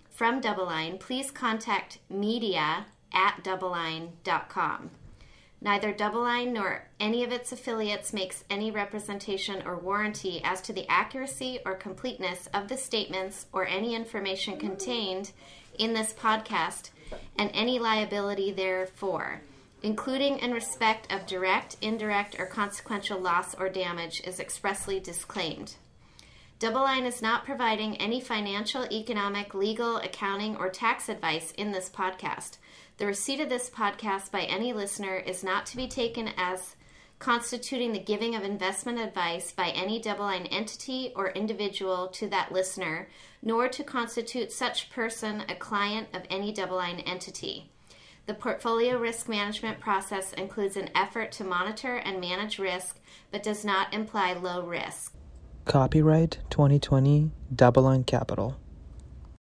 from 0.10 0.42
DoubleLine, 0.42 1.00
please 1.00 1.30
contact 1.30 2.00
media 2.10 2.88
at 3.14 3.44
doubleline.com. 3.44 4.90
Neither 5.64 5.94
DoubleLine 5.94 6.54
nor 6.54 6.88
any 7.00 7.24
of 7.24 7.32
its 7.32 7.52
affiliates 7.52 8.14
makes 8.14 8.44
any 8.50 8.72
representation 8.72 9.62
or 9.64 9.78
warranty 9.78 10.42
as 10.44 10.60
to 10.62 10.74
the 10.74 10.90
accuracy 10.90 11.60
or 11.64 11.76
completeness 11.76 12.48
of 12.52 12.68
the 12.68 12.78
statements 12.78 13.46
or 13.54 13.68
any 13.68 13.94
information 13.94 14.58
contained 14.58 15.32
in 15.78 15.94
this 15.94 16.14
podcast 16.14 16.90
and 17.38 17.52
any 17.54 17.78
liability 17.78 18.52
therefor, 18.52 19.42
including 19.84 20.40
in 20.40 20.52
respect 20.52 21.12
of 21.14 21.28
direct, 21.28 21.78
indirect, 21.80 22.40
or 22.40 22.48
consequential 22.48 23.20
loss 23.20 23.54
or 23.54 23.70
damage, 23.70 24.20
is 24.26 24.40
expressly 24.40 25.00
disclaimed. 25.00 25.76
DoubleLine 26.60 27.06
is 27.06 27.22
not 27.22 27.46
providing 27.46 27.98
any 27.98 28.20
financial, 28.20 28.86
economic, 28.92 29.54
legal, 29.54 29.98
accounting, 29.98 30.56
or 30.56 30.70
tax 30.70 31.08
advice 31.08 31.52
in 31.52 31.72
this 31.72 31.90
podcast. 31.90 32.58
The 32.98 33.06
receipt 33.08 33.40
of 33.40 33.50
this 33.50 33.70
podcast 33.70 34.32
by 34.32 34.42
any 34.42 34.74
listener 34.74 35.16
is 35.16 35.44
not 35.44 35.66
to 35.68 35.78
be 35.78 35.88
taken 35.88 36.30
as 36.38 36.76
constituting 37.18 37.94
the 37.94 38.00
giving 38.00 38.36
of 38.36 38.44
investment 38.44 39.00
advice 39.00 39.52
by 39.52 39.70
any 39.70 40.02
DoubleLine 40.02 40.48
entity 40.52 41.14
or 41.16 41.30
individual 41.30 42.08
to 42.08 42.28
that 42.30 42.52
listener, 42.52 43.08
nor 43.44 43.68
to 43.68 43.84
constitute 43.84 44.52
such 44.52 44.90
person 44.90 45.44
a 45.48 45.56
client 45.56 46.08
of 46.14 46.24
any 46.30 46.52
DoubleLine 46.52 47.04
entity. 47.06 47.72
The 48.26 48.34
portfolio 48.34 49.00
risk 49.00 49.28
management 49.28 49.80
process 49.80 50.34
includes 50.34 50.78
an 50.78 50.90
effort 50.96 51.32
to 51.34 51.44
monitor 51.44 51.96
and 51.98 52.22
manage 52.22 52.60
risk, 52.60 53.00
but 53.32 53.44
does 53.44 53.66
not 53.66 53.94
imply 53.94 54.34
low 54.34 54.64
risk. 54.64 55.16
Copyright 55.66 56.40
2020 56.50 57.32
DoubleLine 57.54 58.06
Capital. 58.06 58.58